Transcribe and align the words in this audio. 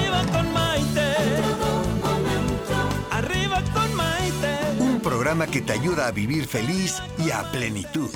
Arriba 0.00 0.24
con 0.32 0.52
Maite. 0.52 1.14
Arriba 3.10 3.62
con 3.74 3.94
Maite. 3.94 4.58
Un 4.80 5.00
programa 5.00 5.46
que 5.46 5.60
te 5.60 5.72
ayuda 5.72 6.06
a 6.06 6.10
vivir 6.10 6.46
feliz 6.46 7.02
y 7.18 7.30
a 7.30 7.42
plenitud. 7.52 8.08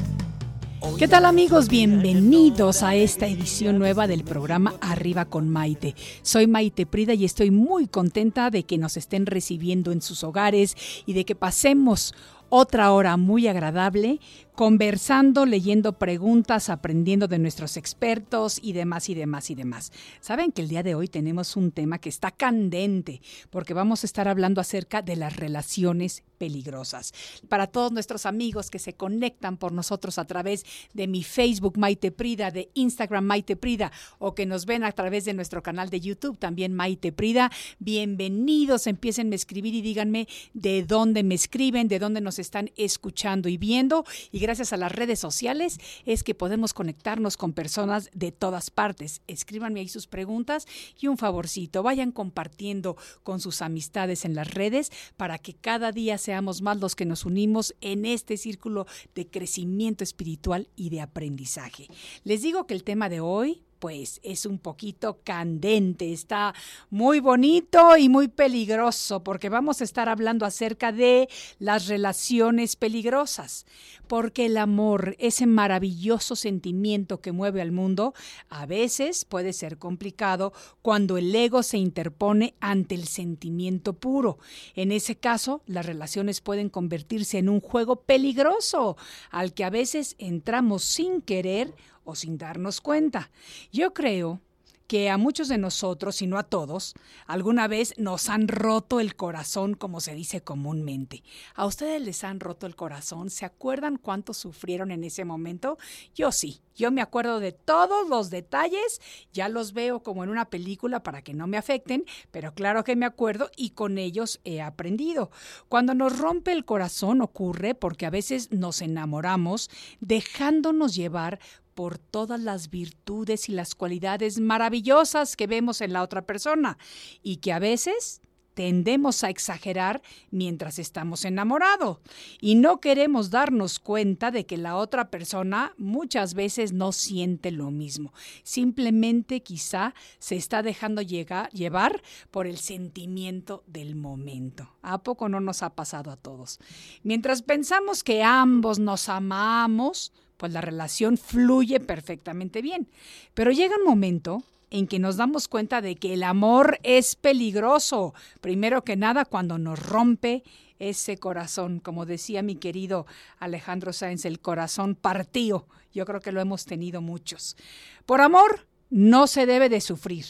¿Qué 0.98 1.08
tal 1.08 1.24
amigos? 1.26 1.68
Bienvenidos 1.68 2.82
a 2.82 2.94
esta 2.94 3.26
edición 3.26 3.78
nueva 3.78 4.06
del 4.06 4.24
programa 4.24 4.74
Arriba 4.80 5.24
con 5.26 5.48
Maite. 5.48 5.94
Soy 6.22 6.46
Maite 6.46 6.86
Prida 6.86 7.14
y 7.14 7.24
estoy 7.24 7.50
muy 7.50 7.86
contenta 7.86 8.50
de 8.50 8.64
que 8.64 8.78
nos 8.78 8.96
estén 8.96 9.26
recibiendo 9.26 9.92
en 9.92 10.00
sus 10.00 10.24
hogares 10.24 10.76
y 11.04 11.12
de 11.12 11.24
que 11.24 11.34
pasemos 11.34 12.14
otra 12.56 12.92
hora 12.92 13.16
muy 13.16 13.48
agradable 13.48 14.20
conversando, 14.54 15.46
leyendo 15.46 15.98
preguntas, 15.98 16.70
aprendiendo 16.70 17.26
de 17.26 17.40
nuestros 17.40 17.76
expertos 17.76 18.60
y 18.62 18.72
demás 18.72 19.08
y 19.08 19.14
demás 19.14 19.50
y 19.50 19.56
demás. 19.56 19.92
Saben 20.20 20.52
que 20.52 20.62
el 20.62 20.68
día 20.68 20.84
de 20.84 20.94
hoy 20.94 21.08
tenemos 21.08 21.56
un 21.56 21.72
tema 21.72 21.98
que 21.98 22.08
está 22.08 22.30
candente 22.30 23.20
porque 23.50 23.74
vamos 23.74 24.04
a 24.04 24.06
estar 24.06 24.28
hablando 24.28 24.60
acerca 24.60 25.02
de 25.02 25.16
las 25.16 25.36
relaciones 25.36 26.22
peligrosas. 26.38 27.12
Para 27.48 27.66
todos 27.66 27.90
nuestros 27.90 28.26
amigos 28.26 28.70
que 28.70 28.78
se 28.78 28.94
conectan 28.94 29.56
por 29.56 29.72
nosotros 29.72 30.18
a 30.18 30.24
través 30.24 30.64
de 30.92 31.08
mi 31.08 31.24
Facebook 31.24 31.78
Maite 31.78 32.12
Prida, 32.12 32.50
de 32.50 32.70
Instagram 32.74 33.24
Maite 33.24 33.56
Prida 33.56 33.90
o 34.18 34.34
que 34.34 34.46
nos 34.46 34.66
ven 34.66 34.84
a 34.84 34.92
través 34.92 35.24
de 35.24 35.34
nuestro 35.34 35.62
canal 35.62 35.90
de 35.90 36.00
YouTube 36.00 36.38
también 36.38 36.74
Maite 36.74 37.12
Prida, 37.12 37.50
bienvenidos, 37.78 38.86
empiecen 38.86 39.32
a 39.32 39.36
escribir 39.36 39.74
y 39.74 39.82
díganme 39.82 40.28
de 40.52 40.84
dónde 40.84 41.22
me 41.22 41.34
escriben, 41.34 41.88
de 41.88 41.98
dónde 41.98 42.20
nos 42.20 42.38
están 42.44 42.70
escuchando 42.76 43.48
y 43.48 43.56
viendo 43.56 44.04
y 44.30 44.38
gracias 44.38 44.72
a 44.72 44.76
las 44.76 44.92
redes 44.92 45.18
sociales 45.18 45.78
es 46.04 46.22
que 46.22 46.34
podemos 46.34 46.74
conectarnos 46.74 47.36
con 47.36 47.52
personas 47.52 48.10
de 48.14 48.32
todas 48.32 48.70
partes. 48.70 49.22
Escríbanme 49.26 49.80
ahí 49.80 49.88
sus 49.88 50.06
preguntas 50.06 50.66
y 51.00 51.08
un 51.08 51.18
favorcito, 51.18 51.82
vayan 51.82 52.12
compartiendo 52.12 52.96
con 53.22 53.40
sus 53.40 53.62
amistades 53.62 54.24
en 54.24 54.34
las 54.34 54.52
redes 54.52 54.92
para 55.16 55.38
que 55.38 55.54
cada 55.54 55.92
día 55.92 56.18
seamos 56.18 56.62
más 56.62 56.78
los 56.78 56.94
que 56.94 57.06
nos 57.06 57.24
unimos 57.24 57.74
en 57.80 58.04
este 58.04 58.36
círculo 58.36 58.86
de 59.14 59.26
crecimiento 59.26 60.04
espiritual 60.04 60.68
y 60.76 60.90
de 60.90 61.00
aprendizaje. 61.00 61.88
Les 62.24 62.42
digo 62.42 62.66
que 62.66 62.74
el 62.74 62.84
tema 62.84 63.08
de 63.08 63.20
hoy 63.20 63.62
pues 63.84 64.18
es 64.22 64.46
un 64.46 64.58
poquito 64.58 65.18
candente, 65.24 66.10
está 66.10 66.54
muy 66.88 67.20
bonito 67.20 67.98
y 67.98 68.08
muy 68.08 68.28
peligroso 68.28 69.22
porque 69.22 69.50
vamos 69.50 69.82
a 69.82 69.84
estar 69.84 70.08
hablando 70.08 70.46
acerca 70.46 70.90
de 70.90 71.28
las 71.58 71.86
relaciones 71.88 72.76
peligrosas, 72.76 73.66
porque 74.06 74.46
el 74.46 74.56
amor, 74.56 75.16
ese 75.18 75.44
maravilloso 75.44 76.34
sentimiento 76.34 77.20
que 77.20 77.32
mueve 77.32 77.60
al 77.60 77.72
mundo, 77.72 78.14
a 78.48 78.64
veces 78.64 79.26
puede 79.26 79.52
ser 79.52 79.76
complicado 79.76 80.54
cuando 80.80 81.18
el 81.18 81.34
ego 81.34 81.62
se 81.62 81.76
interpone 81.76 82.54
ante 82.60 82.94
el 82.94 83.06
sentimiento 83.06 83.92
puro. 83.92 84.38
En 84.76 84.92
ese 84.92 85.16
caso, 85.16 85.60
las 85.66 85.84
relaciones 85.84 86.40
pueden 86.40 86.70
convertirse 86.70 87.36
en 87.36 87.50
un 87.50 87.60
juego 87.60 87.96
peligroso 87.96 88.96
al 89.30 89.52
que 89.52 89.64
a 89.64 89.68
veces 89.68 90.16
entramos 90.18 90.84
sin 90.84 91.20
querer 91.20 91.74
o 92.04 92.14
sin 92.14 92.38
darnos 92.38 92.80
cuenta. 92.80 93.30
Yo 93.72 93.92
creo 93.94 94.40
que 94.86 95.08
a 95.08 95.16
muchos 95.16 95.48
de 95.48 95.58
nosotros, 95.58 96.20
y 96.22 96.26
no 96.26 96.38
a 96.38 96.42
todos, 96.42 96.94
alguna 97.26 97.68
vez 97.68 97.94
nos 97.98 98.28
han 98.28 98.48
roto 98.48 99.00
el 99.00 99.16
corazón, 99.16 99.74
como 99.74 100.00
se 100.00 100.14
dice 100.14 100.42
comúnmente. 100.42 101.22
¿A 101.54 101.66
ustedes 101.66 102.02
les 102.02 102.22
han 102.24 102.40
roto 102.40 102.66
el 102.66 102.76
corazón? 102.76 103.30
¿Se 103.30 103.44
acuerdan 103.44 103.96
cuánto 103.96 104.34
sufrieron 104.34 104.90
en 104.90 105.04
ese 105.04 105.24
momento? 105.24 105.78
Yo 106.14 106.32
sí, 106.32 106.60
yo 106.74 106.90
me 106.90 107.00
acuerdo 107.00 107.40
de 107.40 107.52
todos 107.52 108.08
los 108.08 108.30
detalles, 108.30 109.00
ya 109.32 109.48
los 109.48 109.72
veo 109.72 110.02
como 110.02 110.22
en 110.22 110.30
una 110.30 110.50
película 110.50 111.02
para 111.02 111.22
que 111.22 111.32
no 111.32 111.46
me 111.46 111.56
afecten, 111.56 112.04
pero 112.30 112.52
claro 112.52 112.84
que 112.84 112.96
me 112.96 113.06
acuerdo 113.06 113.50
y 113.56 113.70
con 113.70 113.96
ellos 113.96 114.40
he 114.44 114.60
aprendido. 114.60 115.30
Cuando 115.68 115.94
nos 115.94 116.18
rompe 116.18 116.52
el 116.52 116.64
corazón 116.64 117.22
ocurre 117.22 117.74
porque 117.74 118.06
a 118.06 118.10
veces 118.10 118.52
nos 118.52 118.82
enamoramos 118.82 119.70
dejándonos 120.00 120.94
llevar 120.94 121.38
por 121.74 121.98
todas 121.98 122.40
las 122.40 122.70
virtudes 122.70 123.48
y 123.48 123.52
las 123.52 123.74
cualidades 123.74 124.40
maravillosas 124.40 125.36
que 125.36 125.46
vemos 125.46 125.80
en 125.80 125.92
la 125.92 126.02
otra 126.02 126.22
persona 126.22 126.78
y 127.22 127.36
que 127.36 127.52
a 127.52 127.58
veces 127.58 128.20
tendemos 128.54 129.24
a 129.24 129.30
exagerar 129.30 130.00
mientras 130.30 130.78
estamos 130.78 131.24
enamorados 131.24 131.98
y 132.40 132.54
no 132.54 132.80
queremos 132.80 133.30
darnos 133.30 133.78
cuenta 133.78 134.30
de 134.30 134.46
que 134.46 134.56
la 134.56 134.76
otra 134.76 135.10
persona 135.10 135.74
muchas 135.76 136.34
veces 136.34 136.72
no 136.72 136.92
siente 136.92 137.50
lo 137.50 137.70
mismo. 137.70 138.12
Simplemente 138.42 139.42
quizá 139.42 139.94
se 140.18 140.36
está 140.36 140.62
dejando 140.62 141.02
llevar 141.02 142.02
por 142.30 142.46
el 142.46 142.58
sentimiento 142.58 143.64
del 143.66 143.96
momento. 143.96 144.74
¿A 144.82 145.02
poco 145.02 145.28
no 145.28 145.40
nos 145.40 145.62
ha 145.62 145.74
pasado 145.74 146.10
a 146.10 146.16
todos? 146.16 146.58
Mientras 147.02 147.42
pensamos 147.42 148.04
que 148.04 148.22
ambos 148.22 148.78
nos 148.78 149.08
amamos, 149.08 150.12
pues 150.44 150.52
la 150.52 150.60
relación 150.60 151.16
fluye 151.16 151.80
perfectamente 151.80 152.60
bien. 152.60 152.86
Pero 153.32 153.50
llega 153.50 153.78
un 153.78 153.84
momento 153.86 154.42
en 154.68 154.86
que 154.86 154.98
nos 154.98 155.16
damos 155.16 155.48
cuenta 155.48 155.80
de 155.80 155.96
que 155.96 156.12
el 156.12 156.22
amor 156.22 156.78
es 156.82 157.16
peligroso, 157.16 158.12
primero 158.42 158.84
que 158.84 158.94
nada 158.94 159.24
cuando 159.24 159.56
nos 159.56 159.78
rompe 159.78 160.42
ese 160.78 161.16
corazón, 161.16 161.80
como 161.80 162.04
decía 162.04 162.42
mi 162.42 162.56
querido 162.56 163.06
Alejandro 163.38 163.94
Sáenz, 163.94 164.26
el 164.26 164.38
corazón 164.38 164.96
partido. 164.96 165.66
Yo 165.94 166.04
creo 166.04 166.20
que 166.20 166.30
lo 166.30 166.42
hemos 166.42 166.66
tenido 166.66 167.00
muchos. 167.00 167.56
Por 168.04 168.20
amor 168.20 168.66
no 168.90 169.26
se 169.26 169.46
debe 169.46 169.70
de 169.70 169.80
sufrir, 169.80 170.26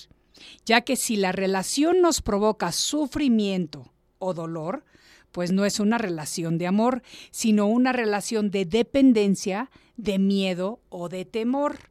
ya 0.64 0.82
que 0.82 0.94
si 0.94 1.16
la 1.16 1.32
relación 1.32 2.00
nos 2.00 2.22
provoca 2.22 2.70
sufrimiento 2.70 3.92
o 4.20 4.32
dolor, 4.32 4.84
pues 5.34 5.50
no 5.50 5.64
es 5.64 5.80
una 5.80 5.98
relación 5.98 6.58
de 6.58 6.68
amor, 6.68 7.02
sino 7.32 7.66
una 7.66 7.92
relación 7.92 8.52
de 8.52 8.66
dependencia, 8.66 9.68
de 9.96 10.20
miedo 10.20 10.78
o 10.90 11.08
de 11.08 11.24
temor. 11.24 11.90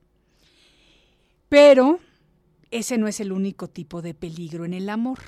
Pero 1.49 1.99
ese 2.71 2.97
no 2.97 3.09
es 3.09 3.19
el 3.19 3.33
único 3.33 3.67
tipo 3.67 4.01
de 4.01 4.13
peligro 4.13 4.63
en 4.63 4.73
el 4.73 4.87
amor. 4.87 5.19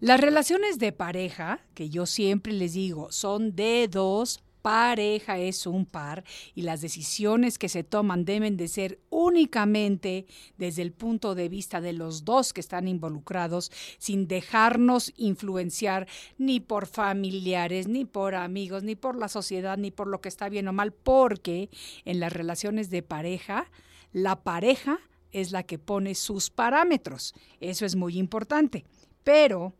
Las 0.00 0.22
relaciones 0.22 0.78
de 0.78 0.92
pareja, 0.92 1.60
que 1.74 1.90
yo 1.90 2.06
siempre 2.06 2.54
les 2.54 2.72
digo, 2.72 3.12
son 3.12 3.54
de 3.54 3.88
dos 3.88 4.42
pareja 4.62 5.38
es 5.38 5.66
un 5.66 5.86
par 5.86 6.24
y 6.54 6.62
las 6.62 6.80
decisiones 6.80 7.58
que 7.58 7.68
se 7.68 7.84
toman 7.84 8.24
deben 8.24 8.56
de 8.56 8.68
ser 8.68 8.98
únicamente 9.10 10.26
desde 10.58 10.82
el 10.82 10.92
punto 10.92 11.34
de 11.34 11.48
vista 11.48 11.80
de 11.80 11.92
los 11.92 12.24
dos 12.24 12.52
que 12.52 12.60
están 12.60 12.88
involucrados, 12.88 13.70
sin 13.98 14.28
dejarnos 14.28 15.12
influenciar 15.16 16.06
ni 16.38 16.60
por 16.60 16.86
familiares, 16.86 17.88
ni 17.88 18.04
por 18.04 18.34
amigos, 18.34 18.82
ni 18.82 18.96
por 18.96 19.16
la 19.16 19.28
sociedad, 19.28 19.78
ni 19.78 19.90
por 19.90 20.06
lo 20.06 20.20
que 20.20 20.28
está 20.28 20.48
bien 20.48 20.68
o 20.68 20.72
mal, 20.72 20.92
porque 20.92 21.70
en 22.04 22.20
las 22.20 22.32
relaciones 22.32 22.90
de 22.90 23.02
pareja, 23.02 23.70
la 24.12 24.42
pareja 24.42 24.98
es 25.32 25.52
la 25.52 25.62
que 25.62 25.78
pone 25.78 26.14
sus 26.14 26.50
parámetros. 26.50 27.34
Eso 27.60 27.86
es 27.86 27.96
muy 27.96 28.18
importante. 28.18 28.84
Pero 29.24 29.74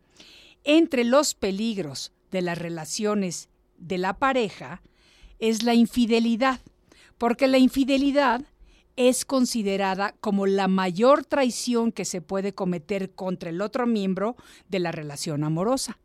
entre 0.63 1.03
los 1.03 1.33
peligros 1.33 2.11
de 2.31 2.41
las 2.41 2.57
relaciones 2.57 3.49
de 3.81 3.97
la 3.97 4.13
pareja 4.13 4.81
es 5.39 5.63
la 5.63 5.73
infidelidad, 5.73 6.61
porque 7.17 7.47
la 7.47 7.57
infidelidad 7.57 8.41
es 8.95 9.25
considerada 9.25 10.13
como 10.21 10.45
la 10.45 10.67
mayor 10.67 11.25
traición 11.25 11.91
que 11.91 12.05
se 12.05 12.21
puede 12.21 12.53
cometer 12.53 13.11
contra 13.11 13.49
el 13.49 13.61
otro 13.61 13.87
miembro 13.87 14.35
de 14.69 14.79
la 14.79 14.91
relación 14.91 15.43
amorosa. 15.43 15.97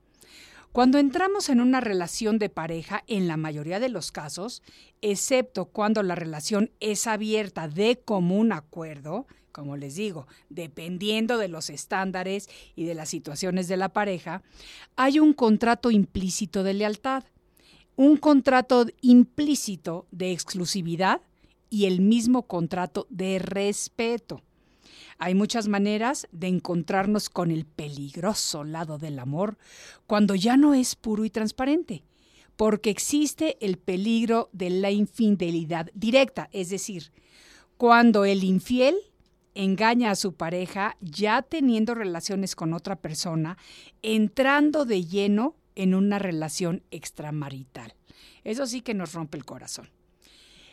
Cuando 0.72 0.98
entramos 0.98 1.48
en 1.48 1.60
una 1.60 1.80
relación 1.80 2.38
de 2.38 2.50
pareja, 2.50 3.02
en 3.06 3.28
la 3.28 3.36
mayoría 3.36 3.80
de 3.80 3.88
los 3.88 4.12
casos, 4.12 4.62
excepto 5.00 5.66
cuando 5.66 6.02
la 6.02 6.14
relación 6.14 6.70
es 6.80 7.06
abierta 7.06 7.66
de 7.66 7.98
común 8.04 8.52
acuerdo, 8.52 9.26
como 9.52 9.78
les 9.78 9.94
digo, 9.94 10.26
dependiendo 10.50 11.38
de 11.38 11.48
los 11.48 11.70
estándares 11.70 12.50
y 12.74 12.84
de 12.84 12.94
las 12.94 13.08
situaciones 13.08 13.68
de 13.68 13.78
la 13.78 13.88
pareja, 13.88 14.42
hay 14.96 15.18
un 15.18 15.32
contrato 15.32 15.90
implícito 15.90 16.62
de 16.62 16.74
lealtad 16.74 17.24
un 17.96 18.16
contrato 18.18 18.86
implícito 19.00 20.06
de 20.10 20.32
exclusividad 20.32 21.22
y 21.70 21.86
el 21.86 22.00
mismo 22.00 22.46
contrato 22.46 23.06
de 23.10 23.38
respeto. 23.38 24.42
Hay 25.18 25.34
muchas 25.34 25.66
maneras 25.66 26.28
de 26.30 26.48
encontrarnos 26.48 27.30
con 27.30 27.50
el 27.50 27.64
peligroso 27.64 28.64
lado 28.64 28.98
del 28.98 29.18
amor 29.18 29.56
cuando 30.06 30.34
ya 30.34 30.56
no 30.56 30.74
es 30.74 30.94
puro 30.94 31.24
y 31.24 31.30
transparente, 31.30 32.04
porque 32.56 32.90
existe 32.90 33.56
el 33.64 33.78
peligro 33.78 34.50
de 34.52 34.70
la 34.70 34.90
infidelidad 34.90 35.90
directa, 35.94 36.48
es 36.52 36.68
decir, 36.68 37.12
cuando 37.78 38.24
el 38.24 38.44
infiel 38.44 38.94
engaña 39.54 40.10
a 40.10 40.16
su 40.16 40.34
pareja 40.34 40.96
ya 41.00 41.40
teniendo 41.40 41.94
relaciones 41.94 42.54
con 42.54 42.74
otra 42.74 42.96
persona, 42.96 43.56
entrando 44.02 44.84
de 44.84 45.04
lleno 45.04 45.56
en 45.76 45.94
una 45.94 46.18
relación 46.18 46.82
extramarital. 46.90 47.94
Eso 48.42 48.66
sí 48.66 48.80
que 48.80 48.94
nos 48.94 49.12
rompe 49.12 49.38
el 49.38 49.44
corazón. 49.44 49.90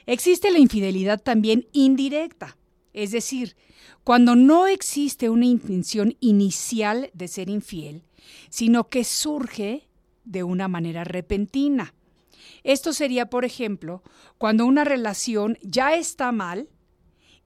Existe 0.06 0.52
la 0.52 0.60
infidelidad 0.60 1.22
también 1.22 1.68
indirecta, 1.72 2.58
es 2.94 3.12
decir, 3.12 3.56
cuando 4.04 4.36
no 4.36 4.68
existe 4.68 5.30
una 5.30 5.46
intención 5.46 6.18
inicial 6.20 7.10
de 7.14 7.28
ser 7.28 7.50
infiel, 7.50 8.04
sino 8.50 8.90
que 8.90 9.04
surge 9.04 9.88
de 10.26 10.44
una 10.44 10.68
manera 10.68 11.04
repentina. 11.04 11.94
Esto 12.64 12.94
sería, 12.94 13.30
por 13.30 13.46
ejemplo, 13.46 14.04
cuando 14.38 14.66
una 14.66 14.84
relación 14.84 15.58
ya 15.62 15.96
está 15.96 16.32
mal 16.32 16.70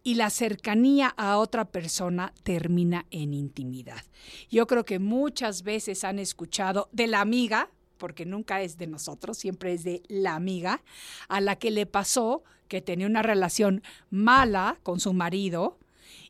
y 0.07 0.15
la 0.15 0.29
cercanía 0.29 1.13
a 1.17 1.37
otra 1.37 1.65
persona 1.65 2.33
termina 2.43 3.05
en 3.11 3.33
intimidad. 3.33 4.05
Yo 4.49 4.65
creo 4.65 4.85
que 4.85 4.99
muchas 4.99 5.63
veces 5.63 6.05
han 6.05 6.17
escuchado 6.17 6.87
de 6.93 7.07
la 7.07 7.19
amiga, 7.19 7.69
porque 7.97 8.25
nunca 8.25 8.61
es 8.61 8.77
de 8.77 8.87
nosotros, 8.87 9.37
siempre 9.37 9.73
es 9.73 9.83
de 9.83 10.03
la 10.07 10.35
amiga, 10.35 10.81
a 11.27 11.41
la 11.41 11.57
que 11.57 11.71
le 11.71 11.85
pasó 11.85 12.45
que 12.69 12.81
tenía 12.81 13.05
una 13.05 13.21
relación 13.21 13.83
mala 14.09 14.79
con 14.81 15.01
su 15.01 15.11
marido 15.11 15.77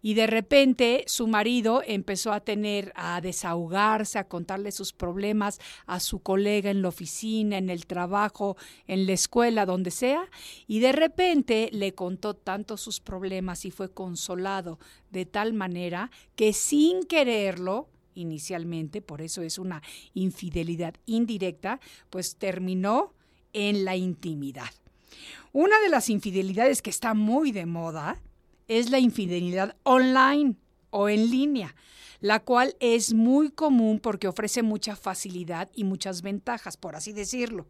y 0.07 0.13
de 0.13 0.25
repente 0.25 1.03
su 1.05 1.27
marido 1.27 1.83
empezó 1.85 2.31
a 2.31 2.39
tener, 2.39 2.93
a 2.95 3.19
desahogarse, 3.19 4.17
a 4.17 4.29
contarle 4.29 4.71
sus 4.71 4.93
problemas 4.93 5.59
a 5.85 5.99
su 5.99 6.19
colega 6.19 6.71
en 6.71 6.81
la 6.81 6.87
oficina, 6.87 7.57
en 7.57 7.69
el 7.69 7.85
trabajo, 7.87 8.55
en 8.87 9.05
la 9.05 9.11
escuela, 9.11 9.65
donde 9.65 9.91
sea, 9.91 10.29
y 10.65 10.79
de 10.79 10.93
repente 10.93 11.67
le 11.73 11.93
contó 11.93 12.35
tanto 12.35 12.77
sus 12.77 13.01
problemas 13.01 13.65
y 13.65 13.71
fue 13.71 13.91
consolado 13.91 14.79
de 15.11 15.25
tal 15.25 15.51
manera 15.51 16.09
que 16.37 16.53
sin 16.53 17.03
quererlo, 17.03 17.89
inicialmente, 18.15 19.01
por 19.01 19.21
eso 19.21 19.41
es 19.41 19.59
una 19.59 19.81
infidelidad 20.13 20.95
indirecta, 21.05 21.81
pues 22.09 22.37
terminó 22.37 23.13
en 23.51 23.83
la 23.83 23.97
intimidad. 23.97 24.71
Una 25.51 25.77
de 25.81 25.89
las 25.89 26.09
infidelidades 26.09 26.81
que 26.81 26.91
está 26.91 27.13
muy 27.13 27.51
de 27.51 27.65
moda 27.65 28.21
es 28.67 28.89
la 28.89 28.99
infidelidad 28.99 29.75
online 29.83 30.55
o 30.89 31.09
en 31.09 31.29
línea, 31.29 31.75
la 32.19 32.39
cual 32.39 32.75
es 32.79 33.13
muy 33.13 33.49
común 33.49 33.99
porque 33.99 34.27
ofrece 34.27 34.63
mucha 34.63 34.95
facilidad 34.95 35.69
y 35.75 35.83
muchas 35.83 36.21
ventajas, 36.21 36.77
por 36.77 36.95
así 36.95 37.13
decirlo. 37.13 37.67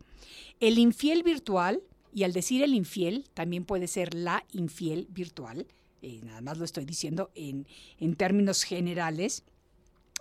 El 0.60 0.78
infiel 0.78 1.24
virtual, 1.24 1.82
y 2.14 2.24
al 2.24 2.34
decir 2.34 2.64
el 2.64 2.74
infiel, 2.74 3.26
también 3.34 3.66
puede 3.66 3.88
ser 3.88 4.14
la 4.14 4.44
infiel 4.52 5.08
virtual, 5.10 5.68
eh, 6.02 6.22
nada 6.24 6.42
más 6.42 6.58
lo 6.58 6.66
estoy 6.66 6.86
diciendo 6.86 7.32
en, 7.36 7.68
en 8.00 8.16
términos 8.16 8.64
generales, 8.64 9.44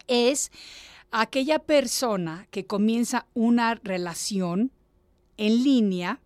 es 0.09 0.51
aquella 1.11 1.59
persona 1.61 2.49
que 2.51 2.67
comienza 2.67 3.27
una 3.35 3.75
relación 3.77 4.73
en 5.37 5.63
línea 5.63 6.21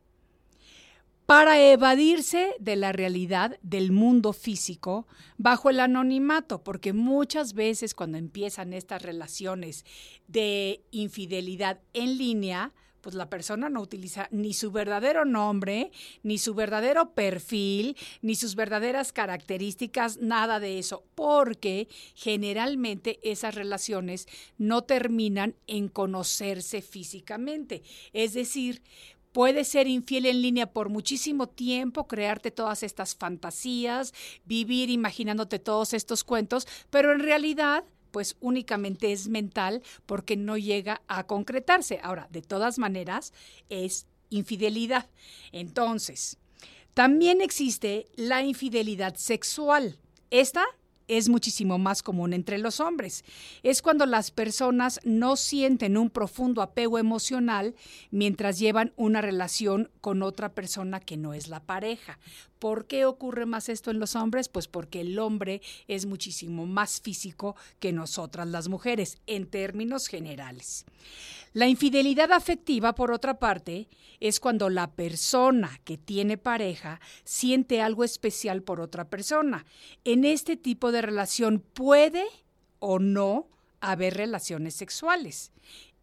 para 1.30 1.62
evadirse 1.62 2.56
de 2.58 2.74
la 2.74 2.90
realidad 2.90 3.56
del 3.62 3.92
mundo 3.92 4.32
físico 4.32 5.06
bajo 5.38 5.70
el 5.70 5.78
anonimato, 5.78 6.64
porque 6.64 6.92
muchas 6.92 7.54
veces 7.54 7.94
cuando 7.94 8.18
empiezan 8.18 8.72
estas 8.72 9.02
relaciones 9.02 9.84
de 10.26 10.82
infidelidad 10.90 11.78
en 11.92 12.18
línea, 12.18 12.72
pues 13.00 13.14
la 13.14 13.30
persona 13.30 13.70
no 13.70 13.80
utiliza 13.80 14.26
ni 14.32 14.54
su 14.54 14.72
verdadero 14.72 15.24
nombre, 15.24 15.92
ni 16.24 16.36
su 16.36 16.52
verdadero 16.52 17.14
perfil, 17.14 17.96
ni 18.22 18.34
sus 18.34 18.56
verdaderas 18.56 19.12
características, 19.12 20.16
nada 20.16 20.58
de 20.58 20.80
eso, 20.80 21.04
porque 21.14 21.86
generalmente 22.16 23.20
esas 23.22 23.54
relaciones 23.54 24.26
no 24.58 24.82
terminan 24.82 25.54
en 25.68 25.86
conocerse 25.86 26.82
físicamente. 26.82 27.84
Es 28.12 28.34
decir, 28.34 28.82
Puedes 29.32 29.68
ser 29.68 29.86
infiel 29.86 30.26
en 30.26 30.42
línea 30.42 30.72
por 30.72 30.88
muchísimo 30.88 31.48
tiempo, 31.48 32.06
crearte 32.06 32.50
todas 32.50 32.82
estas 32.82 33.14
fantasías, 33.14 34.12
vivir 34.44 34.90
imaginándote 34.90 35.58
todos 35.58 35.94
estos 35.94 36.24
cuentos, 36.24 36.66
pero 36.90 37.12
en 37.12 37.20
realidad 37.20 37.84
pues 38.10 38.36
únicamente 38.40 39.12
es 39.12 39.28
mental 39.28 39.82
porque 40.06 40.36
no 40.36 40.56
llega 40.56 41.02
a 41.06 41.28
concretarse. 41.28 42.00
Ahora, 42.02 42.26
de 42.30 42.42
todas 42.42 42.78
maneras, 42.78 43.32
es 43.68 44.06
infidelidad. 44.30 45.08
Entonces, 45.52 46.38
también 46.94 47.40
existe 47.40 48.06
la 48.16 48.42
infidelidad 48.42 49.14
sexual. 49.14 49.98
Esta 50.30 50.64
es 51.10 51.28
muchísimo 51.28 51.76
más 51.76 52.02
común 52.02 52.32
entre 52.32 52.56
los 52.58 52.78
hombres. 52.78 53.24
Es 53.64 53.82
cuando 53.82 54.06
las 54.06 54.30
personas 54.30 55.00
no 55.02 55.34
sienten 55.34 55.96
un 55.96 56.08
profundo 56.08 56.62
apego 56.62 56.98
emocional 56.98 57.74
mientras 58.12 58.60
llevan 58.60 58.92
una 58.96 59.20
relación 59.20 59.90
con 60.00 60.22
otra 60.22 60.54
persona 60.54 61.00
que 61.00 61.16
no 61.16 61.34
es 61.34 61.48
la 61.48 61.64
pareja. 61.64 62.20
¿Por 62.60 62.86
qué 62.86 63.06
ocurre 63.06 63.46
más 63.46 63.68
esto 63.68 63.90
en 63.90 63.98
los 63.98 64.14
hombres? 64.14 64.48
Pues 64.48 64.68
porque 64.68 65.00
el 65.00 65.18
hombre 65.18 65.62
es 65.88 66.06
muchísimo 66.06 66.66
más 66.66 67.00
físico 67.00 67.56
que 67.80 67.92
nosotras 67.92 68.46
las 68.46 68.68
mujeres, 68.68 69.18
en 69.26 69.46
términos 69.46 70.06
generales. 70.06 70.84
La 71.52 71.66
infidelidad 71.66 72.30
afectiva, 72.32 72.94
por 72.94 73.10
otra 73.10 73.40
parte, 73.40 73.88
es 74.20 74.38
cuando 74.38 74.68
la 74.68 74.92
persona 74.92 75.80
que 75.82 75.98
tiene 75.98 76.36
pareja 76.36 77.00
siente 77.24 77.80
algo 77.80 78.04
especial 78.04 78.62
por 78.62 78.80
otra 78.80 79.08
persona. 79.08 79.64
En 80.04 80.24
este 80.24 80.56
tipo 80.56 80.92
de 80.92 80.99
relación 81.02 81.60
puede 81.60 82.26
o 82.78 82.98
no 82.98 83.48
haber 83.80 84.14
relaciones 84.14 84.74
sexuales. 84.74 85.52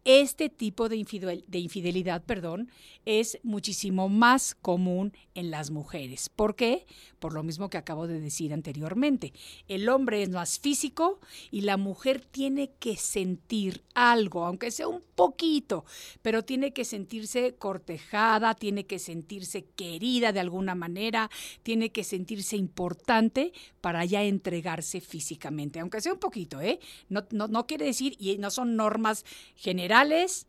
Este 0.04 0.48
tipo 0.48 0.88
de, 0.88 0.96
infidelidad 0.96 2.22
perdón, 2.24 2.70
es 3.04 3.38
muchísimo 3.42 4.08
más 4.08 4.54
común 4.54 5.12
en 5.34 5.50
las 5.50 5.70
mujeres. 5.70 6.28
¿Por 6.28 6.56
qué? 6.56 6.86
Por 7.18 7.34
lo 7.34 7.42
mismo 7.42 7.68
que 7.68 7.78
acabo 7.78 8.06
de 8.06 8.20
decir 8.20 8.54
anteriormente. 8.54 9.32
El 9.66 9.88
hombre 9.88 10.22
es 10.22 10.30
más 10.30 10.58
físico 10.58 11.20
y 11.50 11.62
la 11.62 11.76
mujer 11.76 12.24
tiene 12.24 12.70
que 12.78 12.96
sentir 12.96 13.82
algo, 13.94 14.46
aunque 14.46 14.70
sea 14.70 14.88
un 14.88 15.02
poquito, 15.14 15.84
pero 16.22 16.44
tiene 16.44 16.72
que 16.72 16.84
sentirse 16.84 17.56
cortejada, 17.56 18.54
tiene 18.54 18.86
que 18.86 18.98
sentirse 18.98 19.64
querida 19.64 20.32
de 20.32 20.40
alguna 20.40 20.74
manera, 20.74 21.28
tiene 21.62 21.90
que 21.90 22.04
sentirse 22.04 22.56
importante 22.56 23.52
para 23.80 24.04
ya 24.04 24.22
entregarse 24.22 25.00
físicamente, 25.00 25.80
aunque 25.80 26.00
sea 26.00 26.12
un 26.12 26.20
poquito, 26.20 26.60
¿eh? 26.60 26.78
No, 27.08 27.24
no, 27.30 27.48
no 27.48 27.66
quiere 27.66 27.86
decir, 27.86 28.16
y 28.18 28.38
no 28.38 28.50
son 28.50 28.76
normas 28.76 29.24
generales, 29.56 29.87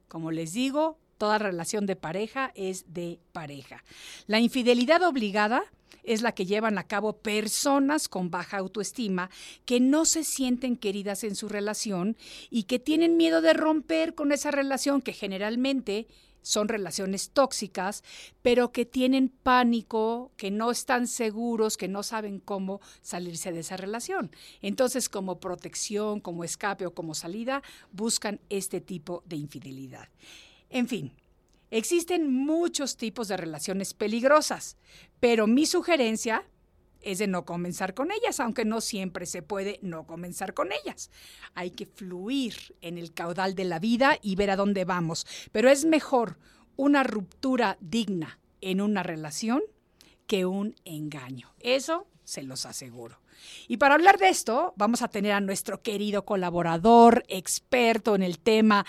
como 0.08 0.32
les 0.32 0.54
digo, 0.54 0.98
toda 1.18 1.38
relación 1.38 1.86
de 1.86 1.96
pareja 1.96 2.52
es 2.56 2.94
de 2.94 3.20
pareja. 3.32 3.84
La 4.28 4.40
infidelidad 4.40 5.04
obligada 5.04 5.64
es 6.04 6.22
la 6.22 6.32
que 6.32 6.46
llevan 6.46 6.78
a 6.78 6.88
cabo 6.88 7.14
personas 7.14 8.08
con 8.08 8.32
baja 8.32 8.58
autoestima 8.58 9.30
que 9.66 9.80
no 9.80 10.06
se 10.06 10.24
sienten 10.24 10.76
queridas 10.76 11.24
en 11.24 11.36
su 11.36 11.50
relación 11.50 12.18
y 12.50 12.64
que 12.64 12.80
tienen 12.80 13.18
miedo 13.18 13.42
de 13.42 13.54
romper 13.54 14.16
con 14.16 14.32
esa 14.32 14.50
relación 14.50 15.02
que 15.02 15.14
generalmente 15.14 16.08
son 16.42 16.68
relaciones 16.68 17.32
tóxicas, 17.32 18.04
pero 18.42 18.72
que 18.72 18.86
tienen 18.86 19.30
pánico, 19.30 20.32
que 20.38 20.52
no 20.52 20.72
están 20.72 21.08
seguros, 21.08 21.78
que 21.78 21.88
no 21.88 22.04
saben 22.04 22.40
cómo 22.40 22.82
salirse 23.02 23.52
de 23.52 23.60
esa 23.62 23.78
relación. 23.78 24.32
Entonces, 24.62 25.10
como 25.10 25.40
protección, 25.40 26.20
como 26.20 26.44
escape 26.44 26.86
o 26.86 26.94
como 26.94 27.14
salida, 27.14 27.64
buscan 27.92 28.40
este 28.50 28.82
tipo 28.82 29.24
de 29.26 29.36
infidelidad. 29.38 30.10
En 30.70 30.88
fin, 30.88 31.14
Existen 31.72 32.34
muchos 32.34 32.98
tipos 32.98 33.28
de 33.28 33.38
relaciones 33.38 33.94
peligrosas, 33.94 34.76
pero 35.20 35.46
mi 35.46 35.68
sugerencia 35.68 36.49
es 37.02 37.20
de 37.20 37.28
no 37.28 37.46
comenzar 37.46 37.94
con 37.94 38.12
ellas, 38.12 38.40
aunque 38.40 38.66
no 38.66 38.82
siempre 38.82 39.26
se 39.26 39.42
puede 39.42 39.80
no 39.82 40.06
comenzar 40.06 40.54
con 40.54 40.70
ellas. 40.72 41.10
Hay 41.54 41.72
que 41.72 41.86
fluir 41.86 42.76
en 42.82 42.98
el 42.98 43.14
caudal 43.14 43.56
de 43.56 43.66
la 43.66 43.80
vida 43.80 44.18
y 44.22 44.36
ver 44.36 44.52
a 44.52 44.56
dónde 44.56 44.86
vamos, 44.86 45.26
pero 45.52 45.70
es 45.70 45.86
mejor 45.86 46.38
una 46.76 47.04
ruptura 47.04 47.78
digna 47.82 48.40
en 48.62 48.82
una 48.82 49.04
relación 49.04 49.62
que 50.28 50.46
un 50.46 50.76
engaño. 50.86 51.54
Eso 51.60 52.08
se 52.24 52.44
los 52.44 52.66
aseguro. 52.66 53.20
Y 53.68 53.78
para 53.78 53.96
hablar 53.96 54.20
de 54.20 54.30
esto, 54.30 54.74
vamos 54.78 55.02
a 55.02 55.08
tener 55.08 55.32
a 55.32 55.42
nuestro 55.42 55.82
querido 55.82 56.26
colaborador, 56.26 57.24
experto 57.28 58.16
en 58.16 58.24
el 58.24 58.40
tema, 58.40 58.86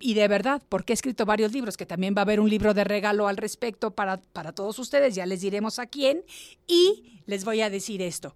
y 0.00 0.14
de 0.14 0.26
verdad, 0.26 0.62
porque 0.68 0.92
he 0.92 0.94
escrito 0.94 1.26
varios 1.26 1.52
libros, 1.52 1.76
que 1.76 1.86
también 1.86 2.14
va 2.16 2.22
a 2.22 2.22
haber 2.22 2.40
un 2.40 2.50
libro 2.50 2.74
de 2.74 2.84
regalo 2.84 3.28
al 3.28 3.36
respecto 3.36 3.92
para, 3.92 4.16
para 4.32 4.52
todos 4.52 4.78
ustedes, 4.78 5.14
ya 5.14 5.26
les 5.26 5.42
diremos 5.42 5.78
a 5.78 5.86
quién, 5.86 6.24
y 6.66 7.20
les 7.26 7.44
voy 7.44 7.60
a 7.60 7.70
decir 7.70 8.02
esto. 8.02 8.34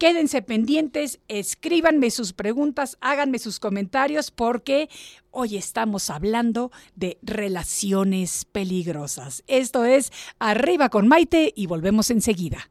Quédense 0.00 0.40
pendientes, 0.40 1.20
escríbanme 1.28 2.10
sus 2.10 2.32
preguntas, 2.32 2.96
háganme 3.02 3.38
sus 3.38 3.60
comentarios 3.60 4.30
porque 4.30 4.88
hoy 5.30 5.58
estamos 5.58 6.08
hablando 6.08 6.72
de 6.94 7.18
relaciones 7.20 8.46
peligrosas. 8.46 9.44
Esto 9.46 9.84
es 9.84 10.10
Arriba 10.38 10.88
con 10.88 11.06
Maite 11.06 11.52
y 11.54 11.66
volvemos 11.66 12.10
enseguida. 12.10 12.70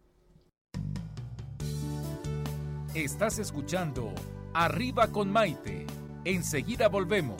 Estás 2.96 3.38
escuchando 3.38 4.12
Arriba 4.56 5.12
con 5.12 5.32
Maite. 5.32 5.86
Enseguida 6.26 6.90
volvemos. 6.90 7.40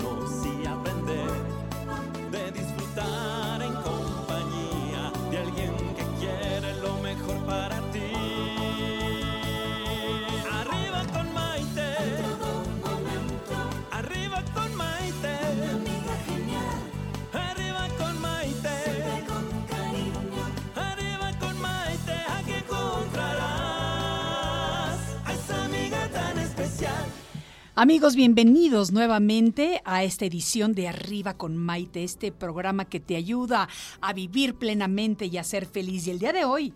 Amigos, 27.81 28.15
bienvenidos 28.15 28.91
nuevamente 28.91 29.81
a 29.85 30.03
esta 30.03 30.25
edición 30.25 30.73
de 30.73 30.87
Arriba 30.87 31.35
con 31.35 31.57
Maite, 31.57 32.03
este 32.03 32.31
programa 32.31 32.85
que 32.85 32.99
te 32.99 33.15
ayuda 33.15 33.69
a 34.01 34.13
vivir 34.13 34.53
plenamente 34.53 35.25
y 35.25 35.39
a 35.39 35.43
ser 35.43 35.65
feliz. 35.65 36.05
Y 36.05 36.11
el 36.11 36.19
día 36.19 36.31
de 36.31 36.45
hoy 36.45 36.75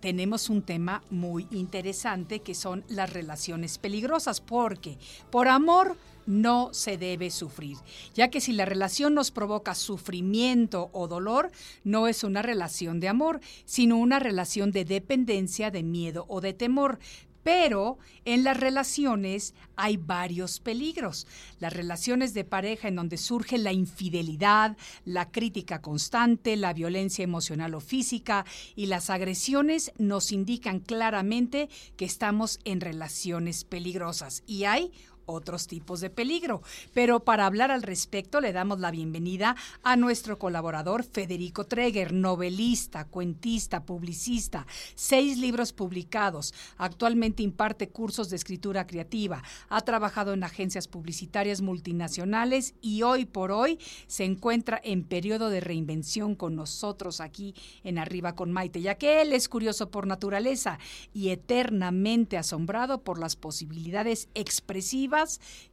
tenemos 0.00 0.50
un 0.50 0.60
tema 0.60 1.04
muy 1.08 1.48
interesante 1.52 2.40
que 2.40 2.54
son 2.54 2.84
las 2.88 3.10
relaciones 3.10 3.78
peligrosas, 3.78 4.42
porque 4.42 4.98
por 5.30 5.48
amor 5.48 5.96
no 6.26 6.68
se 6.74 6.98
debe 6.98 7.30
sufrir, 7.30 7.78
ya 8.14 8.28
que 8.28 8.42
si 8.42 8.52
la 8.52 8.66
relación 8.66 9.14
nos 9.14 9.30
provoca 9.30 9.74
sufrimiento 9.74 10.90
o 10.92 11.08
dolor, 11.08 11.50
no 11.82 12.08
es 12.08 12.24
una 12.24 12.42
relación 12.42 13.00
de 13.00 13.08
amor, 13.08 13.40
sino 13.64 13.96
una 13.96 14.18
relación 14.18 14.70
de 14.70 14.84
dependencia, 14.84 15.70
de 15.70 15.82
miedo 15.82 16.26
o 16.28 16.42
de 16.42 16.52
temor. 16.52 16.98
Pero 17.42 17.98
en 18.24 18.44
las 18.44 18.56
relaciones 18.56 19.54
hay 19.76 19.96
varios 19.96 20.60
peligros. 20.60 21.26
Las 21.58 21.72
relaciones 21.72 22.34
de 22.34 22.44
pareja 22.44 22.88
en 22.88 22.96
donde 22.96 23.16
surge 23.16 23.58
la 23.58 23.72
infidelidad, 23.72 24.76
la 25.04 25.30
crítica 25.30 25.80
constante, 25.80 26.56
la 26.56 26.72
violencia 26.72 27.24
emocional 27.24 27.74
o 27.74 27.80
física 27.80 28.44
y 28.76 28.86
las 28.86 29.10
agresiones 29.10 29.92
nos 29.98 30.32
indican 30.32 30.80
claramente 30.80 31.68
que 31.96 32.04
estamos 32.04 32.60
en 32.64 32.80
relaciones 32.80 33.64
peligrosas. 33.64 34.42
Y 34.46 34.64
hay 34.64 34.92
otros 35.26 35.66
tipos 35.66 36.00
de 36.00 36.10
peligro. 36.10 36.62
Pero 36.94 37.20
para 37.20 37.46
hablar 37.46 37.70
al 37.70 37.82
respecto 37.82 38.40
le 38.40 38.52
damos 38.52 38.80
la 38.80 38.90
bienvenida 38.90 39.56
a 39.82 39.96
nuestro 39.96 40.38
colaborador 40.38 41.04
Federico 41.04 41.64
Treger, 41.64 42.12
novelista, 42.12 43.06
cuentista, 43.06 43.84
publicista, 43.84 44.66
seis 44.94 45.38
libros 45.38 45.72
publicados, 45.72 46.54
actualmente 46.76 47.42
imparte 47.42 47.88
cursos 47.88 48.30
de 48.30 48.36
escritura 48.36 48.86
creativa, 48.86 49.42
ha 49.68 49.80
trabajado 49.82 50.32
en 50.32 50.44
agencias 50.44 50.88
publicitarias 50.88 51.60
multinacionales 51.60 52.74
y 52.80 53.02
hoy 53.02 53.24
por 53.24 53.52
hoy 53.52 53.78
se 54.06 54.24
encuentra 54.24 54.80
en 54.82 55.04
periodo 55.04 55.48
de 55.50 55.60
reinvención 55.60 56.34
con 56.34 56.56
nosotros 56.56 57.20
aquí 57.20 57.54
en 57.84 57.98
Arriba 57.98 58.34
con 58.34 58.52
Maite, 58.52 58.80
ya 58.80 58.96
que 58.96 59.22
él 59.22 59.32
es 59.32 59.48
curioso 59.48 59.90
por 59.90 60.06
naturaleza 60.06 60.78
y 61.12 61.30
eternamente 61.30 62.38
asombrado 62.38 63.02
por 63.02 63.18
las 63.18 63.36
posibilidades 63.36 64.28
expresivas 64.34 65.11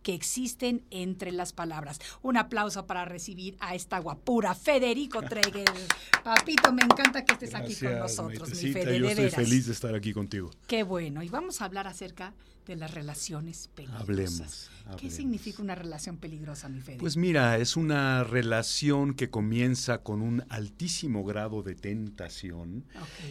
que 0.04 0.14
existen 0.14 0.84
entre 0.92 1.32
las 1.32 1.54
palabras. 1.54 2.00
Un 2.22 2.38
aplauso 2.38 2.86
para 2.86 3.06
recibir 3.06 3.56
a 3.60 3.76
esta 3.76 4.00
guapura, 4.00 4.54
Federico 4.56 5.22
Treger. 5.22 5.70
Papito, 6.24 6.72
me 6.74 6.84
encanta 6.84 7.24
que 7.24 7.34
estés 7.34 7.56
aquí 7.56 7.76
con 7.76 8.00
nosotros, 8.00 8.50
mi 8.50 8.72
Fede, 8.72 9.00
Yo 9.00 9.06
de 9.06 9.12
estoy 9.12 9.26
veras. 9.26 9.36
feliz 9.36 9.66
de 9.66 9.74
estar 9.74 9.96
aquí 9.96 10.14
contigo. 10.14 10.52
Qué 10.68 10.84
bueno. 10.84 11.24
Y 11.24 11.30
vamos 11.30 11.62
a 11.62 11.66
hablar 11.66 11.88
acerca 11.88 12.34
de 12.66 12.76
las 12.76 12.94
relaciones 12.94 13.70
peligrosas. 13.74 14.02
Hablemos, 14.04 14.70
¿Qué 14.98 15.10
significa 15.10 15.62
una 15.62 15.76
relación 15.76 16.18
peligrosa, 16.18 16.70
mi 16.70 16.82
Fede? 16.82 16.98
Pues 16.98 17.18
mira, 17.18 17.58
es 17.58 17.76
una 17.76 18.24
relación 18.24 19.14
que 19.16 19.30
comienza 19.30 20.04
con 20.04 20.22
un 20.22 20.44
altísimo 20.50 21.24
grado 21.24 21.64
de 21.64 21.76
tentación 21.76 22.86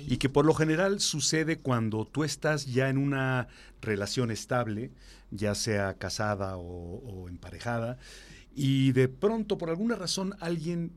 y 0.06 0.16
que 0.16 0.28
por 0.28 0.44
lo 0.44 0.54
general 0.54 1.00
sucede 1.00 1.58
cuando 1.58 2.04
tú 2.04 2.24
estás 2.24 2.66
ya 2.66 2.88
en 2.88 2.98
una 2.98 3.48
relación 3.82 4.30
estable, 4.30 4.90
ya 5.30 5.54
sea 5.54 5.94
casada 5.94 6.56
o, 6.56 6.62
o 6.62 7.28
emparejada, 7.28 7.98
y 8.54 8.92
de 8.92 9.08
pronto 9.08 9.58
por 9.58 9.70
alguna 9.70 9.94
razón 9.94 10.34
alguien 10.40 10.92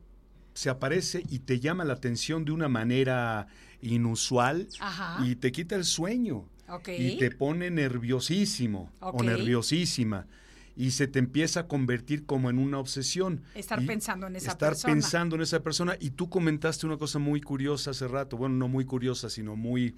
se 0.54 0.68
aparece 0.68 1.24
y 1.28 1.40
te 1.40 1.60
llama 1.60 1.84
la 1.84 1.94
atención 1.94 2.44
de 2.44 2.52
una 2.52 2.68
manera 2.68 3.46
inusual 3.80 4.68
Ajá. 4.80 5.24
y 5.24 5.36
te 5.36 5.52
quita 5.52 5.76
el 5.76 5.84
sueño. 5.84 6.48
Y 6.88 7.18
te 7.18 7.30
pone 7.30 7.70
nerviosísimo 7.70 8.90
o 9.00 9.22
nerviosísima 9.22 10.26
y 10.74 10.92
se 10.92 11.06
te 11.06 11.18
empieza 11.18 11.60
a 11.60 11.68
convertir 11.68 12.24
como 12.24 12.48
en 12.48 12.58
una 12.58 12.78
obsesión. 12.78 13.42
Estar 13.54 13.84
pensando 13.84 14.26
en 14.26 14.36
esa 14.36 14.52
estar 14.52 14.70
persona. 14.70 14.94
pensando 14.94 15.36
en 15.36 15.42
esa 15.42 15.62
persona 15.62 15.96
y 16.00 16.10
tú 16.10 16.30
comentaste 16.30 16.86
una 16.86 16.96
cosa 16.96 17.18
muy 17.18 17.42
curiosa 17.42 17.90
hace 17.90 18.08
rato, 18.08 18.38
bueno, 18.38 18.54
no 18.54 18.68
muy 18.68 18.86
curiosa, 18.86 19.28
sino 19.28 19.54
muy 19.54 19.94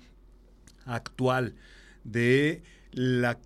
actual 0.85 1.55
de 2.05 2.63
la 2.93 3.39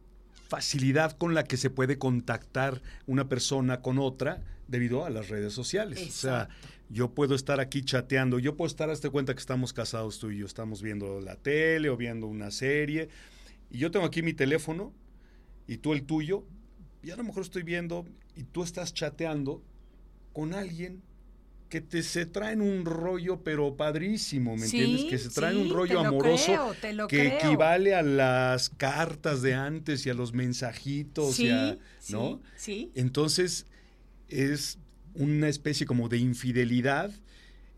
facilidad 0.48 1.12
con 1.16 1.34
la 1.34 1.44
que 1.44 1.56
se 1.56 1.70
puede 1.70 1.98
contactar 1.98 2.82
una 3.06 3.28
persona 3.28 3.80
con 3.80 3.98
otra 3.98 4.42
debido 4.66 5.04
a 5.04 5.10
las 5.10 5.28
redes 5.28 5.52
sociales. 5.52 6.06
O 6.06 6.10
sea, 6.10 6.48
yo 6.88 7.14
puedo 7.14 7.34
estar 7.34 7.60
aquí 7.60 7.82
chateando, 7.82 8.38
yo 8.38 8.56
puedo 8.56 8.66
estar, 8.66 8.90
hazte 8.90 9.10
cuenta 9.10 9.34
que 9.34 9.40
estamos 9.40 9.72
casados 9.72 10.18
tú 10.18 10.30
y 10.30 10.38
yo, 10.38 10.46
estamos 10.46 10.82
viendo 10.82 11.20
la 11.20 11.36
tele 11.36 11.90
o 11.90 11.96
viendo 11.96 12.26
una 12.26 12.50
serie, 12.50 13.08
y 13.70 13.78
yo 13.78 13.90
tengo 13.90 14.06
aquí 14.06 14.22
mi 14.22 14.32
teléfono 14.32 14.92
y 15.66 15.78
tú 15.78 15.92
el 15.92 16.04
tuyo, 16.04 16.44
y 17.02 17.10
a 17.10 17.16
lo 17.16 17.24
mejor 17.24 17.42
estoy 17.42 17.62
viendo 17.62 18.06
y 18.34 18.44
tú 18.44 18.62
estás 18.62 18.94
chateando 18.94 19.62
con 20.32 20.54
alguien 20.54 21.02
que 21.68 21.80
te 21.80 22.02
se 22.02 22.24
traen 22.26 22.60
un 22.62 22.84
rollo 22.84 23.42
pero 23.44 23.76
padrísimo, 23.76 24.56
¿me 24.56 24.66
Sí, 24.66 24.80
entiendes? 24.80 25.04
Que 25.04 25.18
se 25.18 25.28
traen 25.30 25.56
sí, 25.56 25.62
un 25.62 25.70
rollo 25.70 25.94
lo 25.94 26.00
amoroso 26.08 26.74
creo, 26.80 27.06
que 27.08 27.16
creo. 27.18 27.36
equivale 27.38 27.94
a 27.94 28.02
las 28.02 28.70
cartas 28.70 29.42
de 29.42 29.54
antes 29.54 30.06
y 30.06 30.10
a 30.10 30.14
los 30.14 30.32
mensajitos 30.32 31.36
sí, 31.36 31.46
y 31.46 31.50
a- 31.50 31.76
sí, 31.98 32.12
¿no? 32.14 32.40
sí. 32.56 32.90
Entonces 32.94 33.66
es 34.28 34.78
una 35.14 35.48
especie 35.48 35.86
como 35.86 36.08
de 36.08 36.18
infidelidad 36.18 37.10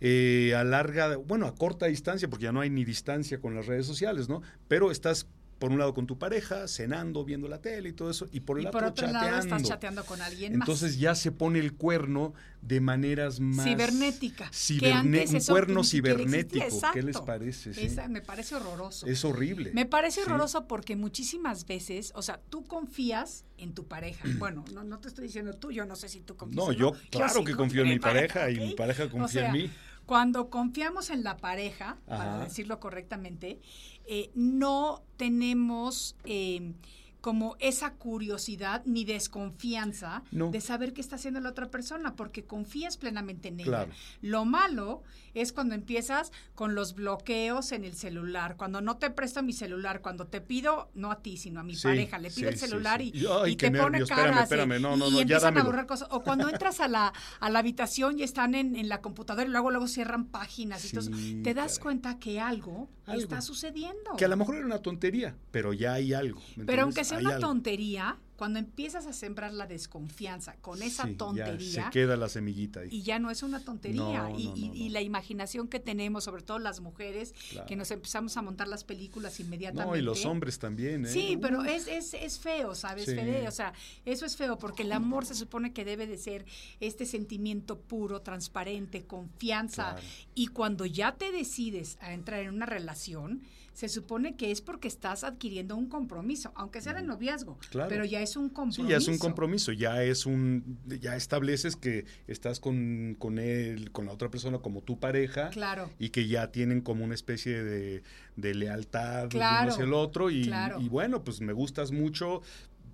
eh, 0.00 0.54
a 0.56 0.64
larga, 0.64 1.16
bueno, 1.16 1.46
a 1.46 1.54
corta 1.54 1.86
distancia, 1.86 2.28
porque 2.28 2.44
ya 2.44 2.52
no 2.52 2.60
hay 2.60 2.70
ni 2.70 2.84
distancia 2.84 3.38
con 3.38 3.54
las 3.54 3.66
redes 3.66 3.86
sociales, 3.86 4.28
¿no? 4.28 4.40
Pero 4.66 4.90
estás 4.90 5.26
por 5.60 5.70
un 5.70 5.78
lado 5.78 5.94
con 5.94 6.06
tu 6.08 6.18
pareja, 6.18 6.66
cenando, 6.66 7.22
viendo 7.24 7.46
la 7.46 7.60
tele 7.60 7.90
y 7.90 7.92
todo 7.92 8.10
eso, 8.10 8.26
y 8.32 8.40
por 8.40 8.58
el 8.58 8.64
y 8.64 8.66
otro, 8.68 8.80
por 8.80 8.88
otro 8.88 9.06
chateando. 9.06 9.26
lado 9.30 9.42
estás 9.42 9.62
chateando 9.62 10.04
con 10.06 10.20
alguien 10.22 10.54
Entonces 10.54 10.98
ya 10.98 11.14
se 11.14 11.30
pone 11.30 11.58
el 11.60 11.74
cuerno 11.74 12.32
de 12.62 12.80
maneras 12.80 13.38
más. 13.40 13.66
Cibernética. 13.66 14.50
Ciberne- 14.50 15.28
un 15.32 15.44
cuerno 15.44 15.84
cibernético. 15.84 16.64
existía. 16.64 16.90
¿Qué 16.92 17.02
les 17.02 17.18
parece? 17.20 17.74
Sí. 17.74 17.82
Esa 17.82 18.08
me 18.08 18.22
parece 18.22 18.54
horroroso. 18.56 19.06
Es 19.06 19.24
horrible. 19.24 19.70
Me 19.74 19.84
parece 19.86 20.22
Sí. 20.22 20.26
horroroso 20.26 20.66
porque 20.66 20.96
muchísimas 20.96 21.66
veces, 21.66 22.12
o 22.16 22.22
sea, 22.22 22.40
tú 22.50 22.64
confías 22.64 23.44
en 23.58 23.74
tu 23.74 23.86
pareja. 23.86 24.24
Bueno, 24.40 24.64
no, 24.72 24.82
no 24.82 24.98
te 24.98 25.08
estoy 25.08 25.26
diciendo 25.26 25.52
tú, 25.52 25.70
yo 25.70 25.84
no 25.84 25.94
sé 25.94 26.08
si 26.08 26.20
tú 26.20 26.36
confías. 26.36 26.56
No, 26.64 26.72
yo 26.72 26.92
claro 27.10 27.34
sí 27.40 27.44
que 27.44 27.54
confío 27.54 27.82
en 27.82 27.90
mi 27.90 27.98
pareja 27.98 28.50
y 28.50 28.56
mi 28.58 28.74
pareja 28.74 29.04
confía 29.10 29.24
O 29.24 29.28
sea, 29.28 29.46
en 29.48 29.52
mí. 29.52 29.70
Cuando 30.10 30.50
confiamos 30.50 31.08
en 31.10 31.22
la 31.22 31.36
pareja, 31.36 31.96
para 32.08 32.40
decirlo 32.40 32.80
correctamente, 32.80 33.60
eh, 34.06 34.32
no 34.34 35.04
tenemos 35.16 36.16
eh, 36.24 36.72
como 37.20 37.56
esa 37.60 37.94
curiosidad 37.94 38.82
ni 38.86 39.04
desconfianza 39.04 40.22
No. 40.30 40.50
de 40.50 40.60
saber 40.60 40.92
qué 40.92 41.00
está 41.00 41.16
haciendo 41.16 41.40
la 41.40 41.50
otra 41.50 41.70
persona, 41.70 42.16
porque 42.16 42.44
confías 42.44 42.96
plenamente 42.96 43.48
en 43.48 43.60
ella. 43.60 43.66
Claro. 43.68 43.92
Lo 44.22 44.44
malo 44.44 45.02
es 45.34 45.52
cuando 45.52 45.74
empiezas 45.74 46.32
con 46.54 46.74
los 46.74 46.94
bloqueos 46.94 47.72
en 47.72 47.84
el 47.84 47.94
celular, 47.94 48.56
cuando 48.56 48.80
no 48.80 48.96
te 48.96 49.10
presto 49.10 49.42
mi 49.42 49.52
celular, 49.52 50.00
cuando 50.02 50.26
te 50.26 50.40
pido, 50.40 50.90
no 50.94 51.10
a 51.12 51.22
ti, 51.22 51.36
sino 51.36 51.60
a 51.60 51.62
mi 51.62 51.74
Sí, 51.76 51.82
pareja, 51.84 52.18
le 52.18 52.30
pido 52.30 52.48
sí, 52.50 52.54
el 52.54 52.58
celular 52.58 53.00
sí. 53.00 53.12
y, 53.14 53.26
ay, 53.26 53.52
y 53.52 53.56
te 53.56 53.70
pone 53.70 53.82
nervios, 53.98 54.10
espérame, 54.10 54.24
caras 54.32 54.40
y- 54.40 54.42
espérame, 54.54 54.80
no, 54.82 54.96
no, 54.96 55.08
y 55.10 55.20
empiezan 55.20 55.56
a 55.58 55.62
borrar 55.62 55.86
cosas. 55.86 56.08
O 56.10 56.22
cuando 56.22 56.48
entras 56.48 56.80
a 56.80 56.88
la, 56.88 57.12
a 57.38 57.50
la 57.50 57.58
habitación 57.60 58.18
y 58.18 58.22
están 58.22 58.54
en, 58.54 58.74
en 58.76 58.88
la 58.88 59.00
computadora 59.00 59.46
y 59.46 59.50
luego, 59.50 59.70
luego 59.70 59.86
cierran 59.88 60.26
páginas. 60.26 60.84
entonces 60.84 61.14
te 61.42 61.54
das 61.54 61.72
caray. 61.78 61.82
cuenta 61.82 62.18
que 62.18 62.40
algo, 62.40 62.88
Algo. 63.06 63.22
está 63.22 63.40
sucediendo. 63.40 64.16
Que 64.16 64.24
a 64.24 64.28
lo 64.28 64.36
mejor 64.36 64.56
era 64.56 64.66
una 64.66 64.78
tontería, 64.82 65.36
pero 65.50 65.72
ya 65.72 65.94
hay 65.94 66.12
algo. 66.12 66.40
¿me 66.56 66.64
Pero 66.64 66.82
entiendes? 66.82 66.82
aunque 66.82 67.04
sea 67.10 67.18
Hay 67.18 67.24
una 67.26 67.34
algo. 67.36 67.48
tontería, 67.48 68.18
cuando 68.36 68.58
empiezas 68.58 69.06
a 69.06 69.12
sembrar 69.12 69.52
la 69.52 69.66
desconfianza 69.66 70.54
con 70.62 70.82
esa 70.82 71.04
Sí, 71.04 71.14
tontería, 71.14 71.84
se 71.84 71.90
queda 71.90 72.16
la 72.16 72.30
semillita 72.30 72.80
ahí. 72.80 72.88
y 72.90 73.02
ya 73.02 73.18
no 73.18 73.30
es 73.30 73.42
una 73.42 73.60
tontería. 73.62 74.00
No, 74.22 74.38
y, 74.38 74.46
no, 74.46 74.56
y- 74.56 74.68
no, 74.70 74.74
y 74.74 74.86
no. 74.88 74.92
la 74.94 75.02
imaginación 75.02 75.68
que 75.68 75.78
tenemos, 75.78 76.24
sobre 76.24 76.42
todo 76.42 76.58
las 76.58 76.80
mujeres, 76.80 77.34
Claro. 77.50 77.66
que 77.66 77.76
nos 77.76 77.90
empezamos 77.90 78.38
a 78.38 78.42
montar 78.42 78.66
las 78.66 78.84
películas 78.84 79.38
inmediatamente. 79.40 79.90
No, 79.90 79.96
y 79.96 80.00
los 80.00 80.24
hombres 80.24 80.58
también, 80.58 81.04
¿eh? 81.04 81.08
Sí, 81.08 81.38
pero 81.40 81.62
es, 81.64 81.86
es, 81.86 82.14
es 82.14 82.38
feo, 82.38 82.74
¿sabes, 82.74 83.04
Sí. 83.04 83.14
Fede? 83.14 83.46
O 83.46 83.50
sea, 83.50 83.74
eso 84.06 84.24
es 84.24 84.36
feo 84.36 84.56
porque 84.58 84.84
el 84.84 84.92
amor 84.92 85.26
se 85.26 85.34
supone 85.34 85.74
que 85.74 85.84
debe 85.84 86.06
de 86.06 86.16
ser 86.16 86.46
este 86.80 87.04
sentimiento 87.04 87.78
puro, 87.78 88.22
transparente, 88.22 89.04
confianza. 89.04 89.90
Claro. 89.92 90.06
Y 90.34 90.46
cuando 90.46 90.86
ya 90.86 91.14
te 91.16 91.30
decides 91.30 91.98
a 92.00 92.14
entrar 92.14 92.40
en 92.40 92.54
una 92.54 92.64
relación, 92.66 93.42
se 93.80 93.88
supone 93.88 94.36
que 94.36 94.50
es 94.50 94.60
porque 94.60 94.88
estás 94.88 95.24
adquiriendo 95.24 95.74
un 95.74 95.86
compromiso, 95.88 96.52
aunque 96.54 96.82
sea 96.82 96.92
de 96.92 97.00
noviazgo, 97.02 97.56
Claro. 97.70 97.88
pero 97.88 98.04
ya 98.04 98.20
es 98.20 98.36
un 98.36 98.48
Sí, 98.48 98.52
compromiso. 98.54 98.90
ya 98.90 98.96
es 98.98 99.08
un 99.08 99.16
compromiso, 99.16 99.72
ya 99.72 100.02
es 100.04 100.26
un, 100.26 100.78
ya 101.00 101.16
estableces 101.16 101.76
que 101.76 102.04
estás 102.26 102.60
con, 102.60 103.16
con 103.18 103.38
él, 103.38 103.90
con 103.90 104.04
la 104.04 104.12
otra 104.12 104.30
persona 104.30 104.58
como 104.58 104.82
tu 104.82 104.98
pareja. 105.00 105.48
Claro. 105.48 105.90
Y 105.98 106.10
que 106.10 106.28
ya 106.28 106.52
tienen 106.52 106.82
como 106.82 107.06
una 107.06 107.14
especie 107.14 107.64
de, 107.64 108.02
de 108.36 108.54
lealtad 108.54 109.22
el 109.22 109.28
Claro, 109.30 109.62
uno 109.62 109.72
hacia 109.72 109.84
el 109.84 109.94
otro. 109.94 110.28
Y, 110.28 110.42
claro. 110.42 110.78
y 110.78 110.88
bueno, 110.90 111.24
pues 111.24 111.40
me 111.40 111.54
gustas 111.54 111.90
mucho, 111.90 112.42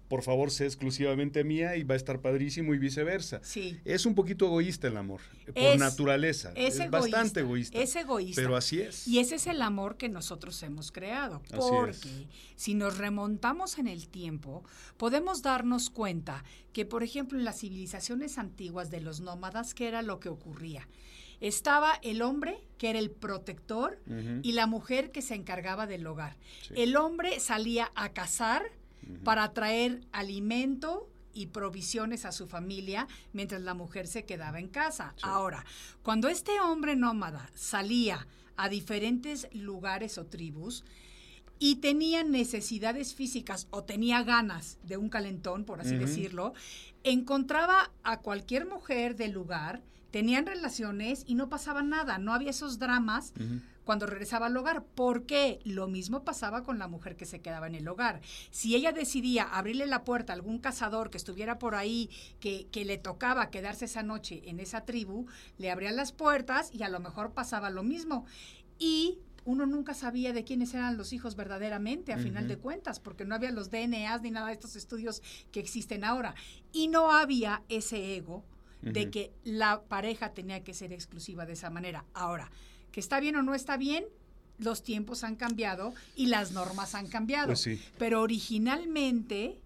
por 0.08 0.22
favor, 0.22 0.50
sé 0.50 0.66
exclusivamente 0.66 1.42
mía 1.44 1.76
y 1.76 1.82
va 1.82 1.94
a 1.94 1.96
estar 1.96 2.20
padrísimo 2.20 2.74
y 2.74 2.78
viceversa. 2.78 3.40
Sí. 3.42 3.80
Es 3.84 4.06
un 4.06 4.14
poquito 4.14 4.46
egoísta 4.46 4.86
el 4.88 4.96
amor, 4.96 5.20
por 5.46 5.56
Es- 5.56 5.78
naturaleza. 5.78 6.52
Es, 6.54 6.78
Es, 6.78 6.90
bastante 6.90 7.40
egoísta. 7.40 7.78
Es 7.78 7.96
egoísta. 7.96 8.40
Pero 8.40 8.56
así 8.56 8.80
es. 8.80 9.06
Y 9.08 9.18
ese 9.18 9.34
es 9.36 9.46
el 9.46 9.60
amor 9.62 9.96
que 9.96 10.08
nosotros 10.08 10.62
hemos 10.62 10.92
creado. 10.92 11.42
Así 11.46 11.56
Porque 11.56 11.90
es. 11.90 12.26
si 12.56 12.74
nos 12.74 12.98
remontamos 12.98 13.78
en 13.78 13.88
el 13.88 14.08
tiempo, 14.08 14.64
podemos 14.96 15.42
darnos 15.42 15.90
cuenta 15.90 16.44
que, 16.72 16.84
por 16.84 17.02
ejemplo, 17.02 17.38
en 17.38 17.44
las 17.44 17.58
civilizaciones 17.60 18.38
antiguas 18.38 18.90
de 18.90 19.00
los 19.00 19.20
nómadas, 19.20 19.74
¿qué 19.74 19.88
era 19.88 20.02
lo 20.02 20.20
que 20.20 20.28
ocurría? 20.28 20.86
Estaba 21.40 21.98
el 22.02 22.22
hombre, 22.22 22.58
que 22.78 22.88
era 22.90 22.98
el 22.98 23.10
protector, 23.10 24.00
y 24.42 24.52
la 24.52 24.66
mujer 24.66 25.10
que 25.12 25.20
se 25.20 25.34
encargaba 25.34 25.86
del 25.86 26.06
hogar. 26.06 26.36
Sí. 26.66 26.74
El 26.76 26.96
hombre 26.96 27.40
salía 27.40 27.92
a 27.94 28.14
cazar 28.14 28.62
para 29.24 29.52
traer 29.52 30.00
alimento 30.12 31.08
y 31.32 31.46
provisiones 31.46 32.24
a 32.24 32.32
su 32.32 32.46
familia 32.46 33.06
mientras 33.32 33.60
la 33.60 33.74
mujer 33.74 34.06
se 34.06 34.24
quedaba 34.24 34.58
en 34.58 34.68
casa. 34.68 35.14
Ahora, 35.22 35.64
cuando 36.02 36.28
este 36.28 36.60
hombre 36.60 36.96
nómada 36.96 37.50
salía 37.54 38.26
a 38.56 38.68
diferentes 38.68 39.48
lugares 39.52 40.16
o 40.16 40.26
tribus 40.26 40.82
y 41.58 41.76
tenía 41.76 42.24
necesidades 42.24 43.14
físicas 43.14 43.66
o 43.70 43.84
tenía 43.84 44.22
ganas 44.22 44.78
de 44.82 44.96
un 44.96 45.08
calentón, 45.08 45.64
por 45.64 45.80
así 45.80 45.96
decirlo, 45.96 46.54
encontraba 47.02 47.92
a 48.02 48.20
cualquier 48.20 48.66
mujer 48.66 49.16
del 49.16 49.32
lugar, 49.32 49.82
tenían 50.10 50.46
relaciones 50.46 51.24
y 51.26 51.34
no 51.34 51.48
pasaba 51.48 51.82
nada, 51.82 52.18
no 52.18 52.32
había 52.34 52.50
esos 52.50 52.78
dramas. 52.78 53.32
Cuando 53.86 54.04
regresaba 54.04 54.46
al 54.46 54.56
hogar. 54.56 54.84
¿Por 54.84 55.24
qué? 55.24 55.60
Lo 55.64 55.86
mismo 55.86 56.24
pasaba 56.24 56.64
con 56.64 56.78
la 56.78 56.88
mujer 56.88 57.16
que 57.16 57.24
se 57.24 57.40
quedaba 57.40 57.68
en 57.68 57.76
el 57.76 57.88
hogar. 57.88 58.20
Si 58.50 58.74
ella 58.74 58.92
decidía 58.92 59.44
abrirle 59.44 59.86
la 59.86 60.04
puerta 60.04 60.32
a 60.32 60.36
algún 60.36 60.58
cazador 60.58 61.08
que 61.08 61.16
estuviera 61.16 61.58
por 61.58 61.76
ahí, 61.76 62.10
que, 62.40 62.66
que 62.72 62.84
le 62.84 62.98
tocaba 62.98 63.48
quedarse 63.48 63.86
esa 63.86 64.02
noche 64.02 64.42
en 64.46 64.60
esa 64.60 64.84
tribu, 64.84 65.26
le 65.56 65.70
abrían 65.70 65.96
las 65.96 66.12
puertas 66.12 66.70
y 66.74 66.82
a 66.82 66.88
lo 66.88 66.98
mejor 66.98 67.32
pasaba 67.32 67.70
lo 67.70 67.84
mismo. 67.84 68.26
Y 68.76 69.20
uno 69.44 69.64
nunca 69.64 69.94
sabía 69.94 70.32
de 70.32 70.42
quiénes 70.42 70.74
eran 70.74 70.96
los 70.96 71.12
hijos 71.12 71.36
verdaderamente, 71.36 72.12
a 72.12 72.18
final 72.18 72.48
de 72.48 72.58
cuentas, 72.58 72.98
porque 72.98 73.24
no 73.24 73.36
había 73.36 73.52
los 73.52 73.70
DNAs 73.70 74.20
ni 74.22 74.32
nada 74.32 74.48
de 74.48 74.54
estos 74.54 74.74
estudios 74.74 75.22
que 75.52 75.60
existen 75.60 76.02
ahora. 76.02 76.34
Y 76.72 76.88
no 76.88 77.12
había 77.12 77.62
ese 77.68 78.16
ego 78.16 78.44
de 78.82 79.10
que 79.10 79.32
la 79.44 79.82
pareja 79.82 80.32
tenía 80.32 80.62
que 80.62 80.74
ser 80.74 80.92
exclusiva 80.92 81.44
de 81.46 81.54
esa 81.54 81.70
manera. 81.70 82.04
Ahora, 82.14 82.50
que 82.92 83.00
está 83.00 83.18
bien 83.20 83.36
o 83.36 83.42
no 83.42 83.54
está 83.54 83.76
bien, 83.76 84.04
los 84.58 84.82
tiempos 84.82 85.24
han 85.24 85.36
cambiado 85.36 85.92
y 86.14 86.26
las 86.26 86.52
normas 86.52 86.94
han 86.94 87.08
cambiado. 87.08 87.48
Pues 87.48 87.60
sí. 87.60 87.80
Pero 87.98 88.22
originalmente 88.22 89.58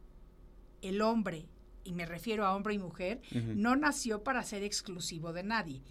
el 0.83 1.03
hombre, 1.03 1.47
y 1.85 1.93
me 1.93 2.07
refiero 2.07 2.47
a 2.47 2.55
hombre 2.57 2.75
y 2.75 2.79
mujer, 2.79 3.21
no 3.33 3.77
nació 3.77 4.23
para 4.23 4.43
ser 4.43 4.63
exclusivo 4.63 5.33
de 5.33 5.43
nadie. 5.43 5.83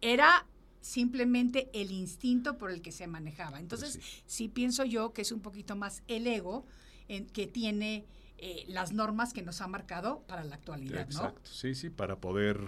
Era 0.00 0.46
simplemente 0.80 1.68
el 1.72 1.90
instinto 1.90 2.56
por 2.56 2.70
el 2.70 2.80
que 2.80 2.92
se 2.92 3.06
manejaba. 3.06 3.58
Entonces, 3.60 3.96
Pues 3.96 4.04
sí. 4.04 4.22
sí. 4.26 4.48
pienso 4.48 4.84
yo 4.84 5.12
que 5.12 5.22
es 5.22 5.32
un 5.32 5.40
poquito 5.40 5.76
más 5.76 6.02
el 6.06 6.26
ego 6.26 6.64
en, 7.08 7.26
que 7.26 7.46
tiene 7.46 8.04
eh, 8.38 8.64
las 8.68 8.92
normas 8.92 9.32
que 9.32 9.42
nos 9.42 9.60
ha 9.60 9.66
marcado 9.66 10.22
para 10.28 10.44
la 10.44 10.54
actualidad, 10.54 11.08
¿no? 11.08 11.18
Exacto, 11.18 11.50
sí, 11.52 11.74
sí, 11.74 11.90
para 11.90 12.16
poder, 12.20 12.60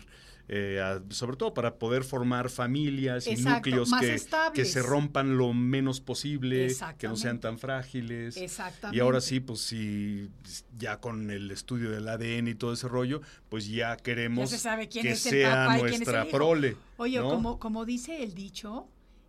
eh, 0.48 0.80
a- 0.82 1.00
sobre 1.14 1.36
todo 1.36 1.54
para 1.54 1.78
poder 1.78 2.02
formar 2.02 2.50
familias 2.50 3.26
y 3.28 3.30
Exacto, 3.30 3.70
núcleos 3.70 3.92
que, 4.00 4.20
que 4.52 4.64
se 4.64 4.82
rompan 4.82 5.36
lo 5.38 5.52
menos 5.54 6.00
posible, 6.00 6.74
que 6.98 7.06
no 7.06 7.16
sean 7.16 7.38
tan 7.38 7.58
frágiles. 7.58 8.36
Exactamente. 8.36 8.96
Y 8.96 9.00
ahora 9.00 9.20
sí, 9.20 9.38
pues 9.38 9.60
sí, 9.60 10.28
ya 10.76 11.00
con 11.00 11.30
el 11.30 11.50
estudio 11.52 11.90
del 11.90 12.08
ADN 12.08 12.48
y 12.50 12.54
todo 12.56 12.72
ese 12.72 12.88
rollo, 12.88 13.20
pues 13.48 13.68
ya 13.68 13.96
queremos 13.96 14.50
Ya 14.50 14.56
se 14.56 14.62
sabe 14.62 14.88
quién 14.88 15.04
que 15.06 15.12
es 15.12 15.24
el 15.26 15.30
sea 15.30 15.66
papá 15.66 15.76
y 15.78 15.80
quién 15.82 15.92
es 15.92 15.98
nuestra 16.00 16.22
el 16.22 16.28
prole. 16.30 16.76
Oye, 16.96 17.18
¿no? 17.20 17.28
como, 17.28 17.58
como 17.60 17.84
dice 17.84 18.24
el 18.24 18.34
dicho, 18.34 18.88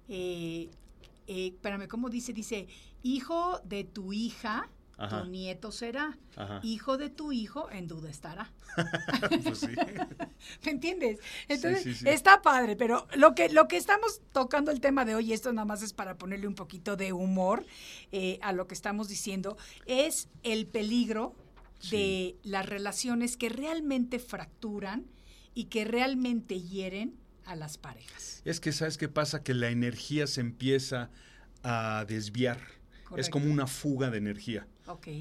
eh, 0.10 0.70
eh, 1.28 1.48
espérame, 1.54 1.88
¿cómo 1.88 2.10
dice? 2.10 2.34
Dice, 2.34 2.68
hijo 3.04 3.60
de 3.64 3.84
tu 3.84 4.12
hija, 4.12 4.70
Ajá. 5.02 5.24
tu 5.24 5.30
nieto 5.30 5.72
será. 5.72 6.18
Ajá. 6.36 6.60
Hijo 6.64 6.98
de 6.98 7.10
tu 7.10 7.32
hijo, 7.32 7.70
en 7.72 7.88
duda 7.88 8.10
estará. 8.10 8.52
Pues 9.44 9.60
sí. 9.60 9.68
¿Me 10.64 10.72
entiendes? 10.72 11.20
Entonces, 11.48 11.84
sí, 11.84 11.94
sí. 11.94 12.06
está 12.08 12.42
padre, 12.42 12.76
pero 12.76 13.08
lo 13.16 13.36
que, 13.36 13.50
lo 13.50 13.68
que 13.68 13.78
estamos 13.78 14.22
tocando 14.32 14.72
el 14.72 14.80
tema 14.80 15.06
de 15.06 15.16
hoy, 15.16 15.34
esto 15.34 15.52
nada 15.52 15.66
más 15.66 15.82
es 15.82 15.94
para 15.94 16.18
ponerle 16.18 16.48
un 16.48 16.56
poquito 16.56 16.96
de 16.96 17.14
humor 17.14 17.66
eh, 18.12 18.40
a 18.42 18.54
lo 18.54 18.68
que 18.68 18.74
estamos 18.74 19.08
diciendo, 19.08 19.58
es 19.86 20.30
el 20.44 20.68
peligro 20.68 21.36
de 21.90 22.38
las 22.44 22.66
relaciones 22.68 23.38
que 23.38 23.50
realmente 23.50 24.20
fracturan 24.20 25.08
y 25.54 25.66
que 25.66 25.84
realmente 25.84 26.62
hieren 26.62 27.18
a 27.46 27.56
las 27.56 27.78
parejas. 27.78 28.42
Es 28.46 28.60
que, 28.60 28.72
¿sabes 28.72 28.98
qué 28.98 29.10
pasa? 29.10 29.44
Que 29.44 29.54
la 29.54 29.70
energía 29.70 30.28
se 30.28 30.42
empieza 30.42 31.10
a 31.64 32.06
desviar. 32.08 32.60
Es 33.20 33.30
como 33.30 33.46
una 33.52 33.68
fuga 33.68 34.10
de 34.10 34.18
energía. 34.18 34.68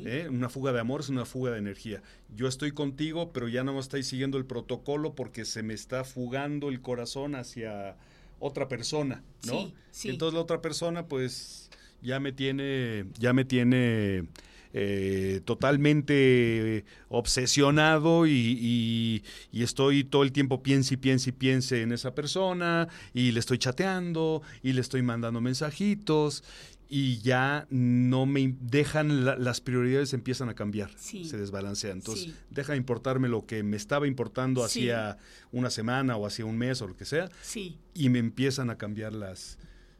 ¿eh? 0.06 0.26
Una 0.30 0.48
fuga 0.48 0.72
de 0.72 0.80
amor 0.80 1.00
es 1.00 1.08
una 1.08 1.24
fuga 1.24 1.50
de 1.52 1.58
energía. 1.58 2.02
Yo 2.34 2.46
estoy 2.48 2.72
contigo, 2.72 3.32
pero 3.32 3.48
ya 3.48 3.62
no 3.64 3.72
me 3.74 3.80
estáis 3.80 4.06
siguiendo 4.06 4.38
el 4.38 4.44
protocolo 4.46 5.14
porque 5.14 5.44
se 5.44 5.62
me 5.62 5.74
está 5.74 6.04
fugando 6.04 6.68
el 6.68 6.80
corazón 6.80 7.34
hacia 7.34 7.96
otra 8.38 8.68
persona, 8.68 9.22
¿no? 9.46 9.52
Sí, 9.52 9.74
sí. 9.90 10.08
Entonces 10.10 10.34
la 10.34 10.40
otra 10.40 10.60
persona, 10.62 11.06
pues, 11.06 11.70
ya 12.02 12.20
me 12.20 12.32
tiene, 12.32 13.04
ya 13.18 13.32
me 13.32 13.44
tiene 13.44 14.24
eh, 14.72 15.40
totalmente 15.44 16.84
obsesionado 17.08 18.26
y, 18.26 18.30
y- 18.60 19.22
y 19.52 19.62
estoy 19.62 20.04
todo 20.04 20.22
el 20.22 20.32
tiempo 20.32 20.62
piense 20.62 20.94
y 20.94 20.96
piense 20.96 21.30
y 21.30 21.32
piense 21.32 21.82
en 21.82 21.92
esa 21.92 22.14
persona 22.14 22.88
y 23.12 23.32
le 23.32 23.40
estoy 23.40 23.58
chateando 23.58 24.42
y 24.62 24.72
le 24.72 24.80
estoy 24.80 25.02
mandando 25.02 25.40
mensajitos 25.40 26.44
y 26.92 27.18
ya 27.20 27.68
no 27.70 28.26
me 28.26 28.56
dejan, 28.60 29.24
la- 29.24 29.36
las 29.36 29.60
prioridades 29.60 30.12
empiezan 30.12 30.48
a 30.48 30.54
cambiar, 30.54 30.90
Sí. 30.96 31.24
se 31.24 31.38
desbalancean. 31.38 31.98
Entonces, 31.98 32.24
Sí. 32.24 32.34
deja 32.50 32.72
de 32.72 32.78
importarme 32.78 33.28
lo 33.28 33.46
que 33.46 33.62
me 33.62 33.76
estaba 33.76 34.08
importando 34.08 34.66
Sí. 34.68 34.80
hacía 34.90 35.16
una 35.52 35.70
semana 35.70 36.16
o 36.16 36.26
hacía 36.26 36.44
un 36.46 36.58
mes 36.58 36.82
o 36.82 36.88
lo 36.88 36.96
que 36.96 37.04
sea 37.04 37.28
Sí. 37.42 37.78
y 37.94 38.08
me 38.08 38.18
empiezan 38.18 38.70
a 38.70 38.76
cambiar 38.76 39.12
las, 39.12 39.56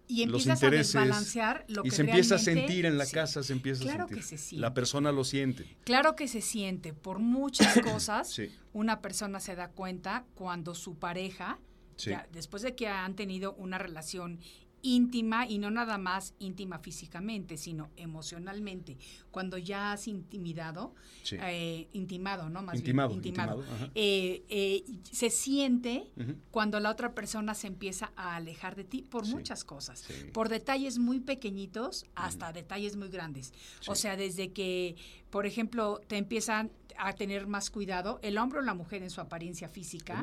Y 0.09 0.27
los 0.27 0.43
empiezas 0.43 0.63
a 0.63 0.67
intereses 0.67 0.93
desbalancear 0.95 1.65
lo 1.69 1.83
y 1.87 1.91
que 1.91 1.95
se 1.95 2.03
empieza 2.03 2.35
a 2.35 2.39
sentir 2.39 2.85
en 2.85 2.99
la 2.99 3.07
casa, 3.07 3.45
se 3.45 3.53
empieza 3.53 3.83
Claro 3.85 4.07
a 4.07 4.09
sentir. 4.09 4.17
que 4.17 4.23
se 4.29 4.39
siente. 4.39 4.61
La 4.61 4.75
persona 4.75 5.13
lo 5.13 5.23
siente. 5.23 5.77
Claro 5.85 6.17
que 6.17 6.27
se 6.27 6.41
siente. 6.41 6.93
Por 6.93 7.21
muchas 7.21 7.73
cosas, 8.03 8.37
una 8.73 9.01
persona 9.01 9.39
se 9.39 9.55
da 9.55 9.69
cuenta 9.71 10.25
cuando 10.35 10.75
su 10.75 10.99
pareja, 10.99 11.61
ya, 11.97 12.27
después 12.33 12.65
de 12.65 12.75
que 12.75 12.89
han 12.89 13.15
tenido 13.15 13.53
una 13.53 13.79
relación 13.79 14.41
íntima 14.83 15.47
y 15.47 15.59
no 15.59 15.71
nada 15.71 15.99
más 15.99 16.35
íntima 16.39 16.79
físicamente, 16.79 17.57
sino 17.57 17.91
emocionalmente. 17.97 18.97
Cuando 19.31 19.59
ya 19.59 19.93
has 19.93 20.09
intimidado, 20.09 20.95
Sí. 21.23 21.37
eh, 21.41 21.89
intimado, 21.93 22.49
¿no? 22.49 22.63
Más 22.63 22.77
Intimado, 22.77 23.09
bien, 23.11 23.19
intimado. 23.19 23.65
eh, 23.95 24.45
eh, 24.49 24.85
se 25.03 25.31
siente 25.31 26.11
cuando 26.51 26.81
la 26.81 26.91
otra 26.91 27.15
persona 27.15 27.55
se 27.55 27.67
empieza 27.67 28.13
a 28.17 28.37
alejar 28.37 28.77
de 28.77 28.85
ti 28.85 29.03
por 29.03 29.27
Sí, 29.27 29.33
muchas 29.35 29.65
cosas, 29.65 30.01
sí. 30.01 30.15
por 30.33 30.49
detalles 30.49 30.99
muy 30.99 31.21
pequeñitos 31.21 32.07
hasta 32.15 32.53
detalles 32.53 32.97
muy 32.97 33.09
grandes. 33.09 33.53
O 33.87 33.95
sea, 33.95 34.17
desde 34.17 34.53
que, 34.53 34.97
por 35.31 35.47
ejemplo, 35.47 36.01
te 36.07 36.17
empiezan 36.17 36.71
a 36.99 37.15
tener 37.15 37.47
más 37.47 37.71
cuidado, 37.71 38.19
el 38.23 38.37
hombre 38.37 38.59
o 38.59 38.63
la 38.63 38.75
mujer 38.75 39.03
en 39.03 39.09
su 39.11 39.21
apariencia 39.23 39.69
física, 39.69 40.23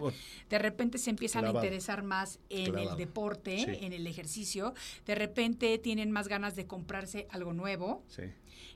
de 0.50 0.60
repente 0.60 0.98
se 1.00 1.10
empiezan 1.10 1.42
Clavado. 1.44 1.60
a 1.60 1.66
interesar 1.66 2.04
más 2.04 2.40
en 2.50 2.78
el 2.78 2.96
deporte, 2.98 3.58
Sí. 3.58 3.86
en 3.86 3.94
el 3.94 4.06
ejercicio, 4.06 4.74
de 5.08 5.16
repente 5.16 5.78
tienen 5.80 6.12
más 6.12 6.28
ganas 6.28 6.56
de 6.56 6.68
comprarse 6.68 7.26
algo 7.32 7.54
nuevo, 7.54 8.04
sí. 8.10 8.24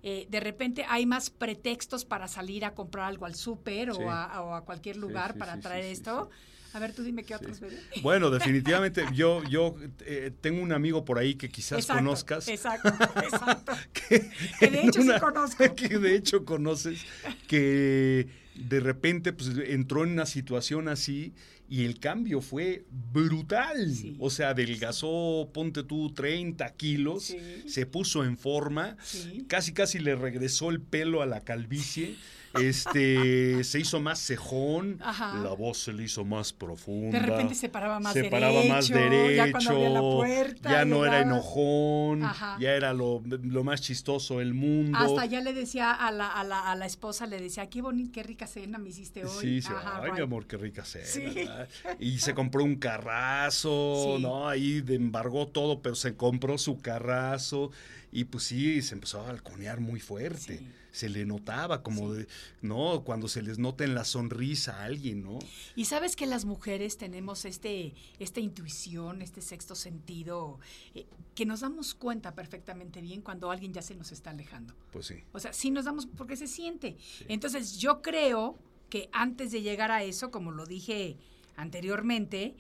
eh, 0.01 0.25
de 0.29 0.39
repente 0.39 0.83
hay 0.89 1.05
más 1.05 1.29
pretextos 1.29 2.05
para 2.05 2.27
salir 2.27 2.65
a 2.65 2.73
comprar 2.73 3.05
algo 3.05 3.25
al 3.27 3.35
súper 3.35 3.93
Sí. 3.93 4.01
o, 4.01 4.09
a, 4.09 4.41
o 4.41 4.55
a 4.55 4.65
cualquier 4.65 4.97
lugar 4.97 5.37
para 5.37 5.59
traer 5.59 5.85
esto. 5.85 6.29
A 6.73 6.79
ver, 6.79 6.93
tú 6.93 7.03
dime 7.03 7.23
qué 7.23 7.35
otros. 7.35 7.59
Bueno, 8.01 8.29
definitivamente 8.31 9.03
yo, 9.13 9.43
yo 9.49 9.75
eh, 10.05 10.31
tengo 10.41 10.61
un 10.61 10.71
amigo 10.71 11.03
por 11.05 11.17
ahí 11.19 11.35
que 11.35 11.49
quizás 11.49 11.79
Exacto, 11.79 12.03
conozcas. 12.03 12.47
Exacto, 12.47 12.89
exacto. 13.21 13.73
que, 13.93 14.29
Que 14.59 14.67
de 14.69 14.81
hecho 14.87 15.01
sí 15.01 15.09
conozco. 15.19 15.63
Que 15.75 15.99
de 15.99 16.15
hecho 16.15 16.45
conoces, 16.45 17.05
que 17.47 18.27
de 18.55 18.79
repente 18.79 19.33
pues, 19.33 19.49
entró 19.65 20.03
en 20.03 20.11
una 20.11 20.25
situación 20.25 20.87
así 20.87 21.33
y 21.69 21.85
el 21.85 21.99
cambio 21.99 22.41
fue 22.41 22.83
brutal. 22.91 23.93
Sí. 23.95 24.15
O 24.19 24.29
sea, 24.29 24.49
adelgazó, 24.49 25.49
ponte 25.53 25.83
tú, 25.83 26.13
30 26.13 26.69
kilos, 26.73 27.23
Sí. 27.25 27.37
se 27.67 27.85
puso 27.85 28.25
en 28.25 28.37
forma, 28.37 28.97
Sí. 29.03 29.45
casi 29.47 29.71
casi 29.73 29.99
le 29.99 30.15
regresó 30.15 30.69
el 30.69 30.81
pelo 30.81 31.21
a 31.21 31.25
la 31.25 31.41
calvicie. 31.41 32.15
Este 32.53 33.63
se 33.63 33.79
hizo 33.79 33.99
más 33.99 34.19
cejón, 34.19 34.97
Ajá. 35.01 35.35
la 35.41 35.51
voz 35.53 35.77
se 35.79 35.93
le 35.93 36.03
hizo 36.03 36.25
más 36.25 36.51
profunda. 36.53 37.19
De 37.19 37.25
repente 37.25 37.55
se 37.55 37.69
paraba 37.69 37.99
más 37.99 38.13
se 38.13 38.23
derecho. 38.23 38.35
paraba 38.35 38.63
más 38.65 38.89
derecho, 38.89 39.35
Ya 39.35 39.51
cuando 39.51 39.71
abría 39.71 39.89
la 39.89 39.99
puerta. 40.01 40.71
ya 40.71 40.85
no 40.85 41.05
era 41.05 41.19
enojón, 41.21 42.23
Ajá. 42.23 42.57
ya 42.59 42.71
era 42.73 42.93
lo, 42.93 43.21
lo 43.25 43.63
más 43.63 43.81
chistoso 43.81 44.39
del 44.39 44.53
mundo. 44.53 44.97
Hasta 44.97 45.25
ya 45.25 45.41
le 45.41 45.53
decía 45.53 45.91
a 45.91 46.11
la, 46.11 46.27
a 46.27 46.43
la, 46.43 46.71
a 46.71 46.75
la 46.75 46.85
esposa, 46.85 47.25
le 47.27 47.39
decía, 47.39 47.69
qué 47.69 47.81
bonita, 47.81 48.11
qué 48.13 48.23
rica 48.23 48.47
cena 48.47 48.77
me 48.77 48.89
hiciste 48.89 49.23
hoy. 49.25 49.31
Sí, 49.41 49.61
sí, 49.61 49.69
Ajá, 49.75 49.97
ay, 50.03 50.11
mi 50.11 50.17
right. 50.17 50.23
amor, 50.23 50.45
qué 50.47 50.57
rica 50.57 50.83
cena. 50.83 51.67
Y 51.99 52.19
se 52.19 52.33
compró 52.33 52.63
un 52.63 52.75
carrazo, 52.75 54.15
Sí. 54.17 54.21
¿no? 54.23 54.47
Ahí 54.47 54.83
embargó 54.87 55.47
todo, 55.47 55.81
pero 55.81 55.95
se 55.95 56.15
compró 56.15 56.57
su 56.57 56.79
carrazo. 56.79 57.71
Y 58.11 58.25
pues 58.25 58.43
sí, 58.43 58.81
se 58.81 58.93
empezó 58.95 59.21
a 59.21 59.23
balconear 59.27 59.79
muy 59.79 59.99
fuerte. 59.99 60.57
Sí. 60.57 60.67
Se 60.91 61.07
le 61.09 61.25
notaba 61.25 61.83
como, 61.83 62.11
Sí. 62.13 62.19
de, 62.19 62.27
¿no? 62.61 63.03
Cuando 63.03 63.27
se 63.27 63.41
les 63.41 63.59
nota 63.59 63.83
en 63.83 63.95
la 63.95 64.03
sonrisa 64.03 64.81
a 64.81 64.85
alguien, 64.85 65.23
¿no? 65.23 65.39
Y 65.75 65.85
sabes 65.85 66.15
que 66.15 66.25
las 66.25 66.43
mujeres 66.45 66.97
tenemos 66.97 67.45
este, 67.45 67.93
esta 68.19 68.39
intuición, 68.39 69.21
este 69.21 69.41
sexto 69.41 69.75
sentido, 69.75 70.59
eh, 70.93 71.05
que 71.33 71.45
nos 71.45 71.61
damos 71.61 71.93
cuenta 71.95 72.35
perfectamente 72.35 72.99
bien 73.01 73.21
cuando 73.21 73.51
alguien 73.51 73.73
ya 73.73 73.81
se 73.81 73.95
nos 73.95 74.11
está 74.11 74.31
alejando. 74.31 74.73
Pues 74.91 75.05
sí. 75.07 75.15
O 75.31 75.39
sea, 75.39 75.53
sí 75.53 75.71
nos 75.71 75.85
damos 75.85 76.05
porque 76.07 76.35
se 76.35 76.47
siente. 76.47 76.97
Entonces, 77.29 77.77
yo 77.77 78.01
creo 78.01 78.57
que 78.89 79.09
antes 79.13 79.51
de 79.51 79.61
llegar 79.61 79.91
a 79.91 80.03
eso, 80.03 80.29
como 80.31 80.51
lo 80.51 80.65
dije 80.65 81.17
anteriormente, 81.55 82.55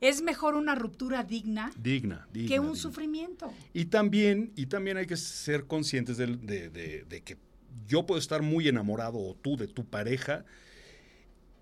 es 0.00 0.22
mejor 0.22 0.54
una 0.54 0.74
ruptura 0.74 1.22
digna 1.24 1.70
Digna, 1.76 2.26
digna. 2.32 2.48
que 2.48 2.58
un 2.60 2.66
digna. 2.68 2.80
sufrimiento. 2.80 3.52
Y 3.74 3.86
también, 3.86 4.52
y 4.56 4.66
también 4.66 4.96
hay 4.96 5.06
que 5.06 5.16
ser 5.16 5.66
conscientes 5.66 6.16
de, 6.16 6.26
de- 6.36 7.04
de 7.08 7.20
que 7.22 7.36
yo 7.86 8.06
puedo 8.06 8.18
estar 8.18 8.42
muy 8.42 8.68
enamorado 8.68 9.18
o 9.18 9.34
tú 9.34 9.56
de 9.56 9.66
tu 9.68 9.84
pareja 9.84 10.44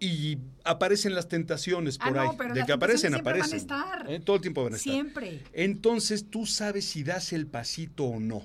y 0.01 0.38
aparecen 0.64 1.14
las 1.14 1.27
tentaciones 1.29 1.98
Ah, 2.01 2.05
por 2.07 2.14
no, 2.16 2.20
ahí. 2.22 2.29
pero 2.38 2.55
de 2.55 2.61
las 2.61 2.66
que 2.66 2.72
aparecen, 2.72 3.11
siempre 3.11 3.22
van 3.33 3.40
a 3.40 3.44
aparecen. 3.44 3.59
estar. 3.59 4.11
Eh, 4.11 4.20
Todo 4.20 4.37
el 4.37 4.42
tiempo 4.42 4.62
van 4.62 4.74
a 4.74 4.77
estar. 4.77 4.92
Siempre. 4.92 5.42
Entonces 5.53 6.27
tú 6.31 6.46
sabes 6.46 6.85
si 6.85 7.03
das 7.03 7.33
el 7.33 7.46
pasito 7.46 8.05
o 8.05 8.20
no. 8.20 8.42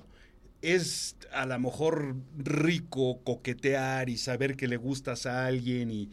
Es 0.63 1.15
a 1.31 1.45
lo 1.45 1.59
mejor 1.59 2.15
rico 2.37 3.21
coquetear 3.23 4.09
y 4.09 4.17
saber 4.17 4.55
que 4.55 4.67
le 4.67 4.77
gustas 4.77 5.25
a 5.25 5.45
alguien, 5.45 5.91
y, 5.91 6.09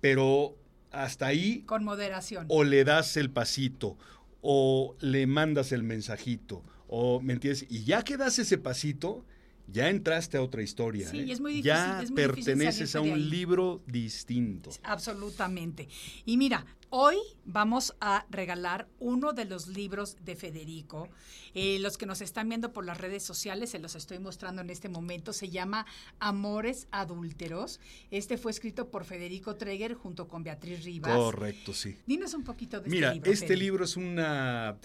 pero 0.00 0.56
hasta 0.92 1.26
ahí 1.26 1.62
Con 1.62 1.84
moderación. 1.84 2.46
o 2.48 2.64
le 2.64 2.84
das 2.84 3.16
el 3.16 3.30
pasito, 3.30 3.96
o 4.40 4.96
le 5.00 5.26
mandas 5.26 5.72
el 5.72 5.82
mensajito, 5.82 6.62
o 6.88 7.20
¿me 7.20 7.32
entiendes? 7.34 7.66
Y 7.70 7.84
ya 7.84 8.02
que 8.02 8.16
das 8.16 8.38
ese 8.38 8.58
pasito, 8.58 9.24
ya 9.66 9.88
entraste 9.88 10.36
a 10.36 10.42
otra 10.42 10.62
historia. 10.62 11.08
Sí, 11.08 11.20
¿eh? 11.20 11.24
y 11.26 11.32
es 11.32 11.40
muy 11.40 11.52
difícil- 11.52 11.64
Ya 11.64 12.02
es 12.02 12.10
muy 12.10 12.22
difícil 12.22 12.44
perteneces 12.44 12.94
a 12.96 13.00
un 13.00 13.30
libro 13.30 13.82
distinto. 13.86 14.70
Absolutamente. 14.82 15.88
Y 16.24 16.36
mira, 16.36 16.66
hoy 16.90 17.16
vamos 17.44 17.94
a 18.00 18.26
regalar 18.30 18.88
uno 18.98 19.32
de 19.32 19.44
los 19.46 19.68
libros 19.68 20.16
de 20.24 20.36
Federico. 20.36 21.08
Eh, 21.54 21.78
los 21.80 21.96
que 21.96 22.06
nos 22.06 22.20
están 22.20 22.48
viendo 22.48 22.72
por 22.72 22.84
las 22.84 22.98
redes 22.98 23.22
sociales, 23.22 23.70
se 23.70 23.78
los 23.78 23.94
estoy 23.94 24.18
mostrando 24.18 24.60
en 24.62 24.70
este 24.70 24.88
momento, 24.88 25.32
se 25.32 25.48
llama 25.48 25.86
Amores 26.18 26.88
Adúlteros. 26.90 27.80
Este 28.10 28.36
fue 28.38 28.50
escrito 28.50 28.90
por 28.90 29.04
Federico 29.04 29.54
Treger 29.56 29.94
junto 29.94 30.28
con 30.28 30.42
Beatriz 30.42 30.84
Rivas. 30.84 31.16
Correcto, 31.16 31.72
sí. 31.72 31.96
Dinos 32.06 32.34
un 32.34 32.44
poquito 32.44 32.80
de 32.80 32.90
Mira, 32.90 33.08
este 33.08 33.14
libro. 33.18 33.32
este 33.32 33.46
Fede. 33.46 33.56
libro 33.56 33.84
es 33.84 33.96
una... 33.96 34.76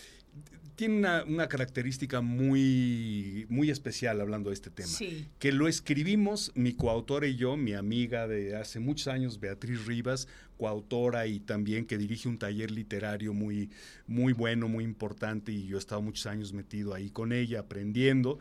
Tiene 0.78 1.00
una, 1.00 1.24
una 1.24 1.50
característica 1.50 2.22
muy, 2.22 3.48
muy 3.50 3.72
especial 3.72 4.22
hablando 4.22 4.52
de 4.52 4.54
este 4.54 4.70
tema. 4.70 4.88
Sí. 4.88 5.28
Que 5.40 5.52
lo 5.52 5.68
escribimos 5.68 6.52
mi 6.54 6.74
coautora 6.74 7.26
y 7.26 7.36
yo, 7.36 7.58
mi 7.58 7.74
amiga 7.74 8.28
de 8.28 8.56
hace 8.56 8.80
muchos 8.80 9.08
años, 9.08 9.40
Beatriz 9.40 9.88
Rivas, 9.88 10.28
coautora 10.56 11.26
y 11.26 11.40
también 11.40 11.88
que 11.88 11.98
dirige 11.98 12.30
un 12.30 12.38
taller 12.38 12.70
literario 12.70 13.34
muy, 13.34 13.72
muy 14.06 14.34
bueno, 14.34 14.68
muy 14.68 14.84
importante, 14.84 15.52
y 15.52 15.66
yo 15.66 15.78
he 15.78 15.80
estado 15.80 16.04
muchos 16.04 16.28
años 16.28 16.54
metido 16.54 16.94
ahí 16.94 17.10
con 17.10 17.32
ella, 17.32 17.62
aprendiendo. 17.62 18.38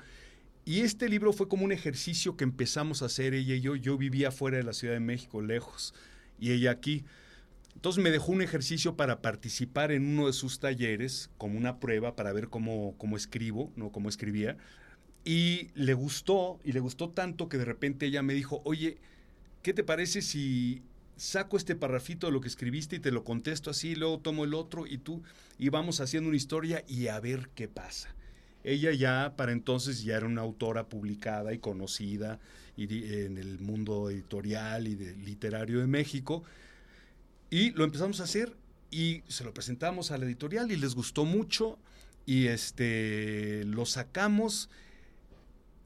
Y 0.66 0.80
este 0.80 1.08
libro 1.08 1.32
fue 1.32 1.48
como 1.48 1.64
un 1.64 1.72
ejercicio 1.72 2.36
que 2.36 2.44
empezamos 2.44 3.00
a 3.00 3.06
hacer 3.06 3.32
ella 3.32 3.54
y 3.54 3.62
yo. 3.62 3.76
Yo 3.76 3.96
vivía 3.96 4.30
fuera 4.30 4.58
de 4.58 4.62
la 4.62 4.74
Ciudad 4.74 4.92
de 4.92 5.00
México, 5.00 5.40
lejos, 5.40 5.94
y 6.38 6.52
ella 6.52 6.72
aquí. 6.72 7.06
Entonces 7.76 8.02
me 8.02 8.10
dejó 8.10 8.32
un 8.32 8.40
ejercicio 8.40 8.96
para 8.96 9.20
participar 9.20 9.92
en 9.92 10.06
uno 10.06 10.28
de 10.28 10.32
sus 10.32 10.60
talleres, 10.60 11.28
como 11.36 11.58
una 11.58 11.78
prueba 11.78 12.16
para 12.16 12.32
ver 12.32 12.48
cómo, 12.48 12.94
cómo 12.96 13.18
escribo, 13.18 13.70
no 13.76 13.92
cómo 13.92 14.08
escribía. 14.08 14.56
Y 15.24 15.68
le 15.74 15.92
gustó, 15.92 16.58
y 16.64 16.72
le 16.72 16.80
gustó 16.80 17.10
tanto 17.10 17.50
que 17.50 17.58
de 17.58 17.66
repente 17.66 18.06
ella 18.06 18.22
me 18.22 18.32
dijo, 18.32 18.62
oye, 18.64 18.96
¿qué 19.62 19.74
te 19.74 19.84
parece 19.84 20.22
si 20.22 20.82
saco 21.16 21.58
este 21.58 21.76
parrafito 21.76 22.26
de 22.26 22.32
lo 22.32 22.40
que 22.40 22.48
escribiste 22.48 22.96
y 22.96 23.00
te 23.00 23.10
lo 23.10 23.24
contesto 23.24 23.68
así, 23.68 23.94
luego 23.94 24.20
tomo 24.20 24.44
el 24.44 24.54
otro 24.54 24.86
y 24.86 24.96
tú, 24.96 25.22
y 25.58 25.68
vamos 25.68 26.00
haciendo 26.00 26.28
una 26.28 26.38
historia 26.38 26.82
y 26.88 27.08
a 27.08 27.20
ver 27.20 27.50
qué 27.54 27.68
pasa? 27.68 28.08
Ella 28.64 28.90
ya 28.92 29.34
para 29.36 29.52
entonces 29.52 30.02
ya 30.02 30.16
era 30.16 30.26
una 30.26 30.40
autora 30.40 30.88
publicada 30.88 31.52
y 31.52 31.58
conocida 31.58 32.40
y 32.74 32.84
en 33.12 33.36
el 33.36 33.60
mundo 33.60 34.08
editorial 34.08 34.88
y 34.88 34.96
literario 34.96 35.78
de 35.78 35.86
México. 35.86 36.42
Y 37.50 37.70
lo 37.70 37.84
empezamos 37.84 38.20
a 38.20 38.24
hacer 38.24 38.56
y 38.90 39.22
se 39.28 39.44
lo 39.44 39.52
presentamos 39.52 40.10
a 40.10 40.18
la 40.18 40.26
editorial 40.26 40.70
y 40.70 40.76
les 40.76 40.94
gustó 40.94 41.24
mucho 41.24 41.78
y 42.24 42.46
este 42.46 43.64
lo 43.64 43.86
sacamos 43.86 44.68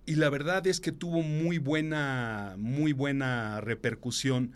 y 0.07 0.15
la 0.17 0.31
verdad 0.31 0.67
es 0.67 0.81
que 0.81 0.93
tuvo 0.93 1.23
muy 1.23 1.59
buena 1.59 2.55
muy 2.59 2.93
buena 2.93 3.61
repercusión 3.61 4.55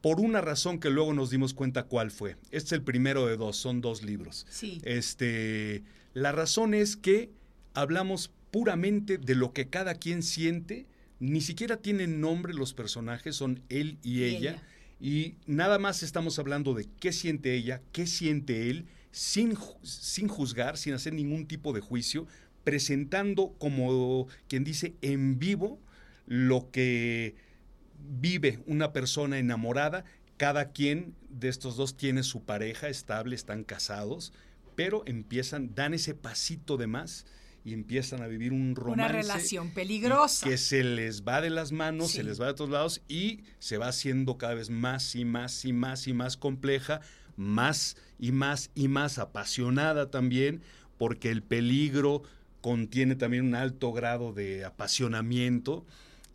por 0.00 0.20
una 0.20 0.40
razón 0.40 0.78
que 0.78 0.90
luego 0.90 1.12
nos 1.12 1.30
dimos 1.30 1.54
cuenta 1.54 1.84
cuál 1.84 2.10
fue. 2.10 2.36
Este 2.50 2.66
es 2.66 2.72
el 2.72 2.82
primero 2.82 3.26
de 3.26 3.36
dos, 3.36 3.56
son 3.56 3.80
dos 3.80 4.02
libros. 4.02 4.46
Sí. 4.48 4.80
Este, 4.84 5.82
la 6.14 6.32
razón 6.32 6.72
es 6.72 6.96
que 6.96 7.30
hablamos 7.74 8.30
puramente 8.50 9.18
de 9.18 9.34
lo 9.34 9.52
que 9.52 9.68
cada 9.68 9.94
quien 9.94 10.22
siente, 10.22 10.86
ni 11.20 11.40
siquiera 11.40 11.78
tienen 11.78 12.20
nombre 12.20 12.54
los 12.54 12.74
personajes, 12.74 13.36
son 13.36 13.60
él 13.68 13.98
y, 14.02 14.20
Y 14.20 14.24
ella, 14.24 14.50
ella. 14.52 14.62
Y 15.00 15.36
nada 15.46 15.78
más 15.78 16.02
estamos 16.02 16.38
hablando 16.38 16.74
de 16.74 16.86
qué 17.00 17.12
siente 17.12 17.54
ella, 17.54 17.82
qué 17.92 18.06
siente 18.06 18.70
él, 18.70 18.86
sin, 19.10 19.56
sin 19.82 20.28
juzgar, 20.28 20.76
sin 20.76 20.94
hacer 20.94 21.12
ningún 21.12 21.46
tipo 21.46 21.72
de 21.72 21.80
juicio, 21.80 22.26
presentando 22.64 23.54
como 23.58 24.26
quien 24.48 24.64
dice 24.64 24.94
en 25.00 25.38
vivo 25.38 25.80
lo 26.26 26.70
que 26.70 27.36
vive 27.98 28.60
una 28.66 28.92
persona 28.92 29.38
enamorada. 29.38 30.04
Cada 30.36 30.72
quien 30.72 31.14
de 31.30 31.48
estos 31.48 31.76
dos 31.76 31.96
tiene 31.96 32.22
su 32.22 32.42
pareja 32.44 32.88
estable, 32.88 33.34
están 33.34 33.64
casados, 33.64 34.32
pero 34.74 35.02
empiezan, 35.06 35.74
dan 35.74 35.94
ese 35.94 36.14
pasito 36.14 36.76
de 36.76 36.86
más 36.86 37.26
y 37.68 37.74
empiezan 37.74 38.22
a 38.22 38.26
vivir 38.26 38.52
un 38.52 38.74
romance. 38.74 38.94
Una 39.02 39.08
relación 39.08 39.70
peligrosa. 39.70 40.46
Que 40.48 40.56
se 40.58 40.82
les 40.82 41.22
va 41.22 41.40
de 41.40 41.50
las 41.50 41.70
manos, 41.72 42.10
Sí. 42.10 42.18
se 42.18 42.22
les 42.24 42.40
va 42.40 42.46
de 42.46 42.54
todos 42.54 42.70
lados 42.70 43.02
y 43.08 43.40
se 43.58 43.76
va 43.78 43.88
haciendo 43.88 44.38
cada 44.38 44.54
vez 44.54 44.70
más 44.70 45.14
y 45.14 45.24
más 45.24 45.64
y 45.64 45.72
más 45.72 46.06
y 46.08 46.12
más 46.14 46.36
compleja, 46.36 47.00
más 47.36 47.96
y 48.18 48.32
más 48.32 48.70
y 48.74 48.88
más 48.88 49.18
apasionada 49.18 50.10
también, 50.10 50.62
porque 50.96 51.30
el 51.30 51.42
peligro 51.42 52.22
contiene 52.60 53.14
también 53.14 53.44
un 53.46 53.54
alto 53.54 53.92
grado 53.92 54.32
de 54.32 54.64
apasionamiento 54.64 55.86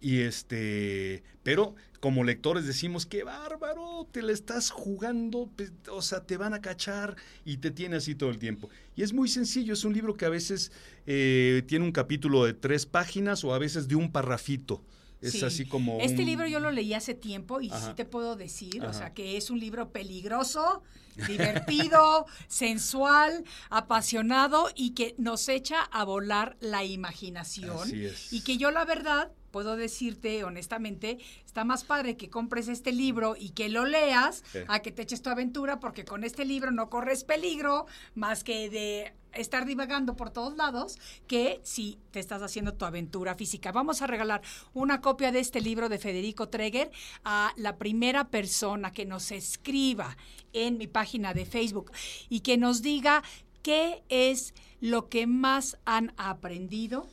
y 0.03 0.19
este, 0.19 1.23
pero 1.43 1.75
como 2.01 2.25
lectores 2.25 2.65
decimos, 2.65 3.05
qué 3.05 3.23
bárbaro, 3.23 4.05
te 4.11 4.21
la 4.21 4.33
estás 4.33 4.69
jugando, 4.69 5.49
o 5.89 6.01
sea, 6.01 6.25
te 6.25 6.35
van 6.35 6.53
a 6.53 6.59
cachar 6.59 7.15
y 7.45 7.57
te 7.57 7.71
tiene 7.71 7.95
así 7.95 8.13
todo 8.13 8.29
el 8.29 8.37
tiempo. 8.37 8.69
Y 8.97 9.03
es 9.03 9.13
muy 9.13 9.29
sencillo, 9.29 9.73
es 9.73 9.85
un 9.85 9.93
libro 9.93 10.13
que 10.15 10.25
a 10.25 10.29
veces 10.29 10.73
eh, 11.07 11.63
tiene 11.67 11.85
un 11.85 11.93
capítulo 11.93 12.43
de 12.43 12.53
tres 12.53 12.85
páginas 12.85 13.45
o 13.45 13.53
a 13.53 13.59
veces 13.59 13.87
de 13.87 13.95
un 13.95 14.11
parrafito. 14.11 14.83
Es 15.21 15.41
así 15.41 15.65
como... 15.65 16.01
Este 16.01 16.23
libro 16.25 16.45
yo 16.47 16.59
lo 16.59 16.69
leí 16.69 16.93
hace 16.93 17.13
tiempo 17.13 17.61
y 17.61 17.69
sí 17.69 17.93
te 17.95 18.03
puedo 18.03 18.35
decir, 18.35 18.83
o 18.83 18.91
sea, 18.91 19.13
que 19.13 19.37
es 19.37 19.49
un 19.49 19.61
libro 19.61 19.93
peligroso, 19.93 20.83
divertido, 21.29 22.25
sensual, 22.49 23.45
apasionado 23.69 24.69
y 24.75 24.89
que 24.89 25.15
nos 25.17 25.47
echa 25.47 25.81
a 25.81 26.03
volar 26.03 26.57
la 26.59 26.83
imaginación. 26.83 27.83
Así 27.83 28.03
es. 28.03 28.33
Y 28.33 28.41
que 28.41 28.57
yo 28.57 28.69
la 28.69 28.83
verdad 28.83 29.31
puedo 29.53 29.77
decirte 29.77 30.43
honestamente, 30.43 31.19
está 31.45 31.63
más 31.63 31.83
padre 31.83 32.17
que 32.17 32.31
compres 32.31 32.67
este 32.67 32.91
libro 32.91 33.35
y 33.39 33.51
que 33.51 33.69
lo 33.69 33.85
leas 33.85 34.43
a 34.67 34.79
que 34.79 34.91
te 34.91 35.03
eches 35.03 35.21
tu 35.21 35.29
aventura, 35.29 35.79
porque 35.79 36.03
con 36.03 36.23
este 36.23 36.43
libro 36.43 36.71
no 36.71 36.89
corres 36.89 37.23
peligro 37.23 37.85
más 38.15 38.43
que 38.43 38.71
de 38.71 39.13
estar 39.31 39.65
divagando 39.65 40.15
por 40.15 40.31
todos 40.31 40.57
lados 40.57 40.97
que 41.27 41.61
si 41.63 41.99
te 42.09 42.19
estás 42.19 42.41
haciendo 42.41 42.73
tu 42.73 42.85
aventura 42.85 43.35
física. 43.35 43.71
Vamos 43.71 44.01
a 44.01 44.07
regalar 44.07 44.41
una 44.73 45.01
copia 45.01 45.31
de 45.31 45.39
este 45.39 45.61
libro 45.61 45.87
de 45.87 45.99
Federico 45.99 46.49
Treger 46.49 46.89
a 47.23 47.53
la 47.55 47.77
primera 47.77 48.29
persona 48.29 48.91
que 48.91 49.05
nos 49.05 49.31
escriba 49.31 50.17
en 50.51 50.79
mi 50.79 50.87
página 50.87 51.35
de 51.35 51.45
Facebook 51.45 51.91
y 52.27 52.39
que 52.39 52.57
nos 52.57 52.81
diga 52.81 53.21
qué 53.61 54.03
es 54.09 54.55
lo 54.81 55.09
que 55.09 55.27
más 55.27 55.77
han 55.85 56.11
aprendido 56.17 57.07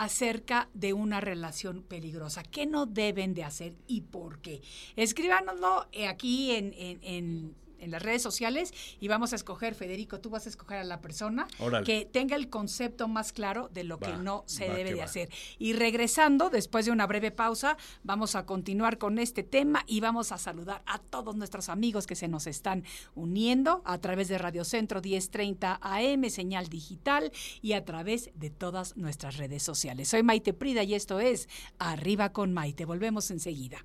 acerca 0.00 0.70
de 0.72 0.94
una 0.94 1.20
relación 1.20 1.82
peligrosa. 1.82 2.42
¿Qué 2.42 2.64
no 2.64 2.86
deben 2.86 3.34
de 3.34 3.44
hacer 3.44 3.74
y 3.86 4.00
por 4.00 4.40
qué? 4.40 4.62
Escríbanoslo 4.96 5.88
eh, 5.92 6.06
aquí 6.06 6.52
en, 6.52 6.72
en 6.72 6.98
en 7.02 7.54
las 7.88 8.02
redes 8.02 8.22
sociales 8.22 8.72
y 9.00 9.08
vamos 9.08 9.32
a 9.32 9.36
escoger, 9.36 9.74
Federico, 9.74 10.20
tú 10.20 10.30
vas 10.30 10.46
a 10.46 10.48
escoger 10.48 10.78
a 10.78 10.84
la 10.84 11.00
persona 11.00 11.46
que 11.84 12.04
tenga 12.04 12.36
el 12.36 12.50
concepto 12.50 13.08
más 13.08 13.32
claro 13.32 13.68
de 13.72 13.84
lo 13.84 13.98
que 13.98 14.12
no 14.16 14.44
se 14.46 14.68
debe 14.68 14.92
de 14.92 15.02
hacer. 15.02 15.30
Y 15.58 15.72
regresando, 15.72 16.50
después 16.50 16.86
de 16.86 16.92
una 16.92 17.06
breve 17.06 17.30
pausa, 17.30 17.76
vamos 18.02 18.34
a 18.34 18.46
continuar 18.46 18.98
con 18.98 19.18
este 19.18 19.42
tema 19.42 19.84
y 19.86 20.00
vamos 20.00 20.32
a 20.32 20.38
saludar 20.38 20.82
a 20.86 20.98
todos 20.98 21.36
nuestros 21.36 21.68
amigos 21.68 22.06
que 22.06 22.16
se 22.16 22.28
nos 22.28 22.46
están 22.46 22.84
uniendo 23.14 23.82
a 23.84 23.98
través 23.98 24.28
de 24.28 24.38
Radio 24.38 24.64
Centro 24.64 25.00
1030 25.00 25.78
AM, 25.80 26.30
señal 26.30 26.68
digital 26.68 27.32
y 27.62 27.72
a 27.72 27.84
través 27.84 28.30
de 28.34 28.50
todas 28.50 28.96
nuestras 28.96 29.36
redes 29.36 29.62
sociales. 29.62 30.08
Soy 30.08 30.22
Maite 30.22 30.52
Prida 30.52 30.82
y 30.82 30.94
esto 30.94 31.20
es 31.20 31.48
Arriba 31.78 32.32
con 32.32 32.52
Maite. 32.52 32.84
Volvemos 32.84 33.30
enseguida. 33.30 33.84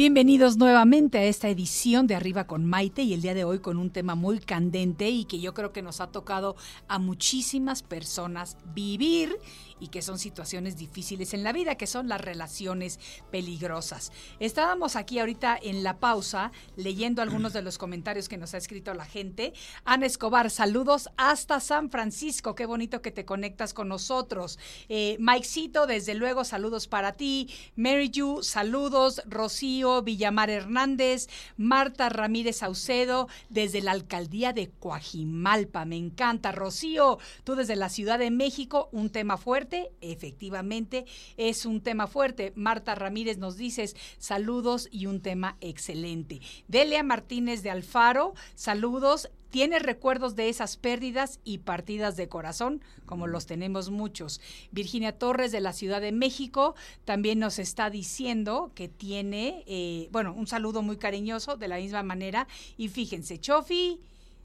Bienvenidos 0.00 0.56
nuevamente 0.56 1.18
a 1.18 1.24
esta 1.24 1.50
edición 1.50 2.06
de 2.06 2.14
Arriba 2.14 2.46
con 2.46 2.64
Maite 2.64 3.02
y 3.02 3.12
el 3.12 3.20
día 3.20 3.34
de 3.34 3.44
hoy 3.44 3.58
con 3.58 3.76
un 3.76 3.90
tema 3.90 4.14
muy 4.14 4.38
candente 4.38 5.10
y 5.10 5.26
que 5.26 5.40
yo 5.40 5.52
creo 5.52 5.74
que 5.74 5.82
nos 5.82 6.00
ha 6.00 6.06
tocado 6.06 6.56
a 6.88 6.98
muchísimas 6.98 7.82
personas 7.82 8.56
vivir 8.74 9.36
y 9.80 9.88
que 9.88 10.02
son 10.02 10.18
situaciones 10.18 10.76
difíciles 10.76 11.34
en 11.34 11.42
la 11.42 11.52
vida, 11.52 11.74
que 11.74 11.86
son 11.86 12.08
las 12.08 12.20
relaciones 12.20 13.00
peligrosas. 13.30 14.12
Estábamos 14.38 14.96
aquí 14.96 15.18
ahorita 15.18 15.58
en 15.60 15.82
la 15.82 15.98
pausa 15.98 16.52
leyendo 16.76 17.22
algunos 17.22 17.52
de 17.52 17.62
los 17.62 17.78
comentarios 17.78 18.28
que 18.28 18.36
nos 18.36 18.54
ha 18.54 18.58
escrito 18.58 18.94
la 18.94 19.04
gente. 19.04 19.52
Ana 19.84 20.06
Escobar, 20.06 20.50
saludos 20.50 21.08
hasta 21.16 21.60
San 21.60 21.90
Francisco, 21.90 22.54
qué 22.54 22.66
bonito 22.66 23.02
que 23.02 23.10
te 23.10 23.24
conectas 23.24 23.74
con 23.74 23.88
nosotros. 23.88 24.58
Eh, 24.88 25.16
Mikecito, 25.18 25.86
desde 25.86 26.14
luego, 26.14 26.44
saludos 26.44 26.86
para 26.86 27.12
ti. 27.12 27.48
Mary 27.76 28.10
Yu, 28.10 28.42
saludos. 28.42 29.22
Rocío 29.26 30.02
Villamar 30.02 30.50
Hernández, 30.50 31.28
Marta 31.56 32.08
Ramírez 32.08 32.58
Saucedo, 32.58 33.28
desde 33.48 33.80
la 33.80 33.92
alcaldía 33.92 34.52
de 34.52 34.70
Coajimalpa, 34.70 35.84
me 35.84 35.96
encanta. 35.96 36.52
Rocío, 36.52 37.18
tú 37.44 37.54
desde 37.54 37.76
la 37.76 37.88
Ciudad 37.88 38.18
de 38.18 38.30
México, 38.30 38.88
un 38.92 39.10
tema 39.10 39.36
fuerte 39.36 39.69
efectivamente 40.00 41.04
es 41.36 41.66
un 41.66 41.80
tema 41.80 42.06
fuerte. 42.06 42.52
Marta 42.56 42.94
Ramírez 42.94 43.38
nos 43.38 43.56
dices 43.56 43.96
saludos 44.18 44.88
y 44.90 45.06
un 45.06 45.20
tema 45.20 45.56
excelente. 45.60 46.40
Delia 46.68 47.02
Martínez 47.02 47.62
de 47.62 47.70
Alfaro, 47.70 48.34
saludos. 48.54 49.30
¿Tienes 49.50 49.82
recuerdos 49.82 50.36
de 50.36 50.48
esas 50.48 50.76
pérdidas 50.76 51.40
y 51.42 51.58
partidas 51.58 52.16
de 52.16 52.28
corazón? 52.28 52.82
Como 53.04 53.26
los 53.26 53.46
tenemos 53.46 53.90
muchos. 53.90 54.40
Virginia 54.70 55.18
Torres 55.18 55.50
de 55.50 55.60
la 55.60 55.72
Ciudad 55.72 56.00
de 56.00 56.12
México 56.12 56.76
también 57.04 57.40
nos 57.40 57.58
está 57.58 57.90
diciendo 57.90 58.70
que 58.76 58.88
tiene, 58.88 59.64
eh, 59.66 60.08
bueno, 60.12 60.32
un 60.34 60.46
saludo 60.46 60.82
muy 60.82 60.98
cariñoso 60.98 61.56
de 61.56 61.66
la 61.66 61.78
misma 61.78 62.04
manera. 62.04 62.46
Y 62.76 62.88
fíjense, 62.88 63.40
Chofi, 63.40 64.00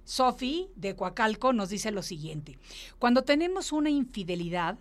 Sofi 0.05 0.69
de 0.75 0.95
Coacalco 0.95 1.53
nos 1.53 1.69
dice 1.69 1.91
lo 1.91 2.01
siguiente. 2.01 2.57
Cuando 2.97 3.23
tenemos 3.23 3.71
una 3.71 3.91
infidelidad, 3.91 4.79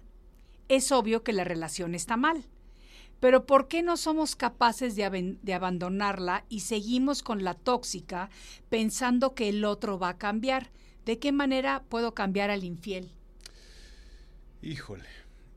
es 0.68 0.92
obvio 0.92 1.22
que 1.22 1.32
la 1.32 1.44
relación 1.44 1.94
está 1.94 2.16
mal. 2.16 2.44
Pero 3.20 3.46
¿por 3.46 3.68
qué 3.68 3.82
no 3.82 3.96
somos 3.96 4.36
capaces 4.36 4.96
de, 4.96 5.54
abandonarla 5.54 6.44
y 6.48 6.60
seguimos 6.60 7.22
con 7.22 7.42
la 7.42 7.54
tóxica 7.54 8.28
pensando 8.68 9.34
que 9.34 9.48
el 9.48 9.64
otro 9.64 9.98
va 9.98 10.10
a 10.10 10.18
cambiar? 10.18 10.70
¿De 11.06 11.18
qué 11.18 11.32
manera 11.32 11.84
puedo 11.88 12.14
cambiar 12.14 12.50
al 12.50 12.64
infiel? 12.64 13.10
Híjole, 14.60 15.08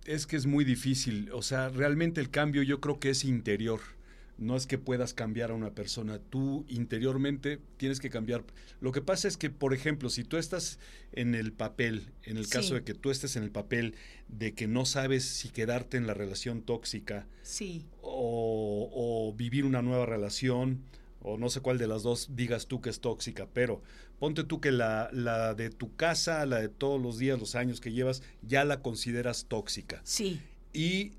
es 0.06 0.28
que 0.28 0.36
es 0.36 0.46
muy 0.46 0.64
difícil. 0.64 1.32
O 1.34 1.42
sea, 1.42 1.70
realmente 1.70 2.22
el 2.22 2.30
cambio 2.30 2.64
yo 2.64 2.80
creo 2.80 3.00
que 3.00 3.10
es 3.10 3.26
interior 3.26 3.97
no 4.38 4.56
es 4.56 4.68
que 4.68 4.78
puedas 4.78 5.14
cambiar 5.14 5.52
a 5.52 5.54
una 5.54 5.72
persona, 5.72 6.20
tú 6.20 6.66
interiormente 6.68 7.60
tienes 7.78 8.00
que 8.00 8.10
cambiar. 8.10 8.44
Lo 8.80 8.92
que 8.92 9.02
pasa 9.02 9.28
es 9.28 9.38
que, 9.38 9.50
por 9.50 9.74
ejemplo, 9.74 10.10
si 10.10 10.24
tú 10.24 10.38
estás 10.38 10.80
en 11.12 11.36
el 11.36 11.52
papel, 11.52 12.12
en 12.24 12.38
el 12.38 12.46
sí. 12.46 12.52
caso 12.52 12.76
de 12.76 12.84
que 12.84 12.94
tú 12.94 13.10
estés 13.10 13.36
en 13.36 13.44
el 13.44 13.52
papel 13.52 13.96
de 14.28 14.54
que 14.54 14.68
no 14.68 14.86
sabes 14.86 15.24
si 15.24 15.50
quedarte 15.50 15.98
en 15.98 16.08
la 16.08 16.14
relación 16.14 16.62
tóxica 16.62 17.28
sí. 17.42 17.86
o, 18.02 18.90
o, 18.94 19.34
vivir 19.34 19.66
una 19.66 19.82
nueva 19.82 20.06
relación, 20.06 20.84
o 21.22 21.38
no 21.38 21.50
sé 21.50 21.62
cuál 21.62 21.78
de 21.78 21.88
las 21.88 22.04
dos 22.04 22.36
digas 22.36 22.68
tú 22.68 22.80
que 22.80 22.90
es 22.90 23.00
tóxica, 23.00 23.48
pero 23.52 23.82
ponte 24.20 24.44
tú 24.44 24.62
que 24.62 24.72
la, 24.72 25.10
la 25.12 25.56
de 25.56 25.70
tu 25.70 25.96
casa, 25.96 26.46
la 26.46 26.60
de 26.60 26.70
todos 26.70 27.02
los 27.02 27.18
días, 27.18 27.40
los 27.40 27.56
años 27.56 27.82
que 27.82 27.92
llevas, 27.92 28.22
ya 28.42 28.66
la 28.66 28.82
consideras 28.82 29.46
tóxica. 29.48 30.02
Sí. 30.04 30.40
Y 30.74 31.14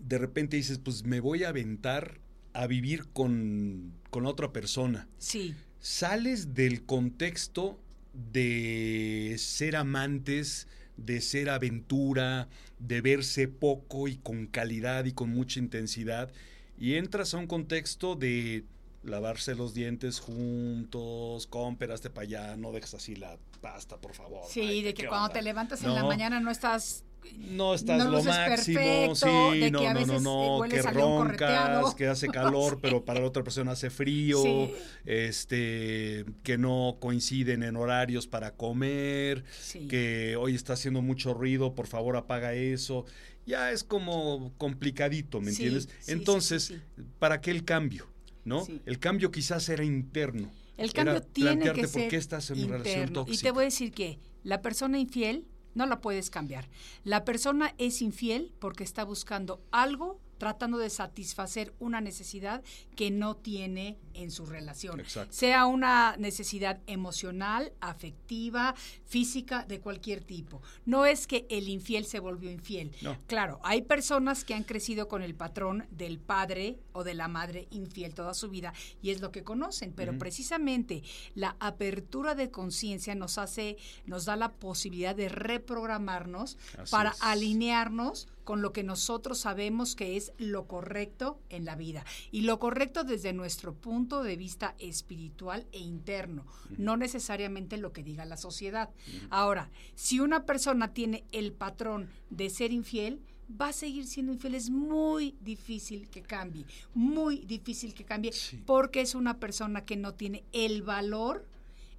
de 0.00 0.18
repente 0.18 0.56
dices, 0.56 0.78
pues 0.78 1.04
me 1.04 1.20
voy 1.20 1.44
a 1.44 1.50
aventar 1.50 2.20
a 2.52 2.66
vivir 2.66 3.08
con, 3.12 3.92
con 4.10 4.26
otra 4.26 4.52
persona. 4.52 5.08
Sí. 5.18 5.54
Sales 5.78 6.54
del 6.54 6.84
contexto 6.84 7.78
de 8.12 9.36
ser 9.38 9.76
amantes, 9.76 10.66
de 10.96 11.20
ser 11.20 11.48
aventura, 11.48 12.48
de 12.78 13.00
verse 13.00 13.48
poco 13.48 14.08
y 14.08 14.16
con 14.16 14.46
calidad 14.46 15.04
y 15.04 15.12
con 15.12 15.30
mucha 15.30 15.58
intensidad, 15.60 16.30
y 16.78 16.94
entras 16.94 17.34
a 17.34 17.38
un 17.38 17.46
contexto 17.46 18.16
de 18.16 18.64
lavarse 19.02 19.54
los 19.54 19.72
dientes 19.74 20.20
juntos, 20.20 21.46
cómperaste 21.46 22.10
para 22.10 22.24
allá, 22.24 22.56
no 22.56 22.72
dejes 22.72 22.94
así 22.94 23.16
la 23.16 23.38
pasta, 23.60 23.98
por 23.98 24.14
favor. 24.14 24.42
Sí, 24.48 24.60
Ay, 24.60 24.82
de 24.82 24.94
que 24.94 25.02
¿qué 25.02 25.08
cuando 25.08 25.26
onda? 25.26 25.34
te 25.34 25.42
levantas 25.42 25.82
en 25.84 25.94
la 25.94 26.04
mañana 26.04 26.40
no 26.40 26.50
estás 26.50 27.04
no 27.36 27.74
estás 27.74 27.98
no 27.98 28.10
lo 28.10 28.22
máximo, 28.22 28.78
perfecto, 28.78 29.14
sí, 29.14 29.58
de 29.60 29.70
no, 29.70 29.80
que 29.80 29.86
a 29.88 29.94
no, 29.94 30.06
no, 30.06 30.20
no, 30.20 30.56
eh, 30.56 30.60
hueles 30.60 30.86
que 30.86 30.92
roncas, 30.92 31.94
que 31.94 32.06
hace 32.06 32.28
calor, 32.32 32.78
pero 32.80 33.04
para 33.04 33.20
la 33.20 33.26
otra 33.26 33.42
persona 33.42 33.72
hace 33.72 33.90
frío, 33.90 34.42
Sí. 34.42 34.72
este, 35.06 36.24
que 36.42 36.58
no 36.58 36.96
coinciden 37.00 37.62
en 37.62 37.76
horarios 37.76 38.26
para 38.26 38.52
comer, 38.56 39.44
Sí. 39.60 39.86
que 39.88 40.36
hoy 40.36 40.54
está 40.54 40.72
haciendo 40.74 41.02
mucho 41.02 41.34
ruido, 41.34 41.74
por 41.74 41.86
favor 41.86 42.16
apaga 42.16 42.54
eso. 42.54 43.04
Ya 43.46 43.72
es 43.72 43.84
como 43.84 44.52
complicadito, 44.58 45.40
¿me 45.40 45.50
entiendes? 45.50 45.88
Entonces, 46.06 46.74
¿para 47.18 47.40
qué 47.40 47.50
el 47.50 47.64
cambio? 47.64 48.06
¿no? 48.44 48.66
El 48.86 48.98
cambio 48.98 49.30
quizás 49.30 49.68
era 49.68 49.84
interno. 49.84 50.50
El 50.78 50.92
cambio 50.94 51.16
Era 51.16 51.26
tiene 51.26 51.72
que 51.72 51.82
por 51.82 51.88
ser 51.88 52.08
qué 52.08 52.16
estás 52.16 52.50
en 52.50 52.58
una 52.64 52.78
relación 52.78 53.00
interno. 53.00 53.20
tóxica. 53.26 53.38
Y 53.38 53.42
te 53.42 53.50
voy 53.50 53.62
a 53.62 53.64
decir 53.66 53.92
que 53.92 54.18
la 54.44 54.62
persona 54.62 54.98
infiel 54.98 55.44
no 55.74 55.86
la 55.86 56.00
puedes 56.00 56.30
cambiar. 56.30 56.68
La 57.04 57.24
persona 57.24 57.74
es 57.78 58.02
infiel 58.02 58.52
porque 58.58 58.84
está 58.84 59.04
buscando 59.04 59.60
algo 59.70 60.18
tratando 60.40 60.78
de 60.78 60.88
satisfacer 60.88 61.74
una 61.78 62.00
necesidad 62.00 62.64
que 62.96 63.10
no 63.10 63.36
tiene 63.36 63.98
en 64.14 64.30
su 64.30 64.46
relación. 64.46 64.98
Exacto. 64.98 65.34
Sea 65.34 65.66
una 65.66 66.16
necesidad 66.16 66.80
emocional, 66.86 67.72
afectiva, 67.80 68.74
física, 69.04 69.64
de 69.68 69.80
cualquier 69.80 70.24
tipo. 70.24 70.62
No 70.86 71.04
es 71.04 71.26
que 71.26 71.46
el 71.50 71.68
infiel 71.68 72.06
se 72.06 72.20
volvió 72.20 72.50
infiel. 72.50 72.90
No. 73.02 73.18
Claro, 73.26 73.60
hay 73.62 73.82
personas 73.82 74.44
que 74.44 74.54
han 74.54 74.64
crecido 74.64 75.08
con 75.08 75.22
el 75.22 75.34
patrón 75.34 75.86
del 75.90 76.18
padre 76.18 76.80
o 76.92 77.04
de 77.04 77.12
la 77.12 77.28
madre 77.28 77.68
infiel 77.70 78.14
toda 78.14 78.32
su 78.32 78.48
vida 78.48 78.72
y 79.02 79.10
es 79.10 79.20
lo 79.20 79.30
que 79.32 79.44
conocen, 79.44 79.92
pero 79.92 80.16
precisamente 80.18 81.02
la 81.34 81.54
apertura 81.60 82.34
de 82.34 82.50
conciencia 82.50 83.14
nos 83.14 83.36
hace, 83.36 83.76
nos 84.06 84.24
da 84.24 84.36
la 84.36 84.52
posibilidad 84.52 85.14
de 85.14 85.28
reprogramarnos 85.28 86.56
Así 86.78 86.90
para 86.90 87.10
es. 87.10 87.18
alinearnos 87.20 88.26
con 88.44 88.62
lo 88.62 88.72
que 88.72 88.82
nosotros 88.82 89.38
sabemos 89.38 89.94
que 89.94 90.16
es 90.16 90.32
lo 90.38 90.66
correcto 90.66 91.38
en 91.50 91.64
la 91.64 91.76
vida. 91.76 92.04
Y 92.30 92.42
lo 92.42 92.58
correcto 92.58 93.04
desde 93.04 93.32
nuestro 93.32 93.74
punto 93.74 94.22
de 94.22 94.36
vista 94.36 94.74
espiritual 94.78 95.66
e 95.72 95.78
interno, 95.78 96.44
no 96.78 96.96
necesariamente 96.96 97.76
lo 97.76 97.92
que 97.92 98.02
diga 98.02 98.24
la 98.24 98.36
sociedad. 98.36 98.90
Ahora, 99.30 99.70
si 99.94 100.20
una 100.20 100.46
persona 100.46 100.92
tiene 100.92 101.24
el 101.32 101.52
patrón 101.52 102.08
de 102.30 102.50
ser 102.50 102.72
infiel, 102.72 103.20
va 103.60 103.68
a 103.68 103.72
seguir 103.72 104.06
siendo 104.06 104.32
infiel. 104.32 104.54
Es 104.54 104.70
muy 104.70 105.34
difícil 105.40 106.08
que 106.08 106.22
cambie, 106.22 106.64
muy 106.94 107.38
difícil 107.46 107.94
que 107.94 108.04
cambie, 108.04 108.32
Sí. 108.32 108.62
porque 108.64 109.00
es 109.00 109.14
una 109.16 109.38
persona 109.38 109.84
que 109.84 109.96
no 109.96 110.14
tiene 110.14 110.44
el 110.52 110.82
valor, 110.82 111.46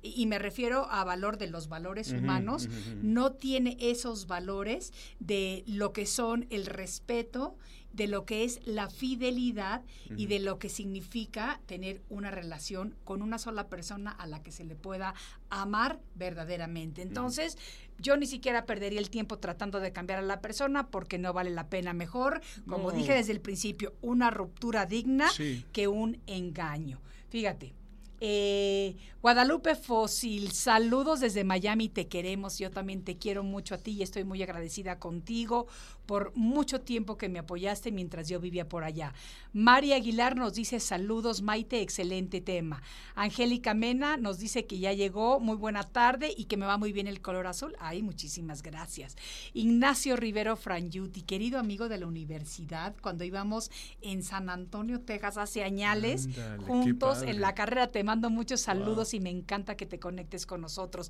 y 0.02 0.26
me 0.26 0.40
refiero 0.40 0.88
a 0.90 1.04
valor 1.04 1.38
de 1.38 1.48
los 1.48 1.68
valores 1.68 2.12
humanos, 2.12 2.68
no 3.02 3.34
tiene 3.34 3.78
esos 3.80 4.28
valores 4.28 4.94
de 5.20 5.64
lo 5.68 5.94
que 5.94 6.06
son 6.06 6.48
el 6.50 6.66
respeto, 6.66 7.56
de 7.94 8.08
lo 8.08 8.26
que 8.26 8.46
es 8.46 8.62
la 8.66 8.90
fidelidad 8.90 9.82
y 10.16 10.28
de 10.28 10.40
lo 10.40 10.60
que 10.60 10.70
significa 10.70 11.60
tener 11.66 12.02
una 12.10 12.32
relación 12.32 12.96
con 13.04 13.22
una 13.22 13.38
sola 13.38 13.68
persona 13.68 14.12
a 14.12 14.28
la 14.28 14.42
que 14.42 14.52
se 14.54 14.64
le 14.64 14.76
pueda 14.78 15.14
amar 15.50 16.00
verdaderamente. 16.16 17.02
Entonces, 17.02 17.58
yo 18.00 18.16
ni 18.18 18.28
siquiera 18.28 18.66
perdería 18.66 19.00
el 19.00 19.10
tiempo 19.10 19.40
tratando 19.40 19.80
de 19.82 19.92
cambiar 19.92 20.20
a 20.20 20.24
la 20.24 20.40
persona 20.42 20.88
porque 20.88 21.18
no 21.18 21.34
vale 21.34 21.50
la 21.50 21.68
pena 21.70 21.92
mejor, 21.94 22.42
como 22.66 22.92
No. 22.92 22.98
dije 22.98 23.14
desde 23.14 23.34
el 23.34 23.42
principio, 23.42 23.94
una 24.02 24.32
ruptura 24.32 24.86
digna 24.86 25.30
Sí. 25.30 25.66
que 25.74 25.88
un 25.90 26.18
engaño. 26.28 27.02
Fíjate. 27.30 27.74
Eh, 28.22 28.96
Guadalupe 29.22 29.76
Fósil, 29.76 30.52
saludos 30.52 31.20
desde 31.20 31.44
Miami, 31.44 31.90
te 31.90 32.08
queremos, 32.08 32.60
yo 32.60 32.72
también 32.72 33.04
te 33.04 33.18
quiero 33.18 33.44
mucho 33.44 33.76
a 33.76 33.78
ti 33.80 33.92
y 33.92 34.04
estoy 34.04 34.24
muy 34.24 34.42
agradecida 34.44 35.00
contigo 35.00 35.68
por 36.12 36.36
mucho 36.36 36.82
tiempo 36.82 37.18
que 37.18 37.30
me 37.30 37.40
apoyaste 37.40 37.90
mientras 37.90 38.28
yo 38.28 38.42
vivía 38.42 38.68
por 38.68 38.84
allá. 38.84 39.14
María 39.54 39.96
Aguilar 39.96 40.36
nos 40.36 40.54
dice 40.54 40.82
saludos, 40.82 41.42
Maite, 41.42 41.80
excelente 41.80 42.42
tema. 42.42 42.84
Angélica 43.16 43.74
Mena 43.74 44.18
nos 44.18 44.38
dice 44.38 44.66
que 44.66 44.78
ya 44.78 44.92
llegó, 44.92 45.40
muy 45.40 45.56
buena 45.56 45.84
tarde 45.84 46.34
y 46.36 46.46
que 46.46 46.58
me 46.58 46.66
va 46.66 46.78
muy 46.78 46.92
bien 46.92 47.08
el 47.08 47.22
color 47.22 47.48
azul. 47.48 47.78
Ay, 47.80 48.02
muchísimas 48.02 48.62
gracias. 48.62 49.16
Ignacio 49.54 50.18
Rivero 50.18 50.58
Franyuti, 50.58 51.22
querido 51.22 51.58
amigo 51.58 51.88
de 51.88 52.00
la 52.00 52.08
universidad, 52.08 52.94
cuando 53.02 53.24
íbamos 53.24 53.72
en 54.02 54.22
San 54.22 54.50
Antonio, 54.50 55.00
Texas, 55.00 55.38
hace 55.38 55.64
añales, 55.64 56.28
juntos 56.68 57.22
en 57.22 57.40
la 57.40 57.56
carrera, 57.56 57.88
te 57.88 58.04
mando 58.04 58.30
muchos 58.30 58.60
saludos 58.60 59.14
y 59.14 59.22
me 59.22 59.30
encanta 59.30 59.78
que 59.78 59.86
te 59.86 59.98
conectes 59.98 60.46
con 60.46 60.60
nosotros. 60.60 61.10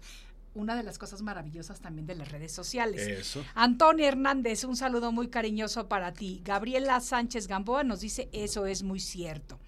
Una 0.54 0.76
de 0.76 0.84
las 0.84 0.98
cosas 0.98 1.22
maravillosas 1.22 1.80
también 1.80 2.08
de 2.08 2.16
las 2.16 2.32
redes 2.32 2.52
sociales. 2.52 3.08
Eso. 3.08 3.44
Antonio 3.56 4.06
Hernández, 4.06 4.64
un 4.66 4.76
saludo 4.76 5.12
muy 5.12 5.30
cariñoso 5.30 5.88
para 5.88 6.12
ti. 6.12 6.42
Gabriela 6.44 7.00
Sánchez 7.00 7.48
Gamboa 7.48 7.84
nos 7.84 8.02
dice, 8.02 8.30
eso 8.34 8.66
es 8.66 8.84
muy 8.84 9.00
cierto. 9.00 9.60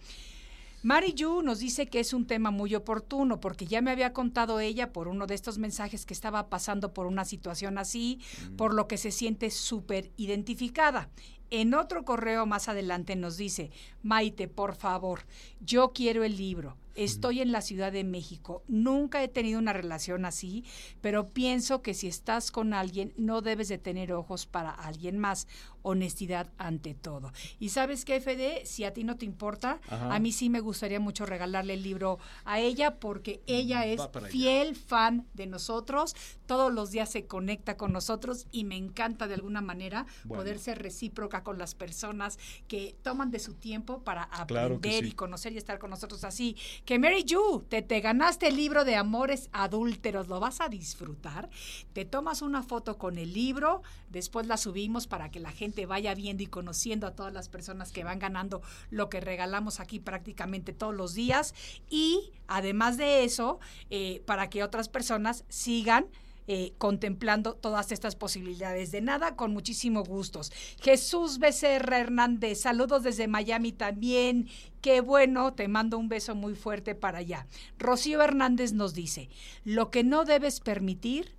Mari 0.83 1.13
Yu 1.13 1.41
nos 1.41 1.59
dice 1.59 1.87
que 1.87 2.01
es 2.01 2.11
un 2.11 2.27
tema 2.27 2.51
muy 2.51 2.75
oportuno 2.75 3.39
porque 3.39 3.65
ya 3.65 3.81
me 3.81 3.91
había 3.91 4.11
contado 4.11 4.59
ella 4.59 4.91
por 4.91 5.07
uno 5.07 5.27
de 5.27 5.33
estos 5.33 5.57
mensajes 5.57 6.05
que 6.05 6.13
estaba 6.13 6.49
pasando 6.49 6.93
por 6.93 7.05
una 7.05 7.23
situación 7.23 7.77
así, 7.77 8.19
por 8.57 8.73
lo 8.73 8.85
que 8.89 8.97
se 8.97 9.11
siente 9.11 9.49
súper 9.49 10.11
identificada. 10.17 11.09
En 11.51 11.73
otro 11.73 12.03
correo 12.03 12.45
más 12.45 12.67
adelante 12.67 13.15
nos 13.15 13.37
dice, 13.37 13.71
Maite, 14.01 14.49
por 14.49 14.75
favor, 14.75 15.21
yo 15.61 15.93
quiero 15.93 16.25
el 16.25 16.35
libro. 16.35 16.75
Estoy 16.95 17.41
en 17.41 17.51
la 17.51 17.61
Ciudad 17.61 17.91
de 17.91 18.03
México. 18.03 18.63
Nunca 18.67 19.23
he 19.23 19.27
tenido 19.27 19.59
una 19.59 19.73
relación 19.73 20.25
así, 20.25 20.63
pero 21.01 21.29
pienso 21.29 21.81
que 21.81 21.93
si 21.93 22.07
estás 22.07 22.51
con 22.51 22.73
alguien 22.73 23.13
no 23.17 23.41
debes 23.41 23.67
de 23.67 23.77
tener 23.77 24.13
ojos 24.13 24.45
para 24.45 24.71
alguien 24.71 25.17
más. 25.17 25.47
Honestidad 25.83 26.49
ante 26.57 26.93
todo. 26.95 27.31
Y 27.59 27.69
sabes 27.69 28.03
qué, 28.05 28.19
Fede, 28.19 28.65
si 28.65 28.83
a 28.83 28.93
ti 28.93 29.03
no 29.03 29.17
te 29.17 29.25
importa, 29.25 29.79
Ajá. 29.89 30.13
a 30.15 30.19
mí 30.19 30.31
sí 30.31 30.49
me 30.49 30.59
gustaría 30.59 30.99
mucho 30.99 31.25
regalarle 31.25 31.75
el 31.75 31.83
libro 31.83 32.17
a 32.45 32.59
ella 32.59 32.95
porque 32.99 33.41
ella 33.47 33.85
es 33.85 34.01
fiel 34.29 34.75
fan 34.75 35.27
de 35.33 35.45
nosotros. 35.45 36.15
Todos 36.45 36.73
los 36.73 36.91
días 36.91 37.11
se 37.11 37.25
conecta 37.27 37.77
con 37.77 37.91
nosotros 37.93 38.47
y 38.51 38.63
me 38.63 38.75
encanta 38.77 39.27
de 39.27 39.35
alguna 39.35 39.61
manera 39.61 40.05
Bueno. 40.23 40.41
poder 40.41 40.59
ser 40.59 40.81
recíproca 40.81 41.43
con 41.43 41.57
las 41.57 41.75
personas 41.75 42.39
que 42.67 42.95
toman 43.03 43.29
de 43.31 43.39
su 43.39 43.53
tiempo 43.53 44.03
para 44.03 44.29
Claro 44.47 44.75
aprender 44.75 45.03
sí. 45.03 45.09
y 45.09 45.13
conocer 45.13 45.53
y 45.53 45.57
estar 45.57 45.79
con 45.79 45.89
nosotros 45.89 46.23
así. 46.23 46.55
Que 46.85 46.97
Mary 46.99 47.25
Ju, 47.29 47.63
te, 47.67 47.81
te 47.81 47.99
ganaste 48.01 48.47
el 48.47 48.55
libro 48.55 48.85
de 48.85 48.95
Amores 48.95 49.49
Adúlteros, 49.51 50.27
lo 50.27 50.39
vas 50.39 50.61
a 50.61 50.69
disfrutar. 50.69 51.49
Te 51.93 52.05
tomas 52.05 52.41
una 52.41 52.63
foto 52.63 52.97
con 52.97 53.17
el 53.17 53.33
libro, 53.33 53.81
después 54.09 54.47
la 54.47 54.57
subimos 54.57 55.07
para 55.07 55.29
que 55.31 55.39
la 55.39 55.51
gente 55.51 55.72
vaya 55.85 56.15
viendo 56.15 56.43
y 56.43 56.47
conociendo 56.47 57.07
a 57.07 57.15
todas 57.15 57.33
las 57.33 57.49
personas 57.49 57.91
que 57.91 58.03
van 58.03 58.19
ganando 58.19 58.61
lo 58.89 59.09
que 59.09 59.19
regalamos 59.19 59.79
aquí 59.79 59.99
prácticamente 59.99 60.73
todos 60.73 60.95
los 60.95 61.13
días. 61.13 61.53
Y 61.89 62.31
además 62.47 62.97
de 62.97 63.23
eso, 63.23 63.59
eh, 63.89 64.21
para 64.25 64.49
que 64.49 64.63
otras 64.63 64.89
personas 64.89 65.45
sigan 65.49 66.07
eh, 66.45 66.73
contemplando 66.77 67.53
todas 67.53 67.93
estas 67.93 68.17
posibilidades. 68.17 68.91
De 68.91 68.99
nada, 68.99 69.37
con 69.37 69.53
muchísimo 69.53 70.03
gustos. 70.03 70.51
Jesús 70.81 71.39
Becerra 71.39 71.99
Hernández, 71.99 72.59
saludos 72.59 73.03
desde 73.03 73.29
Miami 73.29 73.71
también. 73.71 74.49
Qué 74.81 74.99
bueno, 74.99 75.53
te 75.53 75.69
mando 75.69 75.97
un 75.97 76.09
beso 76.09 76.35
muy 76.35 76.55
fuerte 76.55 76.95
para 76.95 77.19
allá. 77.19 77.47
Rocío 77.79 78.21
Hernández 78.21 78.73
nos 78.73 78.93
dice, 78.93 79.29
lo 79.63 79.89
que 79.89 80.03
no 80.03 80.25
debes 80.25 80.59
permitir 80.59 81.31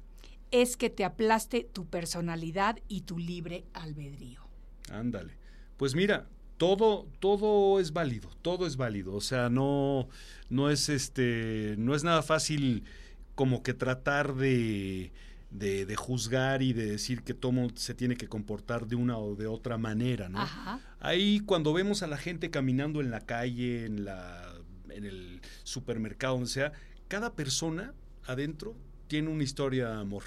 es 0.63 0.77
que 0.77 0.89
te 0.89 1.05
aplaste 1.05 1.69
tu 1.73 1.87
personalidad 1.87 2.79
y 2.89 3.03
tu 3.03 3.19
libre 3.19 3.65
albedrío. 3.73 4.41
Ándale. 4.91 5.37
Pues 5.77 5.95
mira, 5.97 6.29
todo, 6.59 7.09
todo 7.19 7.81
es 7.81 7.93
válido, 7.93 8.31
todo 8.41 8.67
es 8.67 8.77
válido. 8.77 9.15
O 9.15 9.21
sea, 9.21 9.49
no, 9.49 10.09
no 10.49 10.71
es 10.71 10.89
este, 10.89 11.75
no 11.77 11.95
es 11.95 12.05
nada 12.05 12.23
fácil 12.23 12.85
como 13.35 13.65
que 13.65 13.75
tratar 13.75 14.37
de, 14.37 15.13
de, 15.51 15.87
de 15.87 15.97
juzgar 15.97 16.63
y 16.63 16.73
de 16.73 16.87
decir 16.87 17.25
que 17.25 17.35
todo 17.35 17.53
se 17.75 17.95
tiene 17.95 18.17
que 18.17 18.29
comportar 18.29 18.87
de 18.87 18.95
una 18.95 19.19
o 19.19 19.35
de 19.35 19.49
otra 19.49 19.77
manera, 19.77 20.29
¿no? 20.29 20.39
Ajá. 20.39 20.81
Ahí 21.01 21.41
cuando 21.41 21.73
vemos 21.73 22.05
a 22.05 22.07
la 22.07 22.17
gente 22.17 22.53
caminando 22.53 23.01
en 23.01 23.11
la 23.11 23.23
calle, 23.23 23.87
en 23.87 24.05
la, 24.05 24.55
en 24.89 25.05
el 25.05 25.41
supermercado, 25.65 26.35
donde 26.35 26.49
sea, 26.49 26.73
cada 27.09 27.35
persona 27.35 27.93
adentro 28.25 28.77
tiene 29.09 29.31
una 29.31 29.43
historia 29.43 29.89
de 29.89 30.01
amor. 30.01 30.23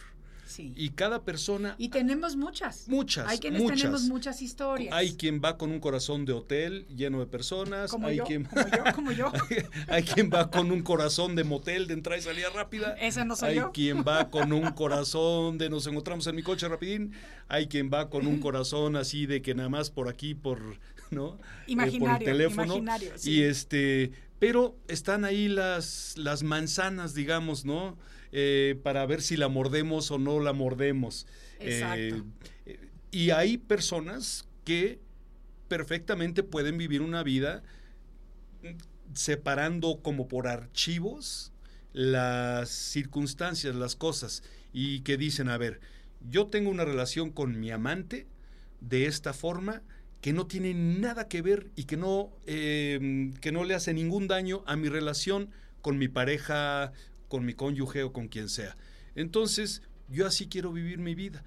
Sí. 0.47 0.73
Y 0.75 0.89
cada 0.91 1.23
persona 1.23 1.75
Y 1.77 1.89
tenemos 1.89 2.35
muchas. 2.35 2.87
Muchas, 2.87 3.27
Hay 3.27 3.39
quienes 3.39 3.61
muchas. 3.61 3.77
tenemos 3.79 4.03
muchas 4.03 4.41
historias. 4.41 4.93
Hay 4.93 5.13
quien 5.13 5.41
va 5.43 5.57
con 5.57 5.71
un 5.71 5.79
corazón 5.79 6.25
de 6.25 6.33
hotel 6.33 6.85
lleno 6.87 7.19
de 7.19 7.25
personas. 7.27 7.91
como 7.91 8.07
hay, 8.07 8.17
yo, 8.17 8.23
quien, 8.23 8.45
como 8.45 8.61
yo, 8.67 8.83
como 8.95 9.11
yo. 9.11 9.31
hay 9.87 10.03
quien 10.03 10.29
va 10.33 10.49
con 10.49 10.71
un 10.71 10.81
corazón 10.81 11.35
de 11.35 11.43
motel 11.43 11.87
de 11.87 11.93
entrada 11.93 12.17
y 12.17 12.21
salida 12.21 12.49
rápida. 12.49 12.93
Ese 12.99 13.25
no 13.25 13.35
soy 13.35 13.49
hay 13.49 13.55
yo. 13.57 13.71
quien 13.71 14.03
va 14.07 14.29
con 14.31 14.53
un 14.53 14.71
corazón 14.71 15.57
de 15.57 15.69
nos 15.69 15.85
encontramos 15.87 16.25
en 16.27 16.35
mi 16.35 16.43
coche 16.43 16.67
rapidín. 16.67 17.11
Hay 17.47 17.67
quien 17.67 17.89
va 17.93 18.09
con 18.09 18.25
un 18.27 18.39
corazón 18.39 18.95
así 18.95 19.25
de 19.25 19.41
que 19.41 19.53
nada 19.53 19.69
más 19.69 19.89
por 19.91 20.07
aquí, 20.09 20.33
por, 20.33 20.59
¿no? 21.11 21.33
Eh, 21.35 21.37
por 21.37 21.65
el 21.65 21.71
Imaginario, 21.71 22.25
teléfono. 22.25 22.65
imaginario, 22.77 23.11
sí. 23.17 23.31
Y 23.31 23.41
este, 23.43 24.11
pero 24.39 24.75
están 24.87 25.25
ahí 25.25 25.47
las, 25.47 26.13
las 26.17 26.43
manzanas, 26.43 27.13
digamos, 27.13 27.65
¿no? 27.65 27.97
Eh, 28.39 28.75
para 28.83 29.03
ver 29.07 29.23
si 29.23 29.35
la 29.35 29.47
mordemos 29.47 30.11
o 30.11 30.19
no 30.19 30.39
la 30.39 30.53
mordemos. 30.53 31.25
Exacto. 31.59 32.23
Eh, 32.67 32.77
y 33.09 33.31
hay 33.31 33.57
personas 33.57 34.47
que 34.63 34.99
perfectamente 35.67 36.43
pueden 36.43 36.77
vivir 36.77 37.01
una 37.01 37.23
vida 37.23 37.63
separando 39.15 40.01
como 40.03 40.27
por 40.27 40.47
archivos 40.47 41.51
las 41.93 42.69
circunstancias, 42.69 43.73
las 43.73 43.95
cosas, 43.95 44.43
y 44.71 44.99
que 44.99 45.17
dicen, 45.17 45.49
a 45.49 45.57
ver, 45.57 45.79
yo 46.29 46.45
tengo 46.45 46.69
una 46.69 46.85
relación 46.85 47.31
con 47.31 47.59
mi 47.59 47.71
amante 47.71 48.27
de 48.81 49.07
esta 49.07 49.33
forma 49.33 49.81
que 50.21 50.31
no 50.31 50.45
tiene 50.45 50.75
nada 50.75 51.27
que 51.27 51.41
ver 51.41 51.71
y 51.75 51.85
que 51.85 51.97
no, 51.97 52.29
eh, 52.45 53.31
que 53.41 53.51
no 53.51 53.63
le 53.63 53.73
hace 53.73 53.95
ningún 53.95 54.27
daño 54.27 54.63
a 54.67 54.75
mi 54.75 54.89
relación 54.89 55.49
con 55.81 55.97
mi 55.97 56.07
pareja, 56.07 56.91
con 57.27 57.45
mi 57.45 57.53
cónyuge 57.53 58.03
o 58.03 58.13
con 58.13 58.27
quien 58.27 58.49
sea. 58.49 58.77
Entonces, 59.15 59.81
yo 60.09 60.25
así 60.25 60.47
quiero 60.47 60.71
vivir 60.71 60.99
mi 60.99 61.15
vida. 61.15 61.43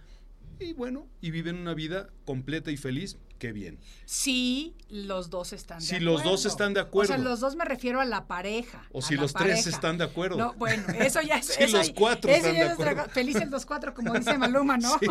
Y 0.58 0.74
bueno, 0.74 1.08
y 1.20 1.30
viven 1.30 1.56
una 1.56 1.74
vida 1.74 2.10
completa 2.24 2.70
y 2.70 2.76
feliz, 2.76 3.16
qué 3.40 3.50
bien. 3.52 3.80
Sí, 4.04 4.76
los 4.88 5.30
dos 5.30 5.52
están 5.52 5.78
de 5.80 5.84
Si 5.86 5.96
acuerdo. 5.96 6.12
los 6.12 6.22
dos 6.24 6.44
están 6.46 6.74
de 6.74 6.80
acuerdo. 6.80 7.12
O 7.12 7.16
sea, 7.16 7.24
los 7.24 7.40
dos 7.40 7.56
me 7.56 7.64
refiero 7.64 8.00
a 8.00 8.04
la 8.04 8.26
pareja. 8.26 8.84
O 8.92 9.02
si 9.02 9.16
los 9.16 9.32
tres 9.32 9.66
están 9.66 9.98
de 9.98 10.04
acuerdo. 10.04 10.36
No, 10.36 10.52
bueno, 10.54 10.84
eso 10.98 11.20
ya 11.22 11.36
es. 11.38 11.46
Si 11.46 11.62
eso- 11.62 11.78
los 11.78 11.90
cuatro 11.90 12.30
eso 12.30 12.38
están 12.38 12.54
ya 12.54 12.64
de 12.66 12.70
acuerdo. 12.70 13.04
Felices 13.10 13.50
los 13.50 13.66
cuatro, 13.66 13.94
como 13.94 14.12
dice 14.14 14.36
Maluma, 14.38 14.76
¿no? 14.76 14.96
Sí, 15.00 15.06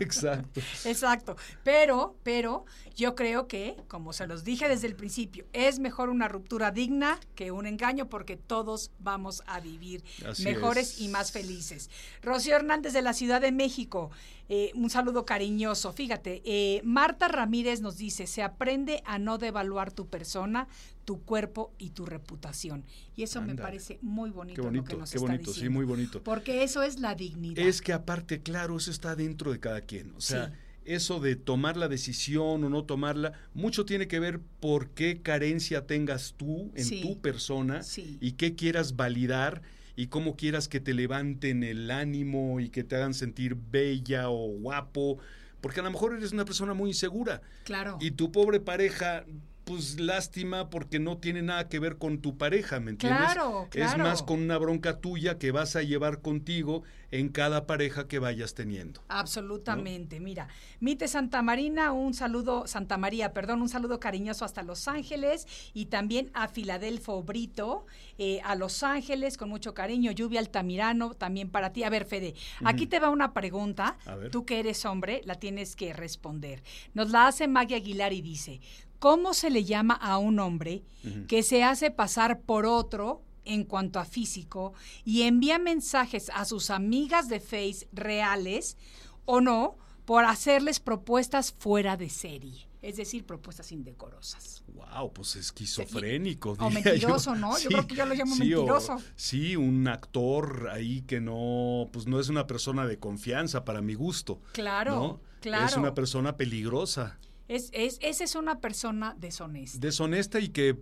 exacto. 0.00 0.60
Exacto. 0.84 1.36
Pero, 1.64 2.16
pero 2.22 2.64
yo 2.94 3.14
creo 3.14 3.48
que, 3.48 3.76
como 3.88 4.12
se 4.12 4.26
los 4.26 4.44
dije 4.44 4.68
desde 4.68 4.86
el 4.86 4.94
principio, 4.94 5.46
es 5.52 5.78
mejor 5.78 6.08
una 6.10 6.28
ruptura 6.28 6.70
digna 6.70 7.18
que 7.34 7.50
un 7.50 7.66
engaño 7.66 8.08
porque 8.08 8.36
todos 8.36 8.90
vamos 8.98 9.42
a 9.46 9.60
vivir 9.60 10.04
Así 10.26 10.44
mejores 10.44 10.92
es. 10.92 11.00
y 11.00 11.08
más 11.08 11.32
felices. 11.32 11.90
Rocío 12.22 12.56
Hernández 12.56 12.92
de 12.92 13.02
la 13.02 13.12
Ciudad 13.14 13.40
de 13.40 13.52
México, 13.52 14.10
eh, 14.48 14.70
un 14.74 14.88
saludo 14.90 15.24
cariñoso. 15.26 15.92
Fíjate, 15.92 16.42
eh, 16.44 16.80
Marta 16.84 17.28
Ramírez 17.28 17.80
nos 17.80 17.96
dice, 17.98 18.26
se 18.26 18.42
aprende 18.42 19.02
a 19.04 19.18
no 19.18 19.38
devaluar 19.38 19.92
tu 19.92 20.08
persona, 20.08 20.68
tu 21.04 21.22
cuerpo 21.22 21.72
y 21.78 21.90
tu 21.90 22.06
reputación. 22.06 22.84
Y 23.16 23.22
eso 23.22 23.40
me 23.42 23.54
parece 23.54 23.98
muy 24.02 24.30
bonito, 24.30 24.62
Qué 24.62 24.66
lo 24.66 24.72
que 24.72 24.78
bonito, 24.78 24.96
nos 24.98 25.10
qué 25.10 25.16
está 25.18 25.30
bonito, 25.32 25.52
sí, 25.52 25.68
muy 25.68 25.84
bonito. 25.84 26.22
Porque 26.22 26.62
eso 26.62 26.82
es 26.82 26.98
la 27.00 27.14
dignidad. 27.14 27.66
Es 27.66 27.80
que 27.82 27.92
aparte, 27.92 28.40
claro, 28.42 28.76
eso 28.76 28.90
está 28.90 29.14
dentro 29.16 29.52
de 29.52 29.60
cada 29.60 29.80
quien. 29.82 30.14
O 30.16 30.20
sea, 30.20 30.48
Sí. 30.48 30.52
eso 30.94 31.20
de 31.20 31.36
tomar 31.36 31.76
la 31.76 31.88
decisión 31.88 32.64
o 32.64 32.68
no 32.70 32.84
tomarla, 32.84 33.32
mucho 33.52 33.84
tiene 33.84 34.08
que 34.08 34.18
ver 34.20 34.40
por 34.60 34.90
qué 34.90 35.20
carencia 35.20 35.86
tengas 35.86 36.34
tú 36.36 36.70
en 36.74 36.84
Sí. 36.84 37.02
tu 37.02 37.20
persona 37.20 37.82
Sí. 37.82 38.16
y 38.20 38.32
qué 38.32 38.54
quieras 38.54 38.96
validar 38.96 39.60
y 39.98 40.06
cómo 40.06 40.36
quieras 40.36 40.68
que 40.68 40.78
te 40.78 40.94
levanten 40.94 41.64
el 41.64 41.90
ánimo 41.90 42.60
y 42.60 42.68
que 42.68 42.84
te 42.84 42.94
hagan 42.94 43.14
sentir 43.14 43.56
bella 43.56 44.30
o 44.30 44.46
guapo. 44.46 45.18
Porque 45.60 45.80
a 45.80 45.82
lo 45.82 45.90
mejor 45.90 46.14
eres 46.14 46.30
una 46.30 46.44
persona 46.44 46.72
muy 46.72 46.90
insegura. 46.90 47.42
Claro. 47.64 47.98
Y 48.00 48.12
tu 48.12 48.30
pobre 48.30 48.60
pareja, 48.60 49.24
pues 49.68 50.00
lástima 50.00 50.70
porque 50.70 50.98
no 50.98 51.18
tiene 51.18 51.42
nada 51.42 51.68
que 51.68 51.78
ver 51.78 51.98
con 51.98 52.20
tu 52.22 52.38
pareja, 52.38 52.80
¿me 52.80 52.92
entiendes? 52.92 53.32
Claro, 53.34 53.68
Es 53.72 53.84
claro. 53.84 54.04
más 54.04 54.22
con 54.22 54.40
una 54.42 54.56
bronca 54.56 54.98
tuya 54.98 55.38
que 55.38 55.50
vas 55.52 55.76
a 55.76 55.82
llevar 55.82 56.22
contigo 56.22 56.82
en 57.10 57.28
cada 57.28 57.66
pareja 57.66 58.06
que 58.08 58.18
vayas 58.18 58.54
teniendo. 58.54 59.02
Absolutamente. 59.08 60.20
Mira, 60.20 60.48
Mite 60.80 61.08
Santa 61.08 61.42
Marina, 61.42 61.92
un 61.92 62.14
saludo, 62.14 62.66
Santa 62.66 62.98
María, 62.98 63.32
perdón, 63.32 63.62
un 63.62 63.68
saludo 63.68 63.98
cariñoso 64.00 64.44
hasta 64.44 64.62
Los 64.62 64.88
Ángeles 64.88 65.46
y 65.74 65.86
también 65.86 66.30
a 66.34 66.48
Filadelfo 66.48 67.22
Brito, 67.22 67.86
eh, 68.18 68.40
a 68.44 68.54
Los 68.54 68.82
Ángeles, 68.82 69.36
con 69.36 69.48
mucho 69.48 69.74
cariño. 69.74 70.12
Lluvia 70.12 70.40
Altamirano, 70.40 71.14
también 71.14 71.50
para 71.50 71.72
ti. 71.72 71.82
A 71.84 71.90
ver, 71.90 72.04
Fede, 72.04 72.34
aquí 72.64 72.86
te 72.86 73.00
va 73.00 73.10
una 73.10 73.32
pregunta. 73.32 73.96
A 74.06 74.14
ver. 74.14 74.30
Tú 74.30 74.44
que 74.44 74.60
eres 74.60 74.84
hombre, 74.84 75.22
la 75.24 75.36
tienes 75.36 75.76
que 75.76 75.92
responder. 75.92 76.62
Nos 76.94 77.10
la 77.10 77.26
hace 77.26 77.48
Maggie 77.48 77.76
Aguilar 77.76 78.12
y 78.12 78.20
dice: 78.20 78.60
¿Cómo 78.98 79.34
se 79.34 79.50
le 79.50 79.64
llama 79.64 79.94
a 79.94 80.18
un 80.18 80.38
hombre 80.40 80.84
que 81.28 81.42
se 81.42 81.62
hace 81.62 81.90
pasar 81.90 82.40
por 82.40 82.66
otro? 82.66 83.22
en 83.44 83.64
cuanto 83.64 83.98
a 83.98 84.04
físico 84.04 84.74
y 85.06 85.22
envía 85.22 85.58
mensajes 85.58 86.30
a 86.34 86.44
sus 86.44 86.68
amigas 86.68 87.30
de 87.30 87.40
Face 87.40 87.88
reales 87.92 88.76
o 89.24 89.40
no 89.40 89.78
por 90.04 90.26
hacerles 90.26 90.80
propuestas 90.80 91.52
fuera 91.58 91.96
de 91.96 92.10
serie, 92.10 92.68
es 92.82 92.96
decir, 92.98 93.24
propuestas 93.24 93.72
indecorosas. 93.72 94.62
Wow, 94.74 95.14
pues 95.14 95.34
esquizofrénico. 95.36 96.56
O 96.58 96.68
mentiroso, 96.68 97.32
yo. 97.34 97.40
¿no? 97.40 97.58
Yo 97.58 97.68
creo 97.70 97.86
que 97.86 97.94
yo 97.94 98.04
lo 98.04 98.14
llamo 98.14 98.36
sí, 98.36 98.52
o- 98.52 98.58
mentiroso. 98.58 98.96
sí, 99.16 99.56
un 99.56 99.88
actor 99.88 100.68
ahí 100.70 101.00
que 101.02 101.22
no, 101.22 101.88
pues 101.90 102.06
no 102.06 102.20
es 102.20 102.28
una 102.28 102.46
persona 102.46 102.86
de 102.86 102.98
confianza 102.98 103.64
para 103.64 103.80
mi 103.80 103.94
gusto. 103.94 104.42
Claro, 104.52 104.94
¿no? 104.94 105.20
claro. 105.40 105.66
Es 105.66 105.76
una 105.76 105.94
persona 105.94 106.36
peligrosa, 106.36 107.18
Es, 107.48 107.70
es, 107.72 107.98
esa 108.02 108.24
es 108.24 108.34
una 108.34 108.60
persona 108.60 109.14
deshonesta. 109.18 109.78
deshonesta 109.78 110.40
y 110.40 110.48
que 110.48 110.76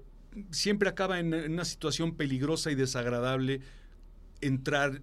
siempre 0.50 0.88
acaba 0.88 1.18
en, 1.20 1.32
en 1.32 1.52
una 1.52 1.64
situación 1.64 2.16
peligrosa 2.16 2.70
y 2.70 2.74
desagradable 2.74 3.60
entrar 4.40 5.00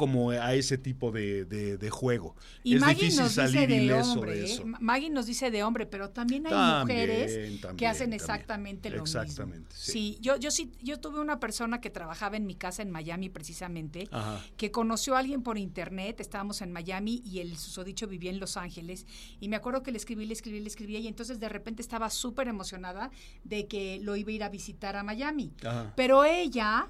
como 0.00 0.30
a 0.30 0.54
ese 0.54 0.78
tipo 0.78 1.10
de, 1.12 1.44
de- 1.44 1.76
de 1.76 1.90
juego. 1.90 2.34
Y 2.64 2.76
es 2.76 2.80
Maggie 2.80 2.94
difícil 3.02 3.20
nos 3.20 3.28
dice 3.36 3.52
salir 3.52 3.68
de 3.68 3.76
ileso 3.84 4.12
hombre, 4.14 4.32
de 4.34 4.40
¿eh? 4.40 4.44
eso. 4.44 4.64
Ma- 4.66 4.78
Maggie 4.80 5.10
nos 5.10 5.26
dice 5.26 5.50
de 5.50 5.62
hombre, 5.62 5.84
pero 5.84 6.08
también 6.08 6.46
hay 6.46 6.52
También, 6.54 6.98
mujeres 7.06 7.32
que 7.76 7.86
hacen 7.86 8.04
también. 8.08 8.12
exactamente 8.14 8.88
lo 8.88 9.02
mismo. 9.02 9.20
Exactamente, 9.20 9.76
sí. 9.76 9.92
Sí, 9.92 10.18
yo, 10.22 10.38
yo 10.38 10.50
sí, 10.50 10.72
yo 10.82 10.98
tuve 11.00 11.20
una 11.20 11.38
persona 11.38 11.82
que 11.82 11.90
trabajaba 11.90 12.38
en 12.38 12.46
mi 12.46 12.54
casa 12.54 12.80
en 12.80 12.90
Miami 12.90 13.28
precisamente, 13.28 14.08
Ajá. 14.10 14.42
que 14.56 14.70
conoció 14.70 15.16
a 15.16 15.18
alguien 15.18 15.42
por 15.42 15.58
internet, 15.58 16.18
estábamos 16.20 16.62
en 16.62 16.72
Miami 16.72 17.20
y 17.26 17.40
el 17.40 17.58
susodicho 17.58 18.06
vivía 18.06 18.30
en 18.30 18.40
Los 18.40 18.56
Ángeles, 18.56 19.04
y 19.38 19.48
me 19.50 19.56
acuerdo 19.56 19.82
que 19.82 19.92
le 19.92 19.98
escribí, 19.98 20.24
le 20.24 20.32
escribí, 20.32 20.60
le 20.60 20.68
escribía, 20.68 20.98
y 20.98 21.08
entonces 21.08 21.38
de 21.40 21.50
repente 21.50 21.82
estaba 21.82 22.08
súper 22.08 22.48
emocionada 22.48 23.10
de 23.44 23.66
que 23.66 24.00
lo 24.00 24.16
iba 24.16 24.30
a 24.30 24.34
ir 24.34 24.44
a 24.44 24.48
visitar 24.48 24.96
a 24.96 25.02
Miami. 25.02 25.52
Ajá. 25.62 25.92
Pero 25.94 26.24
ella, 26.24 26.88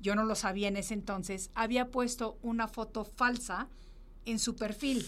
yo 0.00 0.14
no 0.14 0.24
lo 0.24 0.34
sabía 0.34 0.68
en 0.68 0.76
ese 0.76 0.94
entonces, 0.94 1.50
había 1.54 1.90
puesto 1.90 2.38
una 2.42 2.68
foto 2.68 3.04
falsa 3.04 3.68
en 4.24 4.38
su 4.38 4.56
perfil. 4.56 5.06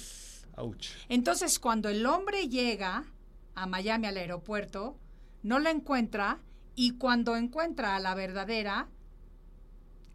Ouch. 0.57 0.89
Entonces, 1.09 1.59
cuando 1.59 1.89
el 1.89 2.05
hombre 2.07 2.49
llega 2.49 3.05
a 3.55 3.67
Miami 3.67 4.07
al 4.07 4.17
aeropuerto, 4.17 4.99
no 5.43 5.59
la 5.59 5.71
encuentra 5.71 6.41
y 6.75 6.93
cuando 6.93 7.37
encuentra 7.37 7.97
a 7.97 8.01
la 8.01 8.15
verdadera, 8.15 8.89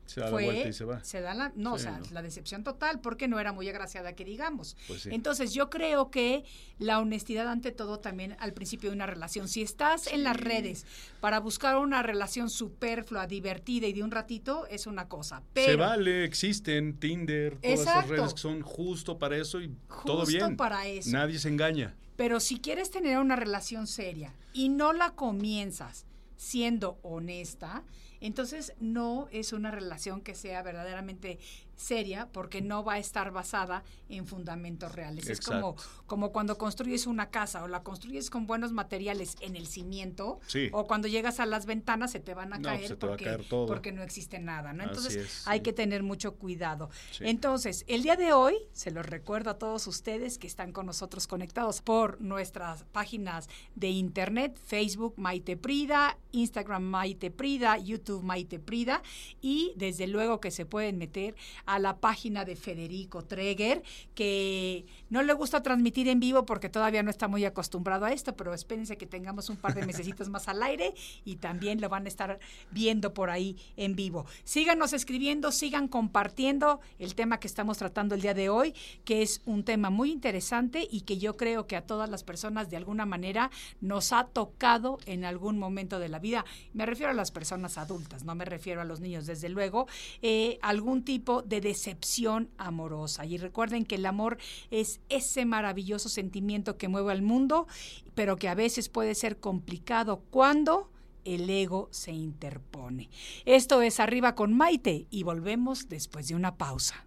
Se 0.07 0.21
da 0.21 0.29
fue, 0.29 0.41
la 0.41 0.51
vuelta 0.51 0.69
y 0.69 0.73
se 0.73 0.85
va. 0.85 1.01
da 1.21 1.33
la, 1.33 1.51
no, 1.55 1.73
o 1.73 1.77
sea, 1.77 1.99
¿no? 1.99 2.05
la 2.11 2.21
decepción 2.21 2.63
total 2.63 2.99
porque 2.99 3.27
no 3.27 3.39
era 3.39 3.51
muy 3.51 3.69
agraciada 3.69 4.13
que 4.13 4.25
digamos. 4.25 4.75
Pues 4.87 5.03
sí. 5.03 5.09
Entonces, 5.11 5.53
yo 5.53 5.69
creo 5.69 6.09
que 6.09 6.43
la 6.79 6.99
honestidad 6.99 7.47
ante 7.47 7.71
todo 7.71 7.99
también 7.99 8.35
al 8.39 8.53
principio 8.53 8.89
de 8.89 8.95
una 8.95 9.05
relación. 9.05 9.47
Si 9.47 9.61
estás 9.61 10.07
en 10.07 10.23
las 10.23 10.37
redes 10.37 10.85
para 11.19 11.39
buscar 11.39 11.77
una 11.77 12.01
relación 12.01 12.49
superflua, 12.49 13.27
divertida 13.27 13.87
y 13.87 13.93
de 13.93 14.03
un 14.03 14.11
ratito, 14.11 14.65
es 14.67 14.87
una 14.87 15.07
cosa. 15.07 15.43
Pero 15.53 15.67
se 15.71 15.75
vale, 15.75 16.23
existen 16.23 16.97
Tinder, 16.99 17.57
todas 17.57 17.79
esas 17.79 17.87
Exacto. 17.87 18.11
redes 18.13 18.33
que 18.33 18.39
son 18.39 18.61
justo 18.61 19.17
para 19.17 19.37
eso 19.37 19.61
y 19.61 19.67
todo 20.05 20.19
Justo 20.21 20.25
bien. 20.25 20.57
para 20.57 20.87
eso. 20.87 21.11
Nadie 21.11 21.37
se 21.39 21.49
engaña. 21.49 21.95
Pero 22.15 22.39
si 22.39 22.59
quieres 22.59 22.89
tener 22.89 23.19
una 23.19 23.35
relación 23.35 23.85
seria 23.85 24.33
y 24.53 24.69
no 24.69 24.91
la 24.93 25.11
comienzas 25.11 26.05
siendo 26.35 26.97
honesta, 27.03 27.83
entonces 28.21 28.73
no 28.79 29.27
es 29.31 29.53
una 29.53 29.71
relación 29.71 30.21
que 30.21 30.35
sea 30.35 30.61
verdaderamente 30.63 31.39
seria 31.77 32.27
porque 32.33 32.61
no 32.61 32.83
va 32.83 32.93
a 32.95 32.97
estar 32.99 33.31
basada 33.31 33.83
en 34.09 34.25
fundamentos 34.27 34.93
reales. 34.93 35.29
Es 35.29 35.39
como, 35.39 35.75
como 36.05 36.31
cuando 36.33 36.57
construyes 36.57 37.07
una 37.07 37.29
casa 37.29 37.63
o 37.63 37.67
la 37.67 37.83
construyes 37.83 38.29
con 38.29 38.47
buenos 38.47 38.71
materiales 38.73 39.35
en 39.39 39.55
el 39.55 39.67
cimiento 39.67 40.39
Sí. 40.47 40.69
o 40.73 40.85
cuando 40.87 41.07
llegas 41.07 41.39
a 41.39 41.45
las 41.45 41.65
ventanas 41.65 42.11
se 42.11 42.19
te 42.19 42.33
van 42.33 42.51
a 42.51 42.57
No, 42.57 42.63
caer, 42.63 42.91
a 42.91 42.95
porque, 42.95 43.23
caer 43.23 43.45
porque 43.49 43.91
no 43.91 44.01
existe 44.03 44.39
nada. 44.39 44.73
¿no? 44.73 44.83
Entonces 44.83 45.15
es, 45.15 45.47
hay 45.47 45.59
sí. 45.59 45.63
que 45.63 45.73
tener 45.73 46.03
mucho 46.03 46.35
cuidado. 46.35 46.89
Sí. 47.11 47.23
Entonces, 47.27 47.85
el 47.87 48.03
día 48.03 48.15
de 48.15 48.33
hoy, 48.33 48.55
se 48.73 48.91
los 48.91 49.05
recuerdo 49.05 49.51
a 49.51 49.57
todos 49.57 49.85
ustedes 49.87 50.37
que 50.37 50.47
están 50.47 50.71
con 50.71 50.85
nosotros 50.87 51.27
conectados 51.27 51.81
por 51.81 52.19
nuestras 52.19 52.83
páginas 52.85 53.47
de 53.75 53.89
internet, 53.89 54.59
Facebook 54.65 55.13
Maite 55.17 55.57
Prida, 55.57 56.17
Instagram 56.31 56.83
Maite 56.83 57.29
Prida, 57.29 57.77
YouTube 57.77 58.23
Maite 58.23 58.59
Prida 58.59 59.03
y 59.41 59.73
desde 59.75 60.07
luego 60.07 60.39
que 60.39 60.49
se 60.51 60.65
pueden 60.65 60.97
meter 60.97 61.35
a 61.67 61.77
la 61.79 61.97
página 61.97 62.45
de 62.45 62.55
Federico 62.55 63.23
Treger, 63.23 63.83
que 64.15 64.85
no 65.09 65.21
le 65.21 65.33
gusta 65.33 65.61
transmitir 65.61 66.07
en 66.07 66.19
vivo 66.19 66.45
porque 66.45 66.69
todavía 66.69 67.03
no 67.03 67.11
está 67.11 67.27
muy 67.27 67.45
acostumbrado 67.45 68.05
a 68.05 68.13
esto, 68.13 68.35
pero 68.35 68.53
espérense 68.53 68.97
que 68.97 69.05
tengamos 69.05 69.49
un 69.49 69.57
par 69.57 69.75
de 69.75 69.85
mesecitos 69.85 70.29
más 70.29 70.47
al 70.47 70.63
aire 70.63 70.93
y 71.25 71.35
también 71.35 71.79
lo 71.81 71.89
van 71.89 72.05
a 72.05 72.07
estar 72.07 72.39
viendo 72.71 73.13
por 73.13 73.29
ahí 73.29 73.57
en 73.75 73.95
vivo. 73.95 74.25
Síganos 74.43 74.93
escribiendo, 74.93 75.51
sigan 75.51 75.87
compartiendo 75.87 76.79
el 76.99 77.15
tema 77.15 77.39
que 77.39 77.47
estamos 77.47 77.77
tratando 77.77 78.15
el 78.15 78.21
día 78.21 78.33
de 78.33 78.49
hoy, 78.49 78.73
que 79.03 79.21
es 79.21 79.41
un 79.45 79.63
tema 79.63 79.89
muy 79.89 80.11
interesante 80.11 80.87
y 80.89 81.01
que 81.01 81.17
yo 81.17 81.35
creo 81.35 81.67
que 81.67 81.75
a 81.75 81.85
todas 81.85 82.09
las 82.09 82.23
personas 82.23 82.69
de 82.69 82.77
alguna 82.77 83.05
manera 83.05 83.51
nos 83.81 84.13
ha 84.13 84.23
tocado 84.25 84.99
en 85.05 85.25
algún 85.25 85.59
momento 85.59 85.99
de 85.99 86.07
la 86.07 86.19
vida. 86.19 86.45
Me 86.73 86.85
refiero 86.85 87.11
a 87.11 87.15
las 87.15 87.31
personas 87.31 87.77
adultas, 87.77 88.23
no 88.23 88.35
me 88.35 88.45
refiero 88.45 88.81
a 88.81 88.85
los 88.85 89.01
niños, 89.01 89.25
desde 89.25 89.49
luego, 89.49 89.87
eh, 90.21 90.59
algún 90.61 91.03
tipo 91.03 91.41
de 91.41 91.56
decepción 91.61 92.49
amorosa. 92.57 93.25
Y 93.25 93.37
recuerden 93.37 93.85
que 93.85 93.95
el 93.95 94.05
amor 94.05 94.37
es 94.71 94.99
ese 95.09 95.45
maravilloso 95.45 96.09
sentimiento 96.09 96.77
que 96.77 96.87
mueve 96.87 97.11
al 97.11 97.21
mundo, 97.21 97.67
pero 98.15 98.37
que 98.37 98.49
a 98.49 98.55
veces 98.55 98.89
puede 98.89 99.15
ser 99.15 99.39
complicado 99.39 100.23
cuando 100.29 100.91
el 101.25 101.49
ego 101.49 101.89
se 101.91 102.11
interpone. 102.11 103.09
Esto 103.45 103.81
es 103.81 103.99
Arriba 103.99 104.35
con 104.35 104.53
Maite 104.53 105.07
y 105.09 105.23
volvemos 105.23 105.89
después 105.89 106.27
de 106.27 106.35
una 106.35 106.55
pausa. 106.57 107.05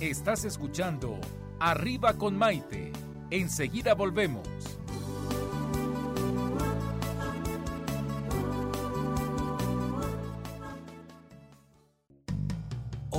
Estás 0.00 0.44
escuchando 0.44 1.20
Arriba 1.60 2.14
con 2.14 2.36
Maite. 2.36 2.90
Enseguida 3.30 3.94
volvemos. 3.94 4.48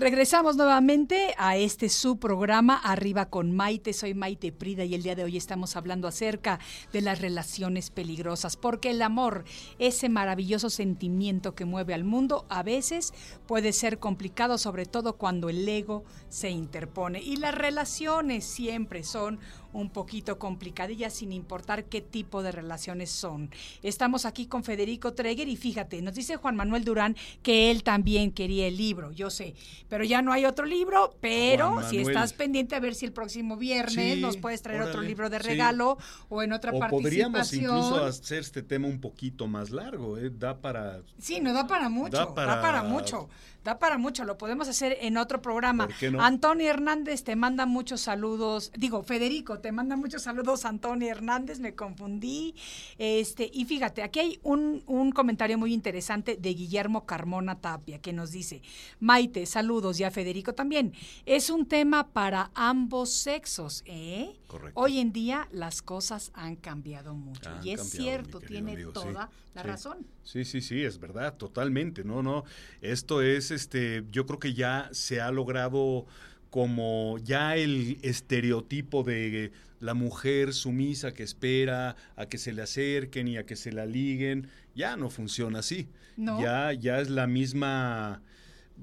Regresamos 0.00 0.56
nuevamente 0.56 1.34
a 1.36 1.58
este 1.58 1.90
su 1.90 2.18
programa 2.18 2.78
Arriba 2.78 3.26
con 3.28 3.52
Maite. 3.54 3.92
Soy 3.92 4.14
Maite 4.14 4.50
Prida 4.50 4.82
y 4.82 4.94
el 4.94 5.02
día 5.02 5.14
de 5.14 5.24
hoy 5.24 5.36
estamos 5.36 5.76
hablando 5.76 6.08
acerca 6.08 6.58
de 6.90 7.02
las 7.02 7.20
relaciones 7.20 7.90
peligrosas, 7.90 8.56
porque 8.56 8.92
el 8.92 9.02
amor, 9.02 9.44
ese 9.78 10.08
maravilloso 10.08 10.70
sentimiento 10.70 11.54
que 11.54 11.66
mueve 11.66 11.92
al 11.92 12.04
mundo, 12.04 12.46
a 12.48 12.62
veces 12.62 13.12
puede 13.46 13.74
ser 13.74 13.98
complicado, 13.98 14.56
sobre 14.56 14.86
todo 14.86 15.18
cuando 15.18 15.50
el 15.50 15.68
ego 15.68 16.02
se 16.30 16.48
interpone. 16.48 17.20
Y 17.20 17.36
las 17.36 17.54
relaciones 17.54 18.46
siempre 18.46 19.04
son 19.04 19.38
un 19.72 19.90
poquito 19.90 20.38
complicadillas 20.38 21.14
sin 21.14 21.32
importar 21.32 21.84
qué 21.84 22.00
tipo 22.00 22.42
de 22.42 22.52
relaciones 22.52 23.10
son. 23.10 23.50
Estamos 23.82 24.24
aquí 24.24 24.46
con 24.46 24.64
Federico 24.64 25.12
Treger 25.12 25.48
y 25.48 25.56
fíjate, 25.56 26.02
nos 26.02 26.14
dice 26.14 26.36
Juan 26.36 26.56
Manuel 26.56 26.84
Durán 26.84 27.16
que 27.42 27.70
él 27.70 27.82
también 27.82 28.32
quería 28.32 28.66
el 28.66 28.76
libro, 28.76 29.12
yo 29.12 29.30
sé, 29.30 29.54
pero 29.88 30.04
ya 30.04 30.22
no 30.22 30.32
hay 30.32 30.44
otro 30.44 30.66
libro, 30.66 31.14
pero 31.20 31.88
si 31.88 31.98
estás 31.98 32.32
pendiente 32.32 32.74
a 32.74 32.80
ver 32.80 32.94
si 32.94 33.04
el 33.06 33.12
próximo 33.12 33.56
viernes 33.56 34.14
Sí, 34.16 34.20
nos 34.20 34.36
puedes 34.36 34.62
traer 34.62 34.82
otro 34.82 35.02
libro 35.02 35.30
de 35.30 35.38
sí. 35.40 35.46
regalo 35.48 35.98
o 36.28 36.42
en 36.42 36.52
otra 36.52 36.72
O 36.72 36.80
podríamos 36.88 37.52
incluso 37.52 38.04
hacer 38.04 38.40
este 38.40 38.62
tema 38.62 38.88
un 38.88 39.00
poquito 39.00 39.46
más 39.46 39.70
largo, 39.70 40.18
¿eh? 40.18 40.30
Da 40.30 40.60
para... 40.60 41.02
Sí, 41.18 41.40
no 41.40 41.52
da 41.52 41.66
para 41.66 41.88
mucho, 41.88 42.16
da 42.16 42.34
para- 42.34 42.82
mucho, 42.82 43.28
da 43.64 43.78
para 43.78 43.98
mucho, 43.98 44.24
lo 44.24 44.38
podemos 44.38 44.68
hacer 44.68 44.96
en 45.00 45.16
otro 45.16 45.42
programa. 45.42 45.86
¿Por 45.86 45.96
qué 45.96 46.10
no? 46.10 46.22
Antonio 46.22 46.68
Hernández 46.68 47.24
te 47.24 47.36
manda 47.36 47.66
muchos 47.66 48.00
saludos, 48.00 48.72
digo, 48.76 49.02
Federico, 49.02 49.60
te 49.60 49.72
manda 49.72 49.96
muchos 49.96 50.22
saludos, 50.22 50.64
Antonio 50.64 51.08
Hernández, 51.08 51.60
me 51.60 51.74
confundí. 51.74 52.54
Este, 52.98 53.50
y 53.52 53.64
fíjate, 53.64 54.02
aquí 54.02 54.20
hay 54.20 54.40
un, 54.42 54.82
un 54.86 55.12
comentario 55.12 55.58
muy 55.58 55.74
interesante 55.74 56.36
de 56.36 56.54
Guillermo 56.54 57.04
Carmona 57.06 57.60
Tapia, 57.60 58.00
que 58.00 58.12
nos 58.12 58.30
dice, 58.30 58.62
Maite, 58.98 59.46
saludos, 59.46 60.00
y 60.00 60.04
a 60.04 60.10
Federico 60.10 60.54
también. 60.54 60.94
Es 61.26 61.50
un 61.50 61.66
tema 61.66 62.08
para 62.08 62.50
ambos 62.54 63.12
sexos, 63.12 63.82
¿eh? 63.86 64.39
Correcto. 64.50 64.80
Hoy 64.80 64.98
en 64.98 65.12
día 65.12 65.46
las 65.52 65.80
cosas 65.80 66.32
han 66.34 66.56
cambiado 66.56 67.14
mucho. 67.14 67.48
Han 67.48 67.64
y 67.64 67.70
es 67.70 67.82
cambiado, 67.82 68.02
cierto, 68.02 68.40
tiene 68.40 68.72
amigo, 68.72 68.90
sí, 68.90 68.94
toda 68.94 69.30
la 69.54 69.62
sí. 69.62 69.68
razón. 69.68 70.06
Sí, 70.24 70.44
sí, 70.44 70.60
sí, 70.60 70.82
es 70.82 70.98
verdad, 70.98 71.36
totalmente. 71.36 72.02
No, 72.02 72.20
no. 72.20 72.42
Esto 72.80 73.22
es, 73.22 73.52
este, 73.52 74.02
yo 74.10 74.26
creo 74.26 74.40
que 74.40 74.52
ya 74.52 74.88
se 74.90 75.20
ha 75.20 75.30
logrado 75.30 76.04
como 76.50 77.18
ya 77.18 77.54
el 77.54 77.98
estereotipo 78.02 79.04
de 79.04 79.52
la 79.78 79.94
mujer 79.94 80.52
sumisa 80.52 81.14
que 81.14 81.22
espera 81.22 81.94
a 82.16 82.26
que 82.26 82.36
se 82.36 82.52
le 82.52 82.62
acerquen 82.62 83.28
y 83.28 83.36
a 83.36 83.46
que 83.46 83.54
se 83.54 83.70
la 83.70 83.86
liguen, 83.86 84.48
ya 84.74 84.96
no 84.96 85.10
funciona 85.10 85.60
así. 85.60 85.86
No. 86.16 86.42
Ya, 86.42 86.72
ya 86.72 86.98
es 87.00 87.08
la 87.08 87.28
misma. 87.28 88.20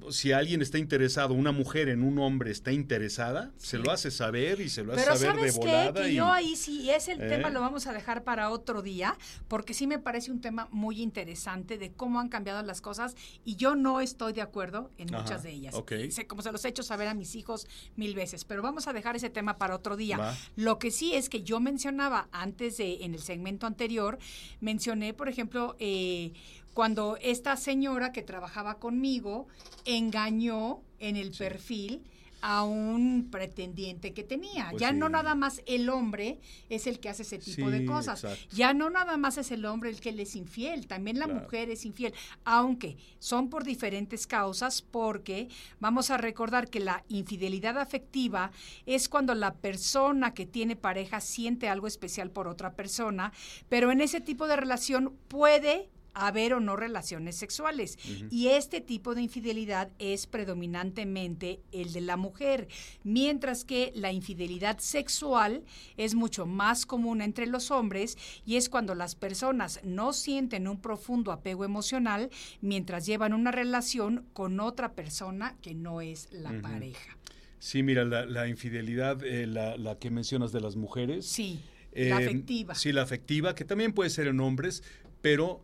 Si 0.09 0.31
alguien 0.31 0.61
está 0.61 0.77
interesado, 0.77 1.33
una 1.33 1.51
mujer 1.51 1.89
en 1.89 2.03
un 2.03 2.19
hombre 2.19 2.51
está 2.51 2.71
interesada, 2.71 3.51
se 3.57 3.77
lo 3.77 3.91
hace 3.91 4.11
saber 4.11 4.61
y 4.61 4.69
se 4.69 4.83
lo 4.83 4.93
hace 4.93 5.03
Pero 5.03 5.15
saber 5.17 5.31
de 5.35 5.37
¿sabes 5.39 5.53
qué? 5.53 5.59
volada. 5.59 6.03
Que 6.03 6.09
y- 6.11 6.15
yo 6.15 6.31
ahí 6.31 6.55
sí, 6.55 6.89
ese 6.89 7.13
el 7.13 7.21
¿Eh? 7.23 7.27
tema 7.29 7.49
lo 7.49 7.61
vamos 7.61 7.87
a 7.87 7.93
dejar 7.93 8.23
para 8.23 8.49
otro 8.49 8.81
día, 8.81 9.17
porque 9.47 9.73
sí 9.73 9.87
me 9.87 9.99
parece 9.99 10.31
un 10.31 10.41
tema 10.41 10.67
muy 10.71 11.01
interesante 11.01 11.77
de 11.77 11.91
cómo 11.91 12.19
han 12.19 12.29
cambiado 12.29 12.61
las 12.63 12.81
cosas 12.81 13.15
y 13.45 13.55
yo 13.55 13.75
no 13.75 14.01
estoy 14.01 14.33
de 14.33 14.41
acuerdo 14.41 14.89
en 14.97 15.13
Ajá, 15.13 15.23
muchas 15.23 15.43
de 15.43 15.51
ellas. 15.51 15.73
ok. 15.75 15.91
Sé, 16.09 16.27
como 16.27 16.41
se 16.41 16.51
los 16.51 16.63
he 16.65 16.69
hecho 16.69 16.83
saber 16.83 17.07
a 17.07 17.13
mis 17.13 17.35
hijos 17.35 17.67
mil 17.95 18.13
veces, 18.15 18.45
pero 18.45 18.61
vamos 18.61 18.87
a 18.87 18.93
dejar 18.93 19.15
ese 19.15 19.29
tema 19.29 19.57
para 19.57 19.75
otro 19.75 19.97
día. 19.97 20.17
Va. 20.17 20.37
Lo 20.55 20.79
que 20.79 20.91
sí 20.91 21.13
es 21.13 21.29
que 21.29 21.43
yo 21.43 21.59
mencionaba 21.59 22.27
antes 22.31 22.77
de, 22.77 23.03
en 23.03 23.13
el 23.13 23.21
segmento 23.21 23.65
anterior, 23.67 24.17
mencioné, 24.61 25.13
por 25.13 25.29
ejemplo, 25.29 25.75
eh, 25.79 26.33
cuando 26.77 27.17
esta 27.21 27.57
señora 27.57 28.11
que 28.11 28.21
trabajaba 28.21 28.77
conmigo 28.77 29.47
engañó 29.83 30.83
en 30.99 31.15
el 31.15 31.31
perfil 31.31 32.03
a 32.39 32.63
un 32.65 33.29
pretendiente 33.31 34.13
que 34.13 34.23
tenía. 34.23 34.67
Pues 34.69 34.81
ya 34.81 34.91
no 34.91 35.09
nada 35.09 35.33
más 35.33 35.63
el 35.65 35.89
hombre 35.89 36.37
es 36.69 36.85
el 36.85 36.99
que 36.99 37.09
hace 37.09 37.23
ese 37.23 37.39
tipo 37.39 37.71
de 37.71 37.83
cosas. 37.83 38.23
exacto. 38.23 38.55
Ya 38.55 38.75
no 38.75 38.91
nada 38.91 39.17
más 39.17 39.39
es 39.39 39.49
el 39.49 39.65
hombre 39.65 39.89
el 39.89 39.99
que 39.99 40.11
le 40.11 40.21
es 40.21 40.35
infiel, 40.35 40.85
también 40.85 41.17
la 41.17 41.25
Claro. 41.25 41.41
mujer 41.41 41.71
es 41.71 41.83
infiel, 41.83 42.13
aunque 42.45 42.95
son 43.17 43.49
por 43.49 43.63
diferentes 43.63 44.27
causas, 44.27 44.83
porque 44.83 45.49
vamos 45.79 46.11
a 46.11 46.17
recordar 46.17 46.69
que 46.69 46.79
la 46.79 47.03
infidelidad 47.09 47.79
afectiva 47.79 48.51
es 48.85 49.09
cuando 49.09 49.33
la 49.33 49.55
persona 49.55 50.35
que 50.35 50.45
tiene 50.45 50.75
pareja 50.75 51.21
siente 51.21 51.67
algo 51.69 51.87
especial 51.87 52.29
por 52.29 52.47
otra 52.47 52.73
persona, 52.75 53.33
pero 53.67 53.91
en 53.91 53.99
ese 53.99 54.21
tipo 54.21 54.45
de 54.47 54.57
relación 54.57 55.17
puede 55.27 55.89
haber 56.25 56.53
o 56.53 56.59
no 56.59 56.75
relaciones 56.75 57.35
sexuales. 57.35 57.97
Y 58.31 58.47
este 58.47 58.81
tipo 58.81 59.13
de 59.13 59.21
infidelidad 59.21 59.89
es 59.99 60.25
predominantemente 60.25 61.59
el 61.71 61.93
de 61.93 62.01
la 62.01 62.17
mujer, 62.17 62.67
mientras 63.03 63.63
que 63.63 63.91
la 63.95 64.11
infidelidad 64.11 64.79
sexual 64.79 65.63
es 65.97 66.15
mucho 66.15 66.45
más 66.45 66.85
común 66.85 67.21
entre 67.21 67.47
los 67.47 67.71
hombres 67.71 68.17
y 68.45 68.55
es 68.55 68.69
cuando 68.69 68.95
las 68.95 69.15
personas 69.15 69.79
no 69.83 70.13
sienten 70.13 70.67
un 70.67 70.81
profundo 70.81 71.31
apego 71.31 71.65
emocional 71.65 72.29
mientras 72.61 73.05
llevan 73.05 73.33
una 73.33 73.51
relación 73.51 74.25
con 74.33 74.59
otra 74.59 74.93
persona 74.93 75.55
que 75.61 75.73
no 75.73 76.01
es 76.01 76.29
la 76.31 76.61
pareja. 76.61 77.17
Sí, 77.59 77.81
mira, 77.81 78.05
la, 78.05 78.25
la 78.25 78.47
infidelidad, 78.47 79.23
eh, 79.23 79.47
la, 79.47 79.77
la 79.77 79.97
que 79.97 80.11
mencionas 80.11 80.51
de 80.51 80.61
las 80.61 80.75
mujeres. 80.75 81.25
Sí, 81.25 81.59
eh, 81.91 82.09
la 82.09 82.17
afectiva. 82.17 82.75
Sí, 82.75 82.91
la 82.91 83.01
afectiva, 83.01 83.55
que 83.55 83.65
también 83.65 83.93
puede 83.93 84.11
ser 84.11 84.27
en 84.27 84.39
hombres, 84.39 84.83
pero 85.21 85.55
eh, 85.55 85.63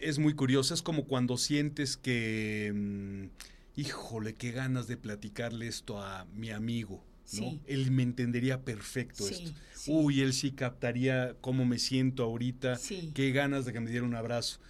es 0.00 0.18
muy 0.18 0.34
curiosa. 0.34 0.74
Es 0.74 0.82
como 0.82 1.04
cuando 1.06 1.36
sientes 1.36 1.96
que, 1.96 2.72
mm, 2.74 3.80
híjole, 3.80 4.34
qué 4.34 4.50
ganas 4.52 4.86
de 4.86 4.96
platicarle 4.96 5.66
esto 5.68 6.00
a 6.02 6.24
mi 6.34 6.50
amigo. 6.50 7.04
Sí. 7.24 7.60
Él 7.66 7.90
me 7.90 8.02
entendería 8.04 8.62
perfecto 8.64 9.24
Sí, 9.24 9.34
esto. 9.34 9.58
sí. 9.74 9.90
Uy, 9.92 10.20
él 10.20 10.32
sí 10.32 10.52
captaría 10.52 11.34
cómo 11.40 11.64
me 11.64 11.78
siento 11.78 12.22
ahorita, 12.22 12.76
Sí. 12.76 13.10
qué 13.14 13.32
ganas 13.32 13.64
de 13.64 13.72
que 13.72 13.80
me 13.80 13.90
diera 13.90 14.06
un 14.06 14.14
abrazo. 14.14 14.60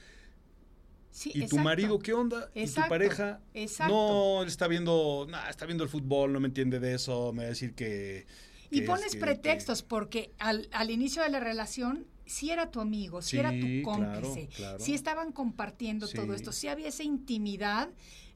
Sí, 1.11 1.31
¿Y 1.35 1.47
tu 1.47 1.57
marido 1.59 1.99
qué 1.99 2.13
onda? 2.13 2.51
¿Y 2.55 2.67
tu 2.67 2.81
pareja? 2.89 3.41
exacto. 3.55 3.95
No, 3.95 4.43
él 4.43 4.49
está 4.49 4.69
viendo, 4.69 5.27
nah, 5.31 5.49
está 5.49 5.65
viendo 5.65 5.83
el 5.85 5.89
fútbol, 5.91 6.33
no 6.33 6.41
me 6.41 6.49
entiende 6.49 6.79
de 6.79 6.95
eso, 6.95 7.33
me 7.33 7.43
va 7.43 7.47
a 7.47 7.51
decir 7.51 7.75
que... 7.75 8.27
Y 8.71 8.83
pones 8.83 9.07
es 9.07 9.13
que- 9.13 9.21
pretextos 9.21 9.83
porque 9.83 10.33
al, 10.39 10.69
al 10.73 10.91
inicio 10.91 11.23
de 11.23 11.31
la 11.31 11.41
relación 11.41 12.07
sí 12.27 12.51
era 12.51 12.71
tu 12.71 12.81
amigo, 12.81 13.23
Sí, 13.23 13.39
era 13.39 13.51
tu 13.51 13.83
cómplice, 13.83 14.49
claro. 14.55 14.79
sí 14.79 14.95
estaban 14.95 15.33
compartiendo 15.33 16.09
todo 16.09 16.35
esto, 16.35 16.53
sí 16.53 16.69
había 16.69 16.89
esa 16.89 17.03
intimidad 17.05 17.89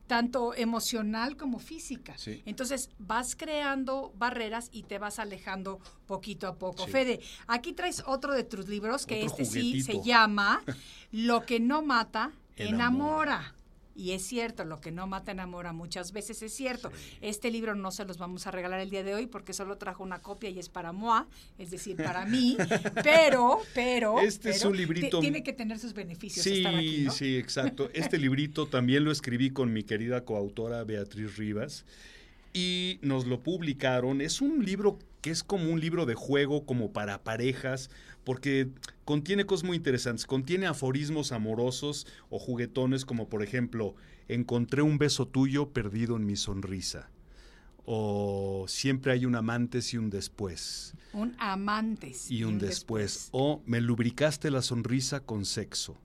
tanto 0.07 0.55
emocional 0.57 1.37
como 1.37 1.61
física. 1.61 2.19
Sí. 2.19 2.43
Entonces 2.45 2.91
vas 2.99 3.37
creando 3.37 4.13
barreras 4.17 4.69
y 4.73 4.83
te 4.83 4.99
vas 4.99 5.21
alejando 5.21 5.79
poquito 6.07 6.49
a 6.49 6.57
poco. 6.57 6.87
Sí. 6.87 6.91
Fede, 6.91 7.21
aquí 7.47 7.73
traes 7.73 8.03
otro 8.07 8.35
de 8.35 8.43
tus 8.43 8.67
libros 8.67 9.07
que 9.07 9.23
Otro 9.23 9.29
este 9.43 9.45
sí 9.45 9.83
se 9.83 10.03
llama 10.03 10.63
Lo 11.13 11.47
que 11.47 11.61
no 11.61 11.83
mata, 11.83 12.33
Enamora. 12.57 12.75
enamora. 12.77 13.55
Y 14.01 14.13
es 14.13 14.23
cierto, 14.23 14.65
lo 14.65 14.81
que 14.81 14.91
no 14.91 15.07
mata 15.07 15.31
enamora 15.33 15.75
muchas 15.75 16.13
veces 16.13 16.41
es 16.43 16.55
cierto. 16.55 16.91
Este 17.21 17.51
libro 17.51 17.75
no 17.75 17.91
se 17.91 18.07
los 18.07 18.17
vamos 18.17 18.47
a 18.47 18.51
regalar 18.51 18.81
el 18.81 18.89
día 18.89 19.03
de 19.05 19.15
hoy 19.15 19.27
porque 19.27 19.53
solo 19.53 19.77
trajo 19.77 20.03
una 20.03 20.21
copia 20.21 20.49
y 20.49 20.59
es 20.59 20.71
para 20.71 20.93
moi, 20.93 21.25
es 21.59 21.71
decir, 21.71 21.97
para 21.97 22.25
mí, 22.25 22.57
pero, 23.05 23.59
pero... 23.75 24.19
Este 24.21 24.51
es 24.51 24.65
un 24.65 24.75
librito- 24.77 25.19
ti- 25.19 25.27
Tiene 25.27 25.43
que 25.43 25.53
tener 25.53 25.79
sus 25.79 25.93
beneficios 25.93 26.43
Sí, 26.45 26.59
estar 26.59 26.75
aquí, 26.75 27.03
¿no? 27.05 27.13
sí, 27.13 27.37
exacto. 27.37 27.91
Este 27.93 28.17
librito 28.27 28.67
también 28.67 29.05
lo 29.05 29.13
escribí 29.13 29.51
con 29.51 29.71
mi 29.73 29.83
querida 29.83 30.25
coautora 30.25 30.83
Beatriz 30.85 31.37
Rivas 31.37 31.85
y 32.53 32.99
nos 33.03 33.27
lo 33.27 33.43
publicaron. 33.43 34.21
Es 34.21 34.41
un 34.41 34.65
libro 34.65 34.99
que 35.21 35.31
es 35.31 35.45
como 35.45 35.71
un 35.71 35.81
libro 35.81 36.07
de 36.07 36.15
juego, 36.15 36.65
como 36.65 36.93
para 36.93 37.23
parejas, 37.23 37.91
porque 38.25 38.69
contiene 39.05 39.45
cosas 39.45 39.65
muy 39.65 39.77
interesantes. 39.77 40.27
Contiene 40.27 40.67
aforismos 40.67 41.33
amorosos 41.33 42.07
o 42.31 42.39
juguetones, 42.39 43.05
como 43.05 43.29
por 43.29 43.43
ejemplo, 43.43 43.95
encontré 44.29 44.83
un 44.83 44.99
beso 44.99 45.27
tuyo 45.27 45.71
perdido 45.71 46.17
en 46.17 46.27
mi 46.27 46.37
sonrisa. 46.37 47.11
O 47.85 48.67
siempre 48.69 49.13
hay 49.13 49.27
un 49.27 49.35
amantes 49.35 49.93
y 49.95 49.99
un 49.99 50.11
después. 50.11 50.95
Un 51.13 51.35
amantes. 51.39 52.31
y 52.31 52.45
un 52.45 52.59
después. 52.59 53.29
O 53.33 53.63
me 53.67 53.81
lubricaste 53.81 54.51
la 54.51 54.63
sonrisa 54.63 55.21
con 55.21 55.45
sexo. 55.45 55.99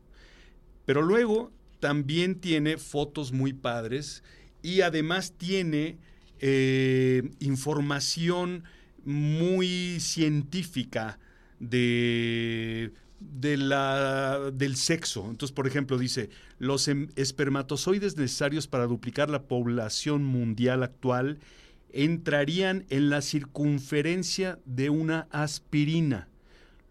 Pero 0.86 1.02
luego 1.02 1.52
también 1.80 2.40
tiene 2.40 2.78
fotos 2.78 3.32
muy 3.32 3.54
padres 3.54 4.24
y 4.62 4.82
además 4.82 5.34
tiene 5.38 5.98
eh, 6.40 7.32
información 7.40 8.64
muy 9.04 10.00
científica 10.00 11.20
de, 11.60 12.92
de 13.20 13.58
la, 13.58 14.52
del 14.52 14.76
sexo. 14.76 15.28
Entonces, 15.30 15.54
por 15.54 15.68
ejemplo, 15.68 15.98
dice, 15.98 16.30
los 16.60 16.88
em- 16.88 17.10
espermatozoides 17.16 18.18
necesarios 18.18 18.68
para 18.68 18.88
duplicar 18.88 19.30
la 19.30 19.44
población 19.44 20.24
mundial 20.24 20.84
actual 20.84 21.40
entrarían 21.94 22.86
en 22.90 23.10
la 23.10 23.22
circunferencia 23.22 24.60
de 24.66 24.90
una 24.90 25.28
aspirina. 25.32 26.28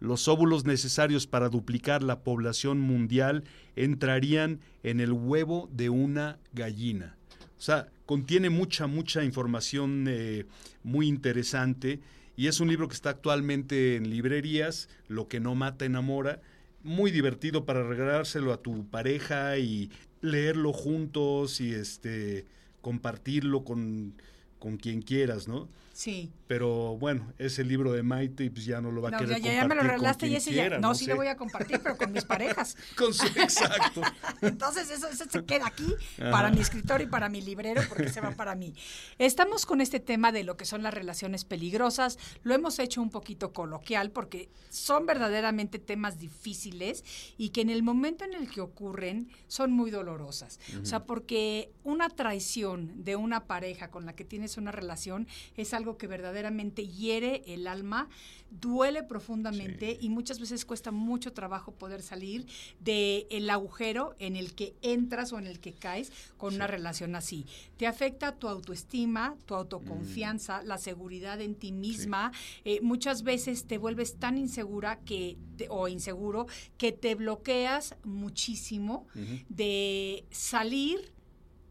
Los 0.01 0.29
óvulos 0.29 0.65
necesarios 0.65 1.27
para 1.27 1.49
duplicar 1.49 2.03
la 2.03 2.21
población 2.21 2.81
mundial 2.81 3.45
entrarían 3.77 4.61
en 4.83 5.01
el 5.01 5.13
huevo 5.13 5.69
de 5.73 5.89
una 5.91 6.39
gallina. 6.53 7.17
O 7.65 7.67
sea, 7.67 7.89
contiene 8.05 8.51
mucha, 8.51 8.87
mucha 8.87 9.25
información 9.25 10.05
eh, 10.07 10.45
muy 10.83 11.09
interesante 11.09 11.99
y 12.37 12.49
es 12.49 12.61
un 12.61 12.69
libro 12.69 12.89
que 12.89 12.95
está 12.95 13.09
actualmente 13.09 13.97
en 13.97 14.11
librerías, 14.11 14.91
Lo 15.09 15.29
que 15.29 15.41
no 15.41 15.55
mata 15.55 15.87
enamora, 15.87 16.43
muy 16.83 17.11
divertido 17.11 17.65
para 17.65 17.83
regalárselo 17.83 18.53
a 18.53 18.61
tu 18.61 18.87
pareja 18.91 19.57
y 19.57 19.91
leerlo 20.21 20.75
juntos 20.75 21.59
y 21.63 21.73
este 21.73 22.45
compartirlo 22.83 23.65
con, 23.65 24.13
con 24.59 24.77
quien 24.77 25.01
quieras, 25.01 25.49
¿no? 25.49 25.71
Sí. 25.95 26.33
Pero 26.49 26.97
bueno, 26.99 27.33
ese 27.39 27.63
libro 27.63 27.93
de 27.93 28.03
Maite 28.03 28.43
y 28.45 28.51
pues 28.51 28.65
ya 28.65 28.81
no 28.81 28.91
lo 28.91 29.01
va 29.01 29.09
a 29.09 29.13
No, 29.13 29.19
querer 29.19 29.41
ya, 29.41 29.53
ya 29.55 29.63
me 29.63 29.77
lo 29.77 29.81
compartir 29.83 29.91
regalaste 29.93 30.27
y 30.27 30.35
ese 30.37 30.53
ya. 30.53 30.63
quiera, 30.63 30.79
No, 30.81 30.93
sí 30.95 31.05
sé. 31.05 31.11
lo 31.13 31.17
voy 31.17 31.29
a 31.29 31.37
compartir, 31.37 31.81
pero 31.83 31.97
con 31.97 32.13
mis 32.13 32.25
parejas. 32.25 32.77
Con 32.97 33.15
su 33.15 33.25
exacto. 33.27 34.03
Entonces 34.43 34.91
eso, 34.91 35.09
eso 35.09 35.25
se 35.31 35.45
queda 35.45 35.69
aquí 35.69 35.87
Ajá. 36.21 36.31
para 36.33 36.51
mi 36.51 36.61
escritor 36.61 37.01
y 37.01 37.07
para 37.07 37.29
mi 37.29 37.41
librero 37.43 37.81
porque 37.89 38.09
se 38.09 38.21
va 38.21 38.33
para 38.33 38.57
mí. 38.57 38.75
Estamos 39.19 39.67
con 39.67 39.81
este 39.81 40.01
tema 40.01 40.33
de 40.33 40.43
lo 40.43 40.57
que 40.57 40.65
son 40.65 40.83
las 40.83 40.93
relaciones 40.93 41.45
peligrosas. 41.45 42.19
Lo 42.43 42.55
hemos 42.55 42.81
hecho 42.81 43.01
un 43.01 43.11
poquito 43.11 43.53
coloquial 43.53 44.11
porque 44.11 44.51
son 44.71 45.07
verdaderamente 45.07 45.79
temas 45.79 46.19
difíciles 46.19 47.05
y 47.39 47.51
que 47.51 47.61
en 47.61 47.71
el 47.71 47.85
momento 47.85 48.25
en 48.25 48.35
el 48.35 48.51
que 48.51 48.61
ocurren 48.61 49.29
son 49.47 49.71
muy 49.73 49.93
dolorosas. 49.93 50.59
O 50.83 50.85
sea, 50.85 51.05
porque 51.05 51.71
una 51.85 52.09
traición 52.11 53.05
de 53.05 53.15
una 53.15 53.45
pareja 53.47 53.91
con 53.93 54.07
la 54.07 54.15
que 54.17 54.25
tienes 54.25 54.57
una 54.57 54.73
relación 54.73 55.29
es 55.57 55.73
algo 55.73 55.84
que 55.99 56.07
verdaderamente 56.07 56.87
hiere 56.89 57.43
el 57.47 57.67
alma, 57.67 58.09
duele 58.51 59.03
profundamente 59.03 59.99
y 60.01 60.09
muchas 60.11 60.39
veces 60.39 60.65
cuesta 60.65 60.93
mucho 60.93 61.33
trabajo 61.33 61.73
poder 61.73 62.03
salir 62.03 62.47
del 62.81 63.27
el 63.31 63.51
agujero 63.51 64.15
en 64.19 64.37
el 64.37 64.55
que 64.55 64.75
entras 64.83 65.33
o 65.33 65.39
en 65.39 65.47
el 65.47 65.59
que 65.61 65.73
caes 65.73 66.13
con 66.37 66.55
una 66.55 66.67
relación 66.69 67.17
así. 67.17 67.47
Te 67.77 67.87
afecta 67.87 68.37
tu 68.37 68.49
autoestima, 68.49 69.37
tu 69.47 69.55
autoconfianza, 69.55 70.63
la 70.63 70.79
seguridad 70.79 71.41
en 71.41 71.55
ti 71.57 71.73
misma. 71.73 72.31
Eh, 72.65 72.81
muchas 72.81 73.23
veces 73.25 73.65
te 73.67 73.77
vuelves 73.79 74.17
tan 74.19 74.39
insegura 74.39 75.01
que 75.01 75.37
te- 75.57 75.67
o 75.69 75.89
inseguro 75.89 76.47
que 76.79 76.93
te 76.93 77.15
bloqueas 77.17 77.97
muchísimo 78.05 79.07
de 79.49 80.25
salir 80.31 81.13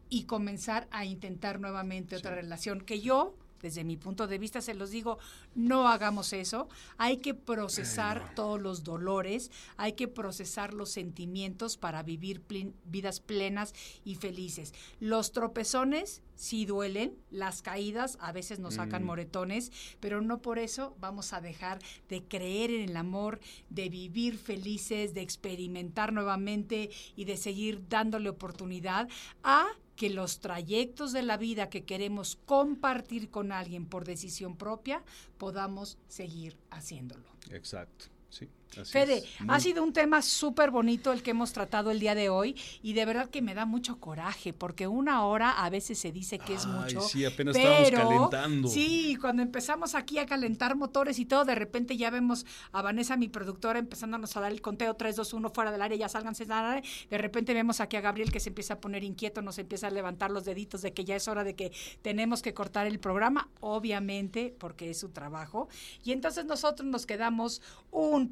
y 0.10 0.24
comenzar 0.26 0.88
a 0.92 1.06
intentar 1.06 1.60
nuevamente 1.60 2.16
otra 2.16 2.36
relación. 2.36 2.82
Que 2.82 3.00
yo, 3.02 3.36
desde 3.64 3.84
mi 3.84 3.98
punto 3.98 4.28
de 4.28 4.38
vista, 4.38 4.62
se 4.62 4.76
los 4.76 4.92
digo, 4.92 5.18
no 5.56 5.88
hagamos 5.88 6.34
eso. 6.34 6.68
Hay 6.98 7.18
que 7.18 7.34
procesar 7.34 8.36
todos 8.36 8.62
los 8.62 8.84
dolores, 8.84 9.50
hay 9.78 9.94
que 9.94 10.08
procesar 10.08 10.74
los 10.74 10.92
sentimientos 10.92 11.78
para 11.78 12.04
vivir 12.04 12.42
plen- 12.42 12.74
vidas 12.86 13.20
plenas 13.22 13.74
y 14.06 14.16
felices. 14.16 14.74
Los 15.00 15.32
tropezones 15.32 16.22
sí 16.36 16.66
duelen, 16.66 17.16
las 17.32 17.62
caídas 17.62 18.18
a 18.20 18.32
veces 18.32 18.60
nos 18.60 18.74
sacan 18.76 19.04
moretones, 19.04 19.72
pero 20.02 20.20
no 20.22 20.40
por 20.42 20.60
eso 20.60 20.96
vamos 21.00 21.32
a 21.32 21.40
dejar 21.42 21.80
de 22.10 22.24
creer 22.24 22.70
en 22.72 22.90
el 22.90 22.98
amor, 22.98 23.40
de 23.70 23.88
vivir 23.88 24.38
felices, 24.38 25.14
de 25.14 25.22
experimentar 25.22 26.12
nuevamente 26.12 26.90
y 27.16 27.24
de 27.26 27.38
seguir 27.38 27.88
dándole 27.88 28.28
oportunidad 28.30 29.08
a 29.44 29.68
que 29.96 30.10
los 30.10 30.40
trayectos 30.40 31.12
de 31.14 31.24
la 31.24 31.38
vida 31.38 31.70
que 31.70 31.84
queremos 31.84 32.38
compartir 32.46 33.30
con 33.30 33.52
alguien 33.52 33.86
por 33.86 34.06
decisión 34.06 34.58
propia, 34.58 35.04
podamos 35.38 35.98
seguir 36.08 36.58
haciéndolo. 36.72 37.26
Exacto, 37.52 38.06
sí. 38.30 38.50
Así 38.78 38.92
Fede, 38.92 39.18
es. 39.18 39.26
ha 39.48 39.60
sido 39.60 39.84
un 39.84 39.94
tema 39.94 40.22
súper 40.22 40.72
bonito 40.72 41.12
el 41.12 41.24
que 41.24 41.32
hemos 41.32 41.54
tratado 41.54 41.92
el 41.92 42.00
día 42.00 42.16
de 42.16 42.30
hoy 42.30 42.56
y 42.82 42.94
de 42.94 43.06
verdad 43.06 43.30
que 43.30 43.42
me 43.42 43.54
da 43.54 43.66
mucho 43.66 44.00
coraje 44.00 44.54
porque 44.54 44.88
una 44.88 45.26
hora 45.26 45.52
a 45.52 45.70
veces 45.70 46.00
se 46.00 46.12
dice 46.12 46.40
que 46.40 46.54
es 46.54 46.66
mucho. 46.66 47.02
sí, 47.02 47.26
apenas 47.26 47.56
pero, 47.56 47.84
estábamos 47.84 48.30
calentando. 48.30 48.68
Sí, 48.68 49.18
cuando 49.20 49.42
empezamos 49.42 49.96
aquí 49.96 50.18
a 50.20 50.26
calentar 50.26 50.76
motores 50.76 51.20
y 51.20 51.26
todo, 51.26 51.46
de 51.46 51.56
repente 51.56 51.98
ya 51.98 52.10
vemos 52.10 52.46
a 52.72 52.82
Vanessa, 52.82 53.18
mi 53.18 53.30
productora, 53.30 53.80
empezándonos 53.80 54.36
a 54.38 54.42
dar 54.42 54.52
el 54.52 54.62
conteo 54.62 54.96
3, 54.96 55.16
2, 55.16 55.34
1 55.34 55.50
fuera 55.50 55.72
del 55.72 55.82
área, 55.82 55.98
ya 55.98 56.10
sálganse. 56.10 56.46
nada. 56.46 56.82
De 57.10 57.18
repente 57.18 57.54
vemos 57.54 57.80
aquí 57.80 57.98
a 57.98 58.02
Gabriel 58.02 58.32
que 58.32 58.40
se 58.40 58.50
empieza 58.50 58.76
a 58.76 58.80
poner 58.80 59.04
inquieto, 59.04 59.42
nos 59.42 59.58
empieza 59.58 59.88
a 59.88 59.92
levantar 59.92 60.32
los 60.32 60.46
deditos 60.46 60.82
de 60.82 60.94
que 60.94 61.06
ya 61.06 61.16
es 61.16 61.28
hora 61.28 61.44
de 61.44 61.56
que 61.56 61.72
tenemos 62.02 62.42
que 62.42 62.54
cortar 62.54 62.88
el 62.88 63.00
programa, 63.00 63.50
obviamente, 63.60 64.56
porque 64.58 64.90
es 64.90 65.00
su 65.00 65.10
trabajo. 65.10 65.68
Y 66.04 66.12
entonces 66.12 66.46
nosotros 66.46 66.88
nos 66.88 67.06
quedamos 67.06 67.62
un 67.92 68.30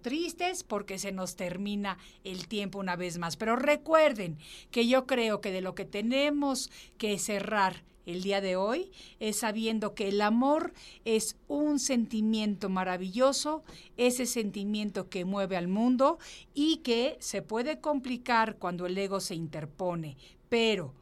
tristes 0.00 0.64
porque 0.64 0.98
se 0.98 1.12
nos 1.12 1.36
termina 1.36 1.98
el 2.24 2.48
tiempo 2.48 2.78
una 2.78 2.96
vez 2.96 3.18
más. 3.18 3.36
Pero 3.36 3.56
recuerden 3.56 4.38
que 4.70 4.86
yo 4.86 5.06
creo 5.06 5.40
que 5.40 5.50
de 5.50 5.60
lo 5.60 5.74
que 5.74 5.84
tenemos 5.84 6.70
que 6.96 7.18
cerrar 7.18 7.84
el 8.06 8.22
día 8.22 8.40
de 8.40 8.56
hoy 8.56 8.90
es 9.20 9.36
sabiendo 9.36 9.94
que 9.94 10.08
el 10.08 10.20
amor 10.22 10.72
es 11.04 11.36
un 11.48 11.78
sentimiento 11.78 12.68
maravilloso, 12.68 13.62
ese 13.96 14.26
sentimiento 14.26 15.08
que 15.08 15.24
mueve 15.24 15.56
al 15.56 15.68
mundo 15.68 16.18
y 16.54 16.78
que 16.78 17.16
se 17.20 17.42
puede 17.42 17.78
complicar 17.78 18.56
cuando 18.56 18.86
el 18.86 18.98
ego 18.98 19.20
se 19.20 19.34
interpone, 19.34 20.16
pero 20.48 20.94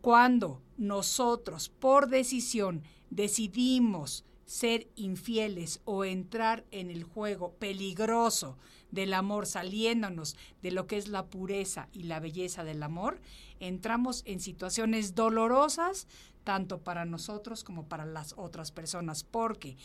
cuando 0.00 0.60
nosotros 0.76 1.68
por 1.68 2.08
decisión 2.08 2.82
decidimos 3.10 4.24
ser 4.50 4.88
infieles 4.96 5.80
o 5.84 6.04
entrar 6.04 6.64
en 6.72 6.90
el 6.90 7.04
juego 7.04 7.52
peligroso 7.60 8.58
del 8.90 9.14
amor, 9.14 9.46
saliéndonos 9.46 10.36
de 10.60 10.72
lo 10.72 10.88
que 10.88 10.96
es 10.96 11.06
la 11.06 11.26
pureza 11.26 11.88
y 11.92 12.02
la 12.02 12.18
belleza 12.18 12.64
del 12.64 12.82
amor, 12.82 13.20
entramos 13.60 14.24
en 14.26 14.40
situaciones 14.40 15.14
dolorosas 15.14 16.08
tanto 16.42 16.80
para 16.80 17.04
nosotros 17.04 17.62
como 17.62 17.86
para 17.86 18.04
las 18.04 18.34
otras 18.36 18.72
personas, 18.72 19.22
porque 19.22 19.76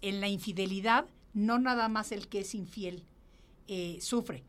en 0.00 0.22
la 0.22 0.28
infidelidad 0.28 1.04
no 1.34 1.58
nada 1.58 1.90
más 1.90 2.10
el 2.10 2.26
que 2.26 2.40
es 2.40 2.54
infiel 2.54 3.04
eh, 3.68 3.98
sufre, 4.00 4.42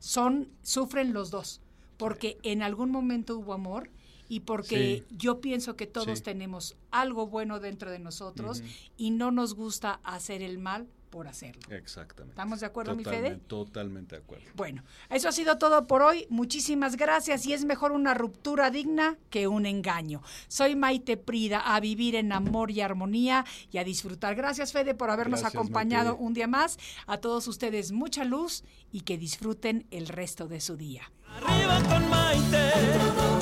son 0.00 0.50
sufren 0.62 1.14
los 1.14 1.30
dos, 1.30 1.62
porque 1.96 2.36
en 2.42 2.62
algún 2.62 2.90
momento 2.90 3.38
hubo 3.38 3.54
amor 3.54 3.88
y 4.28 4.40
porque 4.40 5.04
yo 5.10 5.40
pienso 5.40 5.76
que 5.76 5.86
todos 5.86 6.22
tenemos 6.22 6.76
algo 6.90 7.26
bueno 7.26 7.60
dentro 7.60 7.90
de 7.90 7.98
nosotros 7.98 8.62
y 8.96 9.10
no 9.10 9.30
nos 9.30 9.54
gusta 9.54 10.00
hacer 10.02 10.42
el 10.42 10.58
mal 10.58 10.88
por 11.14 11.28
hacerlo. 11.28 11.62
Exactamente. 11.70 12.32
¿Estamos 12.32 12.58
de 12.58 12.66
acuerdo, 12.66 12.96
mi 12.96 13.04
Fede? 13.04 13.36
Totalmente 13.46 14.16
de 14.16 14.22
acuerdo. 14.22 14.46
Bueno, 14.56 14.82
eso 15.10 15.28
ha 15.28 15.32
sido 15.32 15.58
todo 15.58 15.86
por 15.86 16.02
hoy. 16.02 16.26
Muchísimas 16.28 16.96
gracias 16.96 17.46
y 17.46 17.52
es 17.52 17.64
mejor 17.64 17.92
una 17.92 18.14
ruptura 18.14 18.68
digna 18.72 19.16
que 19.30 19.46
un 19.46 19.64
engaño. 19.64 20.22
Soy 20.48 20.74
Maite 20.74 21.16
Prida, 21.16 21.60
a 21.60 21.78
vivir 21.78 22.16
en 22.16 22.32
amor 22.32 22.72
y 22.72 22.80
armonía 22.80 23.44
y 23.70 23.78
a 23.78 23.84
disfrutar. 23.84 24.34
Gracias, 24.34 24.72
Fede, 24.72 24.96
por 24.96 25.08
habernos 25.08 25.44
acompañado 25.44 26.16
un 26.16 26.34
día 26.34 26.48
más. 26.48 26.78
A 27.06 27.18
todos 27.18 27.46
ustedes 27.46 27.92
mucha 27.92 28.24
luz 28.24 28.64
y 28.90 29.02
que 29.02 29.16
disfruten 29.16 29.86
el 29.92 30.08
resto 30.08 30.48
de 30.48 30.60
su 30.60 30.76
día. 30.76 31.12
Arriba 31.28 31.80
con 31.88 32.10
Maite. 32.10 33.33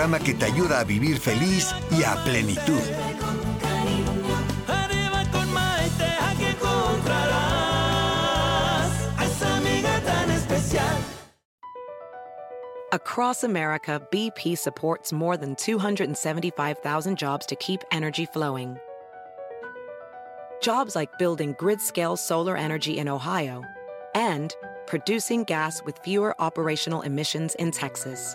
Programa 0.00 0.24
que 0.24 0.32
te 0.32 0.46
ayuda 0.46 0.80
a 0.80 0.84
vivir 0.84 1.18
feliz 1.18 1.74
y 1.90 2.02
a 2.04 2.16
plenitud. 2.24 2.80
Arriba 4.66 5.24
con 5.30 5.52
Maite, 5.52 6.16
aquí 6.22 6.44
encontrarás 6.46 7.30
a 9.18 9.24
esa 9.26 9.56
amiga 9.58 10.00
tan 10.00 10.30
especial. 10.30 10.96
Across 12.92 13.44
America, 13.44 14.00
BP 14.10 14.56
supports 14.56 15.12
more 15.12 15.36
than 15.36 15.54
275,000 15.54 17.18
jobs 17.18 17.44
to 17.44 17.54
keep 17.56 17.84
energy 17.92 18.24
flowing. 18.24 18.78
Jobs 20.62 20.96
like 20.96 21.10
building 21.18 21.54
grid 21.58 21.82
scale 21.82 22.16
solar 22.16 22.56
energy 22.56 22.96
in 22.96 23.06
Ohio 23.06 23.62
and 24.14 24.56
producing 24.86 25.44
gas 25.44 25.82
with 25.84 25.98
fewer 25.98 26.34
operational 26.40 27.02
emissions 27.02 27.54
in 27.56 27.70
Texas. 27.70 28.34